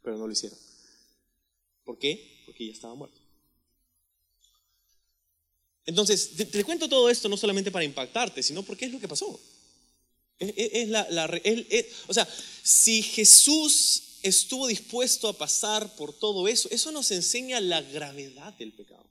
Pero 0.02 0.18
no 0.18 0.28
lo 0.28 0.34
hicieron. 0.34 0.60
¿Por 1.84 1.98
qué? 1.98 2.44
Porque 2.46 2.68
ya 2.68 2.74
estaba 2.74 2.96
muerto. 2.96 3.20
Entonces, 5.86 6.32
te, 6.52 6.64
cuento 6.64 6.88
todo 6.88 7.10
esto 7.10 7.28
no 7.28 7.36
solamente 7.38 7.72
para 7.72 7.86
impactarte, 7.86 8.42
sino 8.42 8.64
porque 8.64 8.86
es 8.86 8.92
lo 8.92 9.00
que 9.00 9.08
pasó. 9.08 9.40
Es, 10.40 10.90
la, 10.90 11.02
es- 11.44 11.86
o 12.08 12.14
sea, 12.14 12.28
si 12.64 13.02
Jesús 13.02 14.20
estuvo 14.24 14.68
dispuesto 14.68 15.28
a 15.28 15.38
pasar 15.38 15.96
por 15.96 16.18
todo 16.18 16.48
eso, 16.48 16.70
eso 16.72 16.92
nos 16.92 17.12
enseña 17.12 17.60
la 17.60 17.82
gravedad 17.82 18.54
del 18.54 18.74
pecado. 18.74 19.10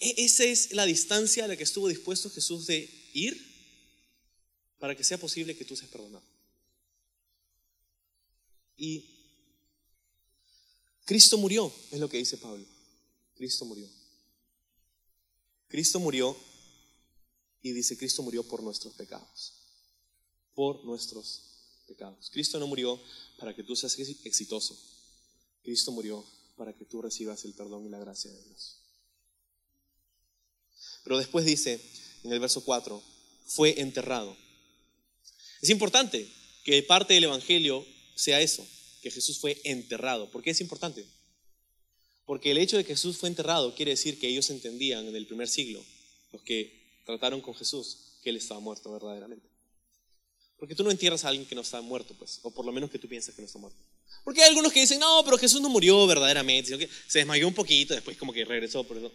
E- 0.00 0.14
esa 0.24 0.44
es 0.44 0.72
la 0.72 0.86
distancia 0.86 1.44
a 1.44 1.48
la 1.48 1.56
que 1.56 1.64
estuvo 1.64 1.88
dispuesto 1.88 2.30
Jesús 2.30 2.66
de 2.66 3.10
ir 3.14 3.51
para 4.82 4.96
que 4.96 5.04
sea 5.04 5.16
posible 5.16 5.56
que 5.56 5.64
tú 5.64 5.76
seas 5.76 5.92
perdonado. 5.92 6.24
Y 8.76 9.04
Cristo 11.04 11.38
murió, 11.38 11.72
es 11.92 12.00
lo 12.00 12.08
que 12.08 12.16
dice 12.16 12.36
Pablo. 12.36 12.66
Cristo 13.36 13.64
murió. 13.64 13.88
Cristo 15.68 16.00
murió 16.00 16.36
y 17.60 17.70
dice, 17.70 17.96
Cristo 17.96 18.24
murió 18.24 18.42
por 18.42 18.60
nuestros 18.60 18.92
pecados. 18.94 19.52
Por 20.52 20.84
nuestros 20.84 21.84
pecados. 21.86 22.28
Cristo 22.30 22.58
no 22.58 22.66
murió 22.66 23.00
para 23.38 23.54
que 23.54 23.62
tú 23.62 23.76
seas 23.76 23.96
exitoso. 24.24 24.76
Cristo 25.62 25.92
murió 25.92 26.26
para 26.56 26.74
que 26.76 26.86
tú 26.86 27.00
recibas 27.00 27.44
el 27.44 27.54
perdón 27.54 27.86
y 27.86 27.88
la 27.88 28.00
gracia 28.00 28.32
de 28.32 28.42
Dios. 28.42 28.78
Pero 31.04 31.18
después 31.18 31.44
dice 31.44 31.80
en 32.24 32.32
el 32.32 32.40
verso 32.40 32.64
4, 32.64 33.00
fue 33.46 33.80
enterrado. 33.80 34.41
Es 35.62 35.70
importante 35.70 36.28
que 36.64 36.82
parte 36.82 37.14
del 37.14 37.24
Evangelio 37.24 37.86
sea 38.16 38.40
eso, 38.40 38.66
que 39.00 39.10
Jesús 39.10 39.38
fue 39.38 39.60
enterrado. 39.64 40.30
¿Por 40.30 40.42
qué 40.42 40.50
es 40.50 40.60
importante? 40.60 41.06
Porque 42.26 42.50
el 42.50 42.58
hecho 42.58 42.76
de 42.76 42.84
que 42.84 42.94
Jesús 42.94 43.16
fue 43.16 43.28
enterrado 43.28 43.74
quiere 43.74 43.92
decir 43.92 44.18
que 44.18 44.28
ellos 44.28 44.50
entendían 44.50 45.06
en 45.06 45.14
el 45.14 45.26
primer 45.26 45.48
siglo, 45.48 45.82
los 46.32 46.42
que 46.42 47.00
trataron 47.06 47.40
con 47.40 47.54
Jesús, 47.54 48.18
que 48.22 48.30
Él 48.30 48.36
estaba 48.36 48.60
muerto 48.60 48.92
verdaderamente. 48.92 49.48
Porque 50.58 50.74
tú 50.74 50.84
no 50.84 50.90
entierras 50.90 51.24
a 51.24 51.28
alguien 51.28 51.46
que 51.46 51.54
no 51.54 51.60
está 51.60 51.80
muerto, 51.80 52.14
pues, 52.18 52.40
o 52.42 52.50
por 52.52 52.64
lo 52.64 52.72
menos 52.72 52.90
que 52.90 52.98
tú 52.98 53.08
piensas 53.08 53.34
que 53.34 53.42
no 53.42 53.46
está 53.46 53.58
muerto. 53.58 53.78
Porque 54.24 54.42
hay 54.42 54.48
algunos 54.48 54.72
que 54.72 54.80
dicen, 54.80 55.00
no, 55.00 55.22
pero 55.24 55.38
Jesús 55.38 55.60
no 55.60 55.68
murió 55.68 56.06
verdaderamente, 56.06 56.66
sino 56.66 56.78
que 56.78 56.88
se 57.06 57.18
desmayó 57.20 57.48
un 57.48 57.54
poquito, 57.54 57.94
después 57.94 58.16
como 58.16 58.32
que 58.32 58.44
regresó, 58.44 58.84
por 58.84 58.96
eso. 58.96 59.12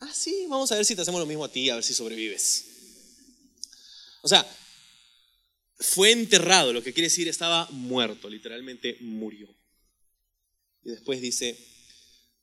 Ah, 0.00 0.12
sí, 0.14 0.46
vamos 0.48 0.70
a 0.72 0.76
ver 0.76 0.84
si 0.84 0.94
te 0.94 1.02
hacemos 1.02 1.20
lo 1.20 1.26
mismo 1.26 1.44
a 1.44 1.52
ti, 1.52 1.68
a 1.68 1.74
ver 1.74 1.84
si 1.84 1.92
sobrevives. 1.92 2.64
O 4.22 4.28
sea, 4.28 4.46
fue 5.78 6.10
enterrado, 6.10 6.72
lo 6.72 6.82
que 6.82 6.92
quiere 6.92 7.06
decir 7.08 7.28
estaba 7.28 7.68
muerto, 7.70 8.28
literalmente 8.28 8.98
murió. 9.00 9.48
Y 10.84 10.90
después 10.90 11.20
dice, 11.20 11.58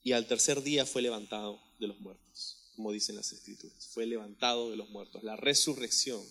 y 0.01 0.13
al 0.13 0.27
tercer 0.27 0.61
día 0.61 0.85
fue 0.85 1.01
levantado 1.01 1.61
de 1.79 1.87
los 1.87 1.99
muertos, 1.99 2.71
como 2.75 2.91
dicen 2.91 3.15
las 3.15 3.31
escrituras, 3.33 3.87
fue 3.87 4.05
levantado 4.05 4.69
de 4.69 4.77
los 4.77 4.89
muertos. 4.89 5.23
La 5.23 5.35
resurrección 5.35 6.23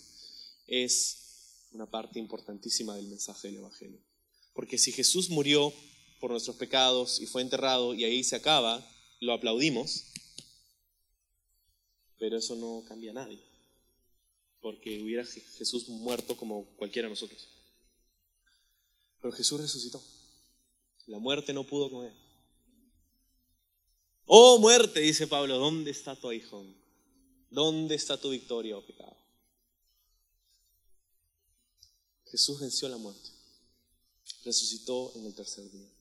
es 0.66 1.68
una 1.72 1.90
parte 1.90 2.18
importantísima 2.18 2.96
del 2.96 3.08
mensaje 3.08 3.48
del 3.48 3.58
Evangelio. 3.58 4.00
Porque 4.54 4.78
si 4.78 4.92
Jesús 4.92 5.28
murió 5.28 5.74
por 6.20 6.30
nuestros 6.30 6.56
pecados 6.56 7.20
y 7.20 7.26
fue 7.26 7.42
enterrado 7.42 7.92
y 7.92 8.04
ahí 8.04 8.22
se 8.22 8.36
acaba, 8.36 8.88
lo 9.20 9.32
aplaudimos, 9.32 10.06
pero 12.18 12.38
eso 12.38 12.54
no 12.56 12.84
cambia 12.88 13.10
a 13.10 13.14
nadie, 13.14 13.42
porque 14.64 14.98
hubiera 15.02 15.26
Jesús 15.26 15.90
muerto 15.90 16.38
como 16.38 16.64
cualquiera 16.76 17.06
de 17.06 17.10
nosotros. 17.10 17.50
Pero 19.20 19.30
Jesús 19.34 19.60
resucitó. 19.60 20.02
La 21.04 21.18
muerte 21.18 21.52
no 21.52 21.66
pudo 21.66 21.90
con 21.90 22.06
él. 22.06 22.14
Oh 24.24 24.58
muerte, 24.58 25.00
dice 25.00 25.26
Pablo, 25.26 25.58
¿dónde 25.58 25.90
está 25.90 26.16
tu 26.16 26.30
aguijón? 26.30 26.74
¿Dónde 27.50 27.94
está 27.94 28.18
tu 28.18 28.30
victoria, 28.30 28.78
oh 28.78 28.86
pecado? 28.86 29.14
Jesús 32.30 32.58
venció 32.58 32.88
la 32.88 32.96
muerte. 32.96 33.28
Resucitó 34.44 35.12
en 35.16 35.26
el 35.26 35.34
tercer 35.34 35.70
día. 35.70 35.92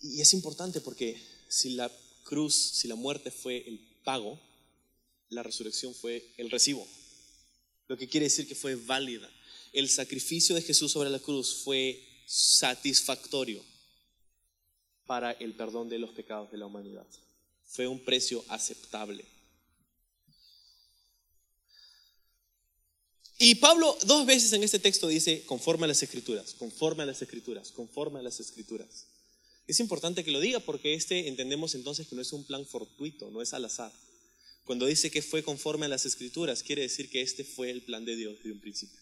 Y 0.00 0.22
es 0.22 0.32
importante 0.32 0.80
porque 0.80 1.22
si 1.48 1.74
la 1.74 1.92
cruz, 2.24 2.54
si 2.54 2.88
la 2.88 2.94
muerte 2.94 3.30
fue 3.30 3.58
el 3.68 3.78
pago, 4.04 4.40
la 5.32 5.42
resurrección 5.42 5.94
fue 5.94 6.32
el 6.36 6.50
recibo, 6.50 6.86
lo 7.88 7.96
que 7.96 8.08
quiere 8.08 8.26
decir 8.26 8.46
que 8.46 8.54
fue 8.54 8.76
válida. 8.76 9.30
El 9.72 9.88
sacrificio 9.88 10.54
de 10.54 10.62
Jesús 10.62 10.92
sobre 10.92 11.10
la 11.10 11.18
cruz 11.18 11.62
fue 11.64 12.00
satisfactorio 12.26 13.64
para 15.06 15.32
el 15.32 15.54
perdón 15.54 15.88
de 15.88 15.98
los 15.98 16.10
pecados 16.10 16.50
de 16.50 16.58
la 16.58 16.66
humanidad. 16.66 17.06
Fue 17.64 17.86
un 17.86 18.04
precio 18.04 18.44
aceptable. 18.48 19.24
Y 23.38 23.56
Pablo 23.56 23.96
dos 24.06 24.24
veces 24.26 24.52
en 24.52 24.62
este 24.62 24.78
texto 24.78 25.08
dice, 25.08 25.44
conforme 25.46 25.84
a 25.84 25.88
las 25.88 26.02
escrituras, 26.02 26.54
conforme 26.54 27.02
a 27.02 27.06
las 27.06 27.22
escrituras, 27.22 27.72
conforme 27.72 28.20
a 28.20 28.22
las 28.22 28.38
escrituras. 28.38 29.06
Es 29.66 29.80
importante 29.80 30.22
que 30.22 30.30
lo 30.30 30.40
diga 30.40 30.60
porque 30.60 30.94
este 30.94 31.28
entendemos 31.28 31.74
entonces 31.74 32.06
que 32.06 32.14
no 32.14 32.22
es 32.22 32.32
un 32.32 32.44
plan 32.44 32.66
fortuito, 32.66 33.30
no 33.30 33.42
es 33.42 33.52
al 33.54 33.64
azar. 33.64 33.92
Cuando 34.64 34.86
dice 34.86 35.10
que 35.10 35.22
fue 35.22 35.42
conforme 35.42 35.86
a 35.86 35.88
las 35.88 36.06
escrituras, 36.06 36.62
quiere 36.62 36.82
decir 36.82 37.10
que 37.10 37.20
este 37.20 37.44
fue 37.44 37.70
el 37.70 37.82
plan 37.82 38.04
de 38.04 38.16
Dios 38.16 38.36
desde 38.38 38.52
un 38.52 38.60
principio. 38.60 39.00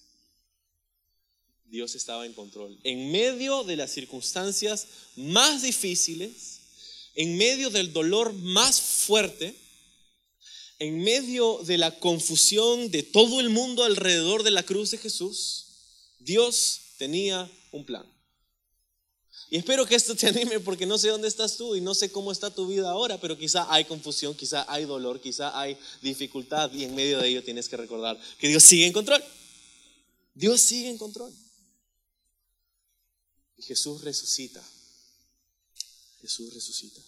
Dios 1.66 1.94
estaba 1.94 2.26
en 2.26 2.32
control. 2.32 2.78
En 2.82 3.12
medio 3.12 3.62
de 3.64 3.76
las 3.76 3.92
circunstancias 3.92 4.88
más 5.16 5.62
difíciles, 5.62 6.61
en 7.14 7.36
medio 7.36 7.70
del 7.70 7.92
dolor 7.92 8.32
más 8.32 8.80
fuerte, 8.80 9.54
en 10.78 10.98
medio 10.98 11.61
de 11.64 11.78
la 11.78 11.98
confusión 11.98 12.90
de 12.90 13.02
todo 13.02 13.38
el 13.38 13.50
mundo 13.50 13.84
alrededor 13.84 14.42
de 14.42 14.50
la 14.50 14.62
cruz 14.62 14.90
de 14.90 14.98
Jesús, 14.98 15.66
Dios 16.18 16.80
tenía 16.96 17.50
un 17.70 17.84
plan. 17.84 18.06
Y 19.51 19.57
espero 19.57 19.84
que 19.84 19.96
esto 19.96 20.14
te 20.14 20.28
anime 20.28 20.61
porque 20.61 20.86
no 20.86 20.96
sé 20.96 21.09
dónde 21.09 21.26
estás 21.26 21.57
tú 21.57 21.74
y 21.74 21.80
no 21.80 21.92
sé 21.92 22.12
cómo 22.12 22.30
está 22.30 22.55
tu 22.55 22.68
vida 22.68 22.88
ahora, 22.88 23.20
pero 23.20 23.36
quizá 23.36 23.66
hay 23.72 23.84
confusión, 23.84 24.34
quizá 24.36 24.64
hay 24.72 24.84
dolor, 24.84 25.20
quizá 25.20 25.59
hay 25.59 25.76
dificultad 26.01 26.72
y 26.72 26.84
en 26.84 26.94
medio 26.94 27.18
de 27.18 27.28
ello 27.28 27.42
tienes 27.42 27.68
que 27.68 27.76
recordar 27.76 28.18
que 28.38 28.46
Dios 28.46 28.62
sigue 28.62 28.86
en 28.86 28.92
control. 28.92 29.22
Dios 30.34 30.61
sigue 30.61 30.88
en 30.88 30.98
control. 30.98 31.34
Y 33.57 33.62
Jesús 33.62 34.03
resucita. 34.03 34.62
Jesús 36.20 36.55
resucita 36.55 37.01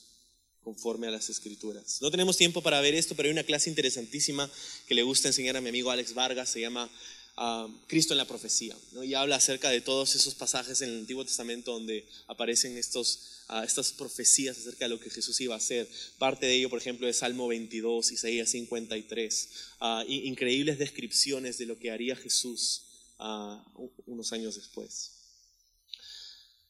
conforme 0.62 1.06
a 1.06 1.10
las 1.10 1.28
escrituras. 1.30 1.98
No 2.00 2.10
tenemos 2.10 2.36
tiempo 2.36 2.60
para 2.60 2.80
ver 2.80 2.94
esto, 2.94 3.14
pero 3.14 3.28
hay 3.28 3.32
una 3.32 3.44
clase 3.44 3.70
interesantísima 3.70 4.50
que 4.86 4.94
le 4.94 5.02
gusta 5.02 5.28
enseñar 5.28 5.56
a 5.56 5.60
mi 5.60 5.68
amigo 5.68 5.90
Alex 5.90 6.14
Vargas, 6.14 6.50
se 6.50 6.60
llama 6.60 6.90
ah, 7.36 7.68
Cristo 7.86 8.14
en 8.14 8.18
la 8.18 8.26
profecía, 8.26 8.76
¿no? 8.92 9.04
y 9.04 9.14
habla 9.14 9.36
acerca 9.36 9.70
de 9.70 9.80
todos 9.80 10.14
esos 10.14 10.34
pasajes 10.34 10.80
en 10.80 10.90
el 10.90 10.98
Antiguo 11.00 11.24
Testamento 11.24 11.72
donde 11.72 12.06
aparecen 12.26 12.76
estos, 12.76 13.44
ah, 13.48 13.64
estas 13.64 13.92
profecías 13.92 14.58
acerca 14.58 14.84
de 14.84 14.90
lo 14.90 15.00
que 15.00 15.10
Jesús 15.10 15.40
iba 15.40 15.54
a 15.54 15.58
hacer. 15.58 15.88
Parte 16.18 16.46
de 16.46 16.54
ello, 16.54 16.70
por 16.70 16.78
ejemplo, 16.78 17.08
es 17.08 17.18
Salmo 17.18 17.48
22, 17.48 18.12
Isaías 18.12 18.50
53, 18.50 19.48
uh, 19.80 20.02
increíbles 20.08 20.78
descripciones 20.78 21.58
de 21.58 21.66
lo 21.66 21.78
que 21.78 21.90
haría 21.90 22.16
Jesús 22.16 22.82
unos 24.06 24.32
años 24.32 24.56
después. 24.56 25.12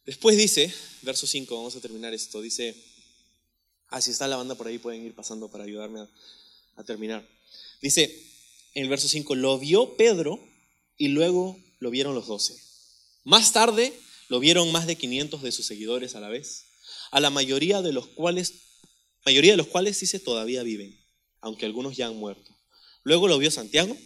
Después 0.04 0.36
dice, 0.36 0.72
verso 1.00 1.26
5, 1.26 1.56
vamos 1.56 1.76
a 1.76 1.80
terminar 1.80 2.12
esto, 2.12 2.42
dice, 2.42 2.76
Ah, 3.92 4.00
si 4.00 4.10
está 4.10 4.26
la 4.26 4.36
banda 4.36 4.54
por 4.54 4.66
ahí, 4.66 4.78
pueden 4.78 5.04
ir 5.04 5.14
pasando 5.14 5.50
para 5.50 5.64
ayudarme 5.64 6.00
a, 6.76 6.84
terminar. 6.84 7.28
Dice 7.82 8.04
en 8.72 8.84
el 8.84 8.88
verso 8.88 9.06
5, 9.06 9.34
lo 9.34 9.58
vio 9.58 9.98
Pedro 9.98 10.40
y 11.02 11.08
luego 11.08 11.58
lo 11.80 11.90
vieron 11.90 12.14
los 12.14 12.28
doce. 12.28 12.54
Más 13.24 13.52
tarde 13.52 13.92
lo 14.28 14.38
vieron 14.38 14.70
más 14.70 14.86
de 14.86 14.94
500 14.94 15.42
de 15.42 15.50
sus 15.50 15.66
seguidores 15.66 16.14
a 16.14 16.20
la 16.20 16.28
vez, 16.28 16.66
a 17.10 17.18
la 17.18 17.28
mayoría 17.28 17.82
de 17.82 17.92
los 17.92 18.06
cuales, 18.06 18.52
mayoría 19.26 19.50
de 19.50 19.56
los 19.56 19.66
cuales 19.66 19.98
dice 19.98 20.20
todavía 20.20 20.62
viven, 20.62 20.96
aunque 21.40 21.66
algunos 21.66 21.96
ya 21.96 22.06
han 22.06 22.14
muerto. 22.14 22.56
Luego 23.02 23.26
lo 23.26 23.36
vio 23.38 23.50
Santiago, 23.50 23.96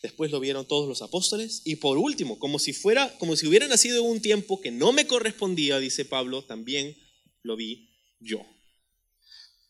después 0.00 0.30
lo 0.30 0.38
vieron 0.38 0.64
todos 0.64 0.88
los 0.88 1.02
apóstoles 1.02 1.62
y 1.64 1.74
por 1.74 1.98
último, 1.98 2.38
como 2.38 2.60
si 2.60 2.72
fuera, 2.72 3.12
como 3.18 3.34
si 3.34 3.48
hubiera 3.48 3.66
nacido 3.66 4.04
un 4.04 4.20
tiempo 4.20 4.60
que 4.60 4.70
no 4.70 4.92
me 4.92 5.08
correspondía, 5.08 5.80
dice 5.80 6.04
Pablo, 6.04 6.44
también 6.44 6.96
lo 7.42 7.56
vi 7.56 7.90
yo. 8.20 8.46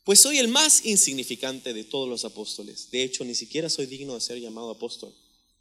Pues 0.05 0.20
soy 0.20 0.37
el 0.37 0.49
más 0.49 0.85
insignificante 0.85 1.72
de 1.72 1.85
todos 1.85 2.11
los 2.11 2.26
apóstoles. 2.26 2.91
De 2.91 3.03
hecho, 3.03 3.24
ni 3.24 3.35
siquiera 3.35 3.70
soy 3.70 3.87
digno 3.87 4.12
de 4.12 4.20
ser 4.20 4.39
llamado 4.39 4.70
apóstol, 4.70 5.14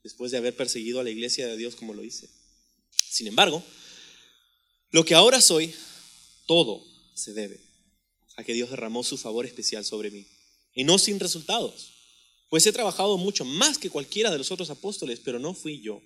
después 0.04 0.32
de 0.32 0.38
haber 0.38 0.56
perseguido 0.56 1.00
a 1.00 1.04
la 1.04 1.10
iglesia 1.10 1.48
de 1.48 1.58
Dios 1.58 1.76
como 1.76 1.94
lo 1.94 2.04
hice. 2.04 2.30
Sin 3.10 3.28
embargo, 3.28 3.64
lo 4.92 5.06
que 5.06 5.16
ahora 5.16 5.42
soy, 5.42 5.74
todo 6.46 6.86
se 7.16 7.34
debe 7.34 7.60
a 8.36 8.44
que 8.44 8.54
Dios 8.54 8.70
derramó 8.70 9.04
su 9.04 9.18
favor 9.18 9.46
especial 9.46 9.86
sobre 9.86 10.12
mí. 10.12 10.28
Y 10.74 10.84
no 10.84 10.98
sin 10.98 11.20
resultados, 11.20 11.94
pues 12.50 12.66
he 12.66 12.72
trabajado 12.72 13.18
mucho 13.18 13.46
más 13.46 13.78
que 13.78 13.90
cualquiera 13.90 14.32
de 14.32 14.38
los 14.38 14.52
otros 14.52 14.70
apóstoles, 14.70 15.20
pero 15.24 15.40
no 15.40 15.54
fui 15.54 15.82
yo, 15.82 16.02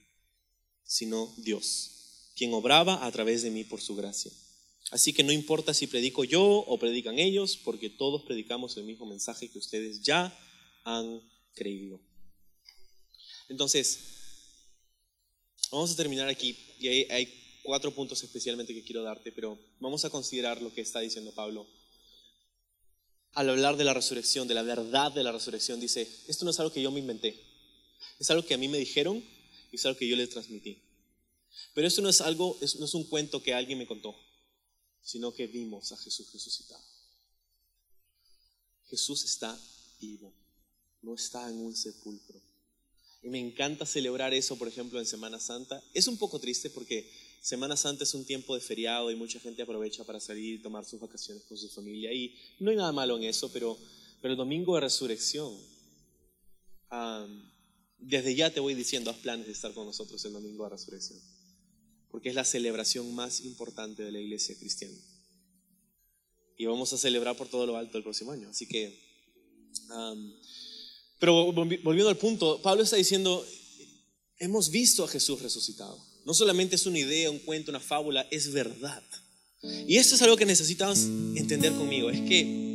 sino 0.83 1.33
Dios, 1.37 2.31
quien 2.35 2.53
obraba 2.53 3.05
a 3.05 3.11
través 3.11 3.41
de 3.43 3.51
mí 3.51 3.63
por 3.63 3.81
su 3.81 3.95
gracia. 3.95 4.31
Así 4.91 5.11
que 5.11 5.23
no 5.23 5.31
importa 5.33 5.73
si 5.73 5.87
predico 5.87 6.23
yo 6.23 6.43
o 6.43 6.79
predican 6.79 7.19
ellos, 7.19 7.57
porque 7.57 7.89
todos 7.89 8.23
predicamos 8.23 8.77
el 8.77 8.85
mismo 8.85 9.05
mensaje 9.05 9.49
que 9.49 9.59
ustedes 9.59 10.01
ya 10.01 10.37
han 10.85 11.21
creído. 11.53 11.99
Entonces, 13.49 13.99
vamos 15.71 15.91
a 15.91 15.95
terminar 15.95 16.27
aquí 16.27 16.57
y 16.79 16.87
hay, 16.87 17.43
cuatro 17.63 17.93
puntos 17.93 18.23
especialmente 18.23 18.73
que 18.73 18.83
quiero 18.83 19.03
darte, 19.03 19.33
pero 19.33 19.59
vamos 19.79 20.05
a 20.05 20.09
considerar 20.09 20.61
lo 20.61 20.73
que 20.73 20.79
está 20.79 21.01
diciendo 21.01 21.33
Pablo. 21.33 21.67
Al 23.33 23.49
hablar 23.49 23.75
de 23.75 23.83
la 23.83 23.93
resurrección, 23.93 24.47
de 24.47 24.53
la 24.53 24.63
verdad 24.63 25.11
de 25.11 25.21
la 25.21 25.33
resurrección, 25.33 25.79
dice, 25.81 26.09
esto 26.27 26.45
no 26.45 26.51
es 26.51 26.59
algo 26.61 26.71
que 26.71 26.81
yo 26.81 26.91
me 26.91 27.01
inventé, 27.01 27.43
es 28.19 28.29
algo 28.31 28.45
que 28.45 28.53
a 28.53 28.57
mí 28.57 28.69
me 28.69 28.77
dijeron 28.77 29.21
y 29.69 29.75
es 29.75 29.85
algo 29.85 29.99
que 29.99 30.07
yo 30.07 30.15
les 30.15 30.29
transmití. 30.29 30.81
Pero 31.73 31.87
esto 31.87 32.01
no 32.01 32.07
es 32.07 32.21
algo, 32.21 32.57
no 32.79 32.85
es 32.85 32.93
un 32.93 33.03
cuento 33.03 33.43
que 33.43 33.53
alguien 33.53 33.77
me 33.77 33.85
contó 33.85 34.15
sino 35.07 35.33
que 35.33 35.47
vimos 35.47 35.93
a 35.93 35.97
Jesús 35.97 36.33
resucitado. 36.33 36.83
Jesús 38.89 39.23
está 39.23 39.57
vivo, 40.01 40.33
no 41.01 41.15
está 41.15 41.49
en 41.49 41.59
un 41.59 41.73
sepulcro. 41.73 42.41
Me 43.29 43.39
encanta 43.39 43.85
celebrar 43.85 44.33
eso, 44.33 44.57
por 44.57 44.67
ejemplo, 44.67 44.99
en 44.99 45.05
Semana 45.05 45.39
Santa. 45.39 45.83
Es 45.93 46.07
un 46.07 46.17
poco 46.17 46.39
triste 46.39 46.69
porque 46.69 47.09
Semana 47.41 47.77
Santa 47.77 48.03
es 48.03 48.13
un 48.13 48.25
tiempo 48.25 48.55
de 48.55 48.61
feriado 48.61 49.11
y 49.11 49.15
mucha 49.15 49.39
gente 49.39 49.61
aprovecha 49.61 50.03
para 50.03 50.19
salir 50.19 50.55
y 50.55 50.61
tomar 50.61 50.85
sus 50.85 50.99
vacaciones 50.99 51.43
con 51.43 51.57
su 51.57 51.69
familia. 51.69 52.13
Y 52.13 52.35
no 52.59 52.71
hay 52.71 52.77
nada 52.77 52.91
malo 52.91 53.17
en 53.17 53.23
eso, 53.23 53.51
pero, 53.51 53.77
pero 54.21 54.33
el 54.33 54.37
domingo 54.37 54.75
de 54.75 54.81
resurrección, 54.81 55.55
desde 57.99 58.35
ya 58.35 58.49
te 58.49 58.59
voy 58.59 58.73
diciendo, 58.73 59.11
haz 59.11 59.17
planes 59.17 59.47
de 59.47 59.53
estar 59.53 59.73
con 59.73 59.85
nosotros 59.85 60.23
el 60.25 60.33
domingo 60.33 60.63
de 60.63 60.69
resurrección 60.71 61.19
porque 62.17 62.29
es 62.29 62.35
la 62.35 62.45
celebración 62.45 63.13
más 63.13 63.41
importante 63.41 64.03
de 64.03 64.11
la 64.11 64.19
iglesia 64.19 64.55
cristiana. 64.57 64.97
Y 66.57 66.65
vamos 66.65 66.91
a 66.93 66.97
celebrar 66.97 67.37
por 67.37 67.47
todo 67.47 67.65
lo 67.65 67.77
alto 67.77 67.97
el 67.97 68.03
próximo 68.03 68.31
año. 68.31 68.49
Así 68.49 68.67
que, 68.67 68.99
pero 71.19 71.51
volviendo 71.51 72.09
al 72.09 72.17
punto, 72.17 72.61
Pablo 72.61 72.83
está 72.83 72.95
diciendo, 72.95 73.45
hemos 74.39 74.69
visto 74.69 75.03
a 75.03 75.07
Jesús 75.07 75.41
resucitado. 75.41 75.97
No 76.25 76.33
solamente 76.33 76.75
es 76.75 76.85
una 76.85 76.99
idea, 76.99 77.31
un 77.31 77.39
cuento, 77.39 77.71
una 77.71 77.79
fábula, 77.79 78.27
es 78.31 78.51
verdad. 78.51 79.03
Y 79.87 79.97
esto 79.97 80.15
es 80.15 80.21
algo 80.21 80.37
que 80.37 80.45
necesitamos 80.45 80.99
entender 81.35 81.73
conmigo, 81.73 82.09
es 82.09 82.21
que 82.21 82.65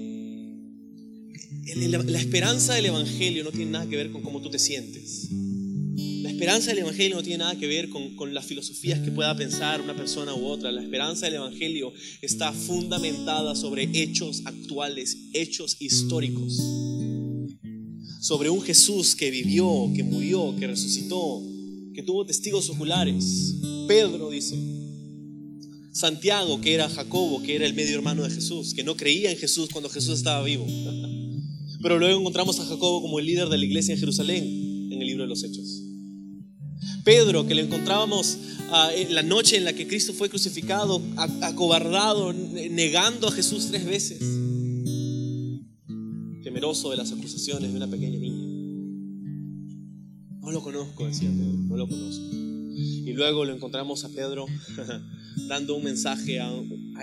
la 1.77 2.19
esperanza 2.19 2.75
del 2.75 2.87
Evangelio 2.87 3.45
no 3.45 3.53
tiene 3.53 3.71
nada 3.71 3.89
que 3.89 3.97
ver 3.97 4.11
con 4.11 4.23
cómo 4.23 4.41
tú 4.41 4.51
te 4.51 4.59
sientes 4.59 5.29
esperanza 6.43 6.71
del 6.71 6.81
Evangelio 6.81 7.15
no 7.15 7.23
tiene 7.23 7.39
nada 7.39 7.57
que 7.57 7.69
ver 7.69 7.89
con, 7.89 8.17
con, 8.17 8.35
las 8.35 8.47
filosofías 8.47 8.99
que 8.99 9.13
pueda 9.13 9.37
pensar 9.37 9.81
una 9.81 9.95
persona 9.95 10.35
u 10.35 10.45
otra. 10.47 10.73
La 10.73 10.83
esperanza 10.83 11.27
del 11.27 11.37
Evangelio 11.37 11.93
está 12.21 12.53
fundamentada 12.53 13.55
sobre 13.55 13.89
hechos 13.93 14.43
actuales, 14.45 15.17
hechos 15.35 15.77
históricos. 15.79 16.59
Sobre 18.23 18.51
un 18.51 18.63
Jesús 18.63 19.17
que 19.17 19.33
vivió, 19.33 19.91
que 19.97 20.05
murió, 20.05 20.55
que 20.57 20.69
resucitó, 20.69 21.43
que 21.93 22.05
tuvo 22.05 22.25
testigos 22.25 22.71
oculares. 22.71 23.57
Pedro 23.89 24.31
dice. 24.31 24.57
Santiago, 25.91 26.61
que 26.61 26.73
era 26.73 26.89
Jacobo, 26.89 27.43
que 27.43 27.57
era 27.57 27.67
el 27.67 27.75
medio 27.75 27.97
hermano 27.97 28.23
de 28.23 28.31
Jesús, 28.31 28.75
que 28.75 28.85
no 28.85 28.97
creía 28.97 29.33
en 29.33 29.39
Jesús 29.39 29.71
cuando 29.73 29.91
Jesús 29.91 30.19
estaba 30.19 30.45
vivo. 30.45 30.65
Pero 31.83 31.99
luego 31.99 32.21
encontramos 32.21 32.61
a 32.61 32.65
Jacobo 32.65 33.03
como 33.03 33.19
el 33.19 33.27
líder 33.27 33.49
de 33.49 33.59
la 33.59 33.65
iglesia 33.65 33.93
en 33.93 33.99
Jerusalén 33.99 34.45
en 34.93 35.01
el 35.01 35.07
libro 35.09 35.25
de 35.25 35.29
los 35.29 35.43
Hechos. 35.43 35.83
Pedro, 37.03 37.45
que 37.49 37.57
lo 37.57 37.63
encontrábamos 37.63 38.39
ah, 38.71 38.93
en 38.95 39.17
la 39.17 39.25
noche 39.25 39.57
en 39.57 39.65
la 39.65 39.73
que 39.73 39.89
Cristo 39.89 40.13
fue 40.13 40.31
crucificado, 40.31 41.03
acobardado, 41.41 42.33
negando 42.33 43.27
a 43.27 43.33
Jesús 43.33 43.67
tres 43.69 43.85
veces, 43.85 44.21
de 46.73 46.97
las 46.97 47.13
acusaciones 47.13 47.71
de 47.71 47.77
una 47.77 47.87
pequeña 47.87 48.19
niña. 48.19 48.47
No 50.41 50.51
lo 50.51 50.63
conozco, 50.63 51.07
decía 51.07 51.29
Pedro, 51.29 51.53
no 51.53 51.77
lo 51.77 51.87
conozco. 51.87 52.25
Y 52.33 53.13
luego 53.13 53.45
lo 53.45 53.55
encontramos 53.55 54.05
a 54.05 54.09
Pedro 54.09 54.47
dando 55.49 55.77
un 55.77 55.85
mensaje 55.85 56.41
a, 56.41 56.51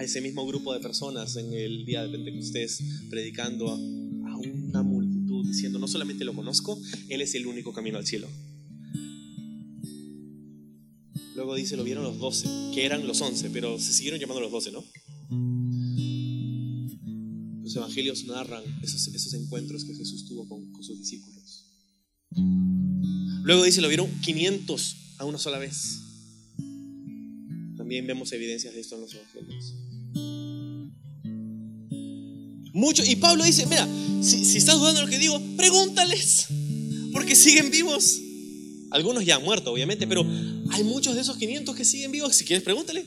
ese 0.02 0.22
mismo 0.22 0.48
grupo 0.48 0.74
de 0.74 0.80
personas 0.80 1.36
en 1.36 1.54
el 1.54 1.86
día 1.86 2.02
de 2.02 2.10
Pentecostés, 2.10 2.84
predicando 3.12 3.70
a 3.70 4.38
una 4.38 4.82
multitud 4.82 5.46
diciendo, 5.48 5.78
no 5.78 5.88
solamente 5.88 6.26
lo 6.26 6.34
conozco, 6.34 6.82
Él 7.08 7.22
es 7.22 7.36
el 7.36 7.46
único 7.46 7.72
camino 7.72 8.00
al 8.00 8.08
cielo. 8.08 8.28
Luego 11.36 11.54
dice, 11.54 11.78
lo 11.78 11.84
vieron 11.84 12.04
los 12.04 12.18
doce, 12.18 12.50
que 12.74 12.86
eran 12.86 13.06
los 13.06 13.22
once, 13.22 13.52
pero 13.52 13.78
se 13.80 13.94
siguieron 13.94 14.20
llamando 14.20 14.42
los 14.42 14.52
doce, 14.52 14.72
¿no? 14.72 14.84
Los 17.70 17.76
evangelios 17.76 18.24
narran 18.26 18.64
esos, 18.82 19.34
encuentros 19.36 19.86
que 19.86 19.94
Jesús 19.94 20.26
tuvo 20.28 20.48
con, 20.48 20.84
sus 20.84 20.98
discípulos. 20.98 21.68
Luego 23.44 23.64
dice, 23.64 23.80
lo 23.82 23.88
vieron 23.88 24.10
500 24.22 24.96
a 25.20 25.26
una 25.26 25.38
sola 25.38 25.60
vez. 25.60 26.00
También 27.78 28.08
vemos 28.08 28.32
evidencias 28.32 28.74
de 28.74 28.80
esto 28.82 28.96
en 28.96 29.02
los 29.02 29.14
evangelios. 29.14 29.76
Mucho, 32.74 33.04
y 33.06 33.16
Pablo 33.18 33.44
dice, 33.44 33.68
mira, 33.68 33.88
si, 34.20 34.46
si 34.46 34.58
estás 34.58 34.80
dudando 34.80 35.02
de 35.02 35.06
lo 35.06 35.12
que 35.12 35.20
digo, 35.20 35.40
pregúntales, 35.56 36.48
porque 37.14 37.36
siguen 37.36 37.70
vivos. 37.70 38.20
Algunos 38.90 39.24
ya 39.24 39.36
han 39.36 39.44
muerto, 39.44 39.72
obviamente, 39.72 40.08
pero 40.08 40.26
hay 40.72 40.84
muchos 40.84 41.14
de 41.14 41.22
esos 41.22 41.38
500 41.38 41.76
que 41.76 41.86
siguen 41.86 42.12
vivos. 42.12 42.36
Si 42.36 42.46
quieres, 42.46 42.64
pregúntale. 42.64 43.06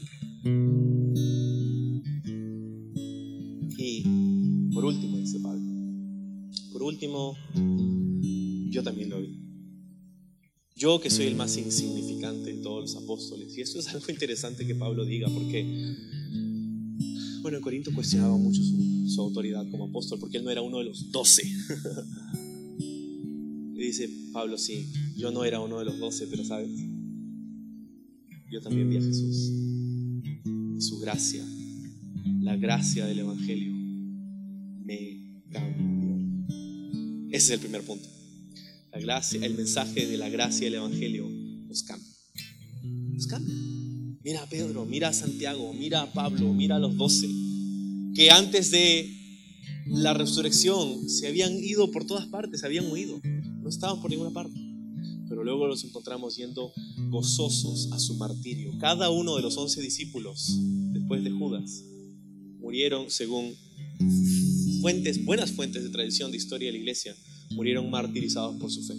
Último, 6.93 7.36
yo 8.70 8.82
también 8.82 9.09
lo 9.11 9.20
vi. 9.20 9.38
Yo 10.76 11.01
que 11.01 11.11
soy 11.11 11.26
el 11.26 11.36
más 11.36 11.57
insignificante 11.57 12.53
de 12.55 12.62
todos 12.62 12.93
los 12.93 13.03
apóstoles. 13.03 13.57
Y 13.57 13.61
esto 13.61 13.78
es 13.78 13.88
algo 13.88 14.07
interesante 14.09 14.66
que 14.66 14.74
Pablo 14.74 15.05
diga, 15.05 15.28
porque, 15.28 15.62
bueno, 17.40 17.59
en 17.59 17.62
Corinto 17.62 17.93
cuestionaba 17.95 18.36
mucho 18.36 18.62
su, 18.62 19.09
su 19.09 19.20
autoridad 19.20 19.68
como 19.70 19.86
apóstol, 19.86 20.18
porque 20.18 20.38
él 20.38 20.45
no 20.45 20.51
era 20.51 20.62
uno 20.62 20.78
de 20.78 20.84
los 20.84 21.11
doce. 21.11 21.43
y 22.78 23.78
dice 23.78 24.09
Pablo, 24.32 24.59
sí, 24.59 24.86
yo 25.16 25.30
no 25.30 25.45
era 25.45 25.61
uno 25.61 25.78
de 25.78 25.84
los 25.86 25.99
doce, 25.99 26.26
pero 26.26 26.45
sabes, 26.45 26.70
yo 28.51 28.61
también 28.61 28.90
vi 28.90 28.97
a 28.97 29.03
Jesús. 29.03 29.51
Y 30.76 30.80
su 30.80 30.99
gracia, 30.99 31.45
la 32.40 32.57
gracia 32.57 33.07
del 33.07 33.20
Evangelio, 33.20 33.72
me 34.84 35.43
cambió. 35.51 35.91
Ese 37.33 37.47
es 37.47 37.51
el 37.53 37.61
primer 37.61 37.83
punto. 37.83 38.07
La 38.93 39.01
gracia, 39.01 39.41
el 39.43 39.55
mensaje 39.55 40.07
de 40.07 40.18
la 40.18 40.28
gracia 40.28 40.66
del 40.66 40.74
Evangelio 40.74 41.26
nos 41.66 41.83
cambia. 41.83 42.12
Nos 42.83 43.26
cambia. 43.26 43.55
Mira 44.22 44.43
a 44.43 44.47
Pedro, 44.47 44.85
mira 44.85 45.09
a 45.09 45.12
Santiago, 45.14 45.72
mira 45.72 46.03
a 46.03 46.12
Pablo, 46.12 46.53
mira 46.53 46.76
a 46.76 46.78
los 46.78 46.95
doce, 46.95 47.28
que 48.14 48.30
antes 48.30 48.70
de 48.70 49.11
la 49.87 50.12
resurrección 50.12 51.09
se 51.09 51.26
habían 51.26 51.55
ido 51.55 51.91
por 51.91 52.05
todas 52.05 52.26
partes, 52.26 52.61
se 52.61 52.66
habían 52.66 52.93
huido, 52.93 53.18
no 53.24 53.68
estaban 53.70 54.03
por 54.03 54.11
ninguna 54.11 54.30
parte. 54.30 54.61
Pero 55.26 55.43
luego 55.43 55.66
los 55.66 55.83
encontramos 55.85 56.37
yendo 56.37 56.70
gozosos 57.09 57.91
a 57.93 57.99
su 57.99 58.14
martirio. 58.16 58.76
Cada 58.78 59.09
uno 59.09 59.37
de 59.37 59.43
los 59.43 59.57
once 59.57 59.80
discípulos, 59.80 60.55
después 60.93 61.24
de 61.24 61.30
Judas, 61.30 61.83
murieron 62.61 63.11
según 63.11 63.55
fuentes, 64.83 65.24
buenas 65.24 65.53
fuentes 65.53 65.85
de 65.85 65.91
tradición 65.91 66.33
de 66.33 66.37
historia 66.37 66.66
de 66.66 66.72
la 66.72 66.78
iglesia, 66.78 67.14
murieron 67.51 67.89
martirizados 67.89 68.57
por 68.57 68.70
su 68.70 68.83
fe. 68.83 68.95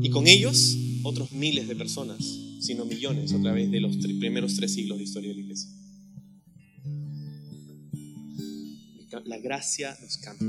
Y 0.00 0.08
con 0.08 0.26
ellos 0.26 0.76
otros 1.02 1.32
miles 1.32 1.68
de 1.68 1.76
personas, 1.76 2.18
sino 2.60 2.86
millones, 2.86 3.32
a 3.34 3.42
través 3.42 3.70
de 3.70 3.80
los 3.80 3.96
primeros 3.98 4.56
tres 4.56 4.72
siglos 4.72 4.96
de 4.98 5.04
historia 5.04 5.28
de 5.28 5.34
la 5.34 5.40
iglesia. 5.42 5.70
La 9.26 9.38
gracia 9.38 9.96
nos 10.00 10.16
cambia. 10.16 10.48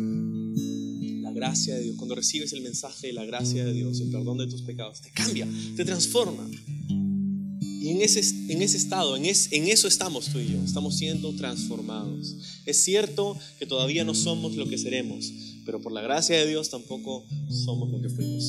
La 1.24 1.32
gracia 1.34 1.76
de 1.76 1.84
Dios. 1.84 1.98
Cuando 1.98 2.16
recibes 2.16 2.54
el 2.54 2.62
mensaje 2.62 3.08
de 3.08 3.14
la 3.14 3.26
gracia 3.26 3.66
de 3.66 3.74
Dios, 3.74 4.00
el 4.00 4.12
perdón 4.12 4.38
de 4.38 4.48
tus 4.48 4.62
pecados, 4.62 5.02
te 5.02 5.12
cambia, 5.12 5.46
te 5.76 5.84
transforma. 5.84 6.50
Y 6.90 7.90
en 7.90 8.02
ese, 8.02 8.22
en 8.50 8.62
ese 8.62 8.78
estado, 8.78 9.16
en, 9.16 9.26
es, 9.26 9.52
en 9.52 9.68
eso 9.68 9.88
estamos 9.88 10.26
tú 10.26 10.40
y 10.40 10.48
yo, 10.54 10.64
estamos 10.64 10.98
siendo 10.98 11.34
transformados. 11.36 12.36
Es 12.66 12.84
cierto 12.84 13.38
que 13.60 13.66
todavía 13.66 14.04
no 14.04 14.14
somos 14.14 14.56
lo 14.56 14.68
que 14.68 14.78
seremos, 14.78 15.32
pero 15.66 15.82
por 15.82 15.92
la 15.92 16.02
gracia 16.02 16.38
de 16.38 16.48
Dios 16.48 16.70
tampoco 16.70 17.26
somos 17.50 17.92
lo 17.92 18.02
que 18.02 18.10
fuimos. 18.10 18.44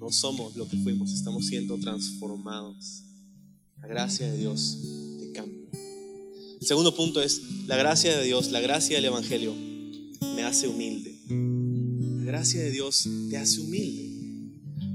No 0.00 0.10
somos 0.10 0.56
lo 0.56 0.68
que 0.68 0.76
fuimos, 0.78 1.12
estamos 1.12 1.46
siendo 1.46 1.78
transformados. 1.78 3.02
La 3.80 3.88
gracia 3.88 4.30
de 4.30 4.38
Dios 4.38 4.78
te 5.20 5.32
cambia. 5.32 5.68
El 6.60 6.66
segundo 6.66 6.94
punto 6.94 7.22
es, 7.22 7.40
la 7.66 7.76
gracia 7.76 8.16
de 8.16 8.24
Dios, 8.24 8.50
la 8.50 8.60
gracia 8.60 8.96
del 8.96 9.04
Evangelio 9.04 9.54
me 10.34 10.42
hace 10.42 10.66
humilde. 10.66 11.20
La 11.28 12.24
gracia 12.24 12.60
de 12.60 12.70
Dios 12.70 13.08
te 13.30 13.36
hace 13.36 13.60
humilde. 13.60 14.17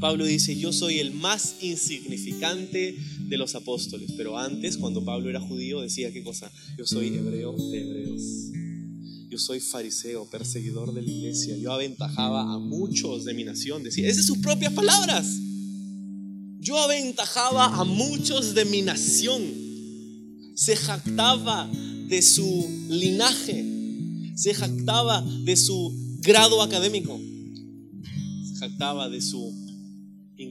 Pablo 0.04 0.26
dice, 0.26 0.58
yo 0.58 0.74
soy 0.74 1.00
el 1.00 1.14
más 1.14 1.56
insignificante 1.62 2.98
de 3.20 3.38
los 3.38 3.56
apóstoles, 3.56 4.12
pero 4.18 4.38
antes, 4.38 4.76
cuando 4.76 5.06
Pablo 5.06 5.30
era 5.30 5.40
judío, 5.40 5.80
decía, 5.80 6.12
¿qué 6.12 6.22
cosa? 6.22 6.52
Yo 6.78 6.86
soy 6.86 7.08
hebreo 7.08 7.56
de 7.72 7.82
hebreos. 7.82 8.22
Yo 9.30 9.40
soy 9.40 9.62
fariseo, 9.62 10.30
perseguidor 10.30 10.94
de 10.94 11.04
la 11.04 11.10
iglesia. 11.10 11.56
Yo 11.56 11.72
aventajaba 11.72 12.54
a 12.54 12.60
muchos 12.60 13.24
de 13.24 13.34
mi 13.34 13.46
nación. 13.46 13.82
Decía, 13.82 14.10
esas 14.10 14.26
son 14.26 14.36
sus 14.36 14.44
propias 14.44 14.74
palabras. 14.74 15.40
Yo 16.60 16.78
aventajaba 16.80 17.68
a 17.68 17.86
muchos 17.86 18.54
de 18.56 18.66
mi 18.66 18.82
nación. 18.82 19.42
Se 20.54 20.76
jactaba 20.76 21.72
de 22.10 22.22
su 22.22 22.88
linaje. 22.90 24.34
Se 24.36 24.54
jactaba 24.54 25.22
de 25.46 25.56
su 25.56 26.18
grado 26.20 26.62
académico. 26.62 27.18
Se 28.50 28.60
jactaba 28.60 29.08
de 29.08 29.22
su 29.22 29.63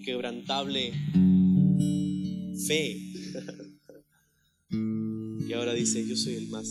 inquebrantable 0.03 0.93
fe. 2.67 2.99
y 5.49 5.53
ahora 5.53 5.75
dice, 5.75 6.05
yo 6.07 6.17
soy 6.17 6.35
el 6.35 6.49
más 6.49 6.67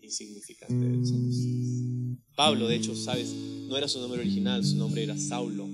insignificante 0.00 0.76
de 0.76 0.96
los 0.96 1.10
apóstoles. 1.10 2.18
Pablo, 2.36 2.68
de 2.68 2.76
hecho, 2.76 2.94
sabes, 2.94 3.34
no 3.68 3.76
era 3.76 3.88
su 3.88 3.98
nombre 4.00 4.20
original, 4.20 4.64
su 4.64 4.76
nombre 4.76 5.02
era 5.02 5.18
Saulo. 5.18 5.68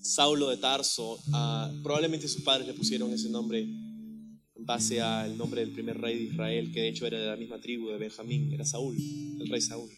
Saulo 0.00 0.50
de 0.50 0.56
Tarso, 0.56 1.14
uh, 1.14 1.82
probablemente 1.82 2.26
sus 2.26 2.42
padres 2.42 2.66
le 2.66 2.74
pusieron 2.74 3.12
ese 3.12 3.30
nombre 3.30 3.60
en 3.60 4.66
base 4.66 5.00
al 5.00 5.38
nombre 5.38 5.60
del 5.60 5.70
primer 5.70 6.00
rey 6.00 6.18
de 6.18 6.24
Israel, 6.32 6.72
que 6.72 6.80
de 6.80 6.88
hecho 6.88 7.06
era 7.06 7.20
de 7.20 7.26
la 7.26 7.36
misma 7.36 7.60
tribu 7.60 7.90
de 7.90 7.98
Benjamín, 7.98 8.52
era 8.52 8.64
Saúl, 8.64 8.96
el 9.40 9.48
rey 9.48 9.60
Saúl. 9.60 9.90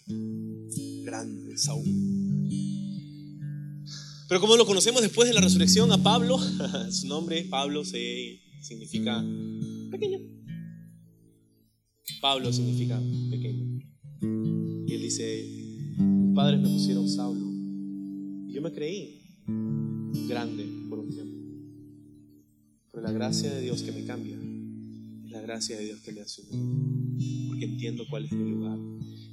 Grande 1.03 1.57
Saúl. 1.57 2.14
Pero 4.29 4.41
como 4.41 4.57
lo 4.57 4.65
conocemos 4.65 5.03
después 5.03 5.29
de 5.29 5.35
la 5.35 5.41
resurrección 5.41 5.93
a 5.93 6.03
Pablo, 6.03 6.39
su 6.91 7.07
nombre, 7.07 7.45
Pablo, 7.45 7.85
se, 7.85 8.41
significa 8.63 9.23
pequeño. 9.91 10.19
Pablo 12.21 12.53
significa 12.53 13.01
pequeño. 13.31 13.81
Y 14.87 14.95
él 14.95 15.03
dice, 15.03 15.47
mis 15.99 16.35
padres 16.35 16.61
me 16.61 16.69
pusieron 16.69 17.09
Saulo. 17.09 17.45
Y 18.49 18.55
yo 18.55 18.63
me 18.63 18.73
creí 18.73 19.21
grande 20.27 20.67
por 20.89 21.01
un 21.01 21.11
tiempo. 21.11 21.37
Pero 22.93 23.03
la 23.03 23.13
gracia 23.13 23.53
de 23.53 23.61
Dios 23.61 23.83
que 23.83 23.93
me 23.93 24.05
cambia 24.05 24.39
es 25.25 25.31
la 25.31 25.43
gracia 25.43 25.77
de 25.77 25.85
Dios 25.85 26.01
que 26.01 26.13
me 26.13 26.23
asume. 26.23 26.49
Porque 27.49 27.67
entiendo 27.67 28.05
cuál 28.09 28.25
es 28.25 28.33
mi 28.33 28.51
lugar. 28.51 28.79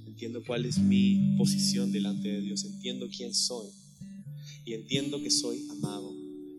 Entiendo 0.05 0.43
cuál 0.45 0.65
es 0.65 0.79
mi 0.79 1.35
posición 1.37 1.93
delante 1.93 2.27
de 2.27 2.41
Dios. 2.41 2.65
Entiendo 2.65 3.07
quién 3.09 3.33
soy 3.33 3.69
y 4.65 4.73
entiendo 4.73 5.21
que 5.21 5.29
soy 5.29 5.67
amado, 5.69 6.13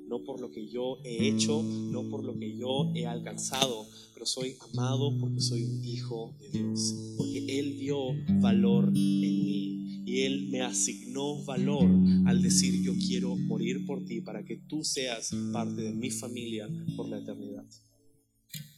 no 0.09 0.23
por 0.25 0.41
lo 0.41 0.51
que 0.51 0.69
yo 0.69 0.99
he 1.05 1.29
hecho, 1.29 1.63
no 1.63 2.09
por 2.11 2.25
lo 2.25 2.39
que 2.39 2.57
yo 2.57 2.93
he 2.95 3.07
alcanzado, 3.07 3.87
pero 4.13 4.27
soy 4.27 4.57
amado 4.73 5.19
porque 5.19 5.41
soy 5.41 5.65
un 5.65 5.85
hijo 5.85 6.35
de 6.41 6.51
Dios, 6.51 6.95
porque 7.17 7.59
Él 7.59 7.79
dio 7.79 7.99
valor 8.41 8.89
en 8.89 8.93
mí 8.93 10.03
y 10.05 10.21
Él 10.23 10.49
me 10.51 10.61
asignó 10.61 11.43
valor 11.45 11.89
al 12.27 12.43
decir 12.43 12.83
yo 12.83 12.93
quiero 12.95 13.37
morir 13.37 13.87
por 13.87 14.05
ti 14.05 14.21
para 14.21 14.45
que 14.45 14.57
tú 14.57 14.85
seas 14.85 15.31
parte 15.53 15.83
de 15.83 15.93
mi 15.93 16.11
familia 16.11 16.69
por 16.97 17.09
la 17.09 17.19
eternidad. 17.19 17.65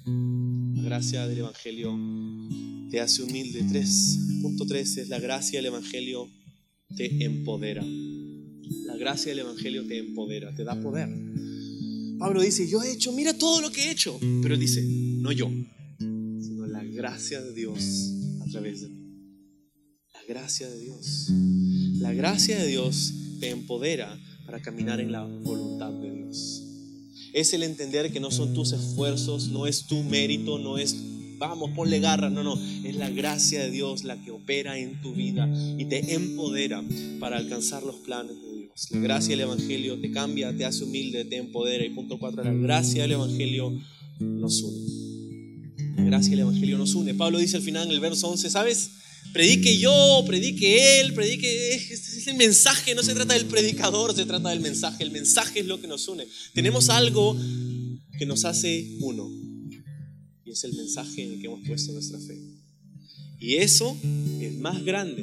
La 0.06 0.82
gracia 0.82 1.26
del 1.26 1.38
Evangelio 1.38 1.98
te 2.90 3.00
hace 3.00 3.22
humilde. 3.22 3.62
3.3 3.62 4.98
es 4.98 5.08
la 5.08 5.18
gracia 5.18 5.58
del 5.58 5.66
Evangelio 5.66 6.28
te 6.94 7.24
empodera. 7.24 7.82
La 8.86 8.96
gracia 8.96 9.30
del 9.30 9.40
Evangelio 9.40 9.86
te 9.86 9.98
empodera, 9.98 10.54
te 10.54 10.64
da 10.64 10.80
poder. 10.80 11.08
Pablo 12.18 12.42
dice, 12.42 12.68
yo 12.68 12.82
he 12.82 12.92
hecho, 12.92 13.12
mira 13.12 13.36
todo 13.36 13.60
lo 13.60 13.70
que 13.70 13.84
he 13.84 13.90
hecho. 13.90 14.18
Pero 14.42 14.54
él 14.54 14.60
dice, 14.60 14.82
no 14.82 15.32
yo, 15.32 15.50
sino 15.98 16.66
la 16.66 16.84
gracia 16.84 17.40
de 17.42 17.52
Dios 17.52 18.12
a 18.40 18.50
través 18.50 18.82
de 18.82 18.88
mí. 18.88 19.04
La 20.12 20.22
gracia 20.28 20.68
de 20.68 20.80
Dios. 20.80 21.28
La 21.98 22.12
gracia 22.12 22.58
de 22.58 22.66
Dios 22.66 23.12
te 23.40 23.50
empodera 23.50 24.18
para 24.46 24.60
caminar 24.60 25.00
en 25.00 25.12
la 25.12 25.24
voluntad 25.24 25.92
de 25.92 26.10
Dios. 26.10 26.62
Es 27.32 27.52
el 27.52 27.62
entender 27.62 28.12
que 28.12 28.20
no 28.20 28.30
son 28.30 28.54
tus 28.54 28.72
esfuerzos, 28.72 29.48
no 29.48 29.66
es 29.66 29.86
tu 29.86 30.02
mérito, 30.04 30.58
no 30.58 30.78
es 30.78 30.94
vamos, 31.38 31.70
ponle 31.70 32.00
garra. 32.00 32.30
No, 32.30 32.42
no, 32.42 32.58
es 32.84 32.96
la 32.96 33.10
gracia 33.10 33.62
de 33.62 33.70
Dios 33.70 34.04
la 34.04 34.20
que 34.22 34.30
opera 34.30 34.78
en 34.78 35.00
tu 35.00 35.12
vida 35.12 35.48
y 35.78 35.84
te 35.86 36.14
empodera 36.14 36.82
para 37.20 37.36
alcanzar 37.36 37.82
los 37.82 37.96
planes 37.96 38.36
de 38.36 38.42
Dios. 38.42 38.53
La 38.90 38.98
gracia 38.98 39.30
del 39.30 39.40
Evangelio 39.40 40.00
te 40.00 40.10
cambia, 40.10 40.56
te 40.56 40.64
hace 40.64 40.82
humilde, 40.82 41.24
te 41.24 41.36
empodera. 41.36 41.84
Y 41.84 41.90
punto 41.90 42.18
cuatro, 42.18 42.42
la 42.42 42.52
gracia 42.52 43.02
del 43.02 43.12
Evangelio 43.12 43.72
nos 44.18 44.62
une. 44.62 45.74
La 45.96 46.04
gracia 46.04 46.30
del 46.30 46.40
Evangelio 46.40 46.76
nos 46.76 46.94
une. 46.94 47.14
Pablo 47.14 47.38
dice 47.38 47.56
al 47.56 47.62
final 47.62 47.86
en 47.86 47.92
el 47.92 48.00
verso 48.00 48.28
11, 48.28 48.50
¿sabes? 48.50 48.90
Predique 49.32 49.78
yo, 49.78 50.24
predique 50.26 51.00
él, 51.00 51.14
predique... 51.14 51.74
Es 51.74 52.26
el 52.26 52.36
mensaje, 52.36 52.94
no 52.94 53.02
se 53.02 53.14
trata 53.14 53.34
del 53.34 53.46
predicador, 53.46 54.14
se 54.14 54.26
trata 54.26 54.50
del 54.50 54.60
mensaje. 54.60 55.04
El 55.04 55.12
mensaje 55.12 55.60
es 55.60 55.66
lo 55.66 55.80
que 55.80 55.86
nos 55.86 56.08
une. 56.08 56.26
Tenemos 56.52 56.88
algo 56.88 57.36
que 58.18 58.26
nos 58.26 58.44
hace 58.44 58.96
uno. 59.00 59.30
Y 60.44 60.50
es 60.50 60.64
el 60.64 60.74
mensaje 60.74 61.22
en 61.22 61.32
el 61.32 61.40
que 61.40 61.46
hemos 61.46 61.66
puesto 61.66 61.92
nuestra 61.92 62.18
fe. 62.18 62.38
Y 63.38 63.54
eso 63.54 63.96
es 64.40 64.56
más 64.58 64.84
grande 64.84 65.22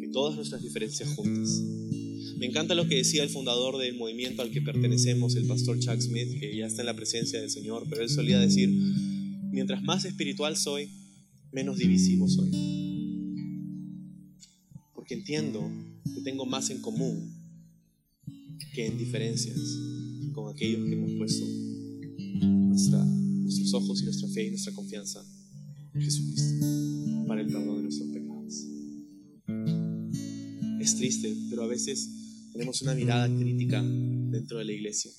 que 0.00 0.08
todas 0.08 0.36
nuestras 0.36 0.62
diferencias 0.62 1.08
juntas. 1.14 1.62
Me 2.44 2.50
encanta 2.50 2.74
lo 2.74 2.86
que 2.86 2.96
decía 2.96 3.22
el 3.22 3.30
fundador 3.30 3.78
del 3.78 3.96
movimiento 3.96 4.42
al 4.42 4.50
que 4.50 4.60
pertenecemos, 4.60 5.34
el 5.34 5.46
pastor 5.46 5.78
Chuck 5.78 5.98
Smith, 5.98 6.38
que 6.38 6.54
ya 6.54 6.66
está 6.66 6.82
en 6.82 6.86
la 6.86 6.94
presencia 6.94 7.40
del 7.40 7.48
Señor, 7.48 7.86
pero 7.88 8.02
él 8.02 8.10
solía 8.10 8.38
decir, 8.38 8.68
mientras 9.50 9.82
más 9.82 10.04
espiritual 10.04 10.54
soy, 10.58 10.90
menos 11.52 11.78
divisivo 11.78 12.28
soy. 12.28 12.50
Porque 14.94 15.14
entiendo 15.14 15.72
que 16.14 16.20
tengo 16.20 16.44
más 16.44 16.68
en 16.68 16.82
común 16.82 17.32
que 18.74 18.88
en 18.88 18.98
diferencias 18.98 19.58
con 20.34 20.54
aquellos 20.54 20.86
que 20.86 20.92
hemos 20.92 21.12
puesto 21.12 21.46
nuestros 23.40 23.72
ojos 23.72 24.02
y 24.02 24.04
nuestra 24.04 24.28
fe 24.28 24.48
y 24.48 24.50
nuestra 24.50 24.74
confianza 24.74 25.24
en 25.94 26.02
Jesucristo 26.02 26.66
para 27.26 27.40
el 27.40 27.46
perdón 27.46 27.78
de 27.78 27.82
nuestros 27.84 28.10
pecados. 28.10 28.66
Es 30.78 30.94
triste, 30.96 31.34
pero 31.48 31.62
a 31.62 31.68
veces 31.68 32.20
tenemos 32.54 32.80
una 32.82 32.94
mirada 32.94 33.26
crítica 33.26 33.82
dentro 33.82 34.58
de 34.58 34.64
la 34.64 34.72
iglesia. 34.72 35.10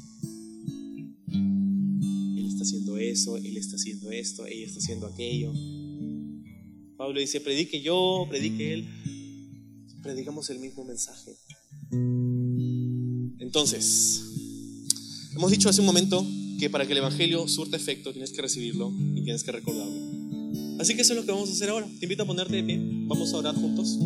Él 1.28 2.46
está 2.48 2.64
haciendo 2.64 2.98
eso, 2.98 3.36
él 3.36 3.58
está 3.58 3.76
haciendo 3.76 4.10
esto, 4.10 4.46
ella 4.46 4.66
está 4.66 4.80
haciendo 4.80 5.06
aquello. 5.06 5.52
Pablo 6.96 7.20
dice, 7.20 7.42
predique 7.42 7.82
yo, 7.82 8.26
predique 8.30 8.74
él, 8.74 8.88
predicamos 10.02 10.50
el 10.50 10.60
mismo 10.60 10.86
mensaje. 10.86 11.36
Entonces, 13.40 14.24
hemos 15.36 15.52
dicho 15.52 15.68
hace 15.68 15.82
un 15.82 15.88
momento 15.88 16.26
que 16.58 16.70
para 16.70 16.86
que 16.86 16.94
el 16.94 17.00
Evangelio 17.00 17.50
surta 17.50 17.76
efecto 17.76 18.14
tienes 18.14 18.32
que 18.32 18.42
recibirlo 18.42 18.94
y 19.14 19.24
tienes 19.24 19.44
que 19.44 19.52
recordarlo. 19.52 20.80
Así 20.80 20.96
que 20.96 21.02
eso 21.02 21.12
es 21.12 21.20
lo 21.20 21.26
que 21.26 21.34
vamos 21.34 21.50
a 21.50 21.52
hacer 21.52 21.70
ahora. 21.70 21.86
Te 22.00 22.06
invito 22.06 22.24
a 22.24 22.26
ponerte 22.26 22.56
de 22.56 22.64
pie. 22.64 22.80
Vamos 23.08 23.34
a 23.34 23.38
orar 23.38 23.56
juntos. 23.56 23.98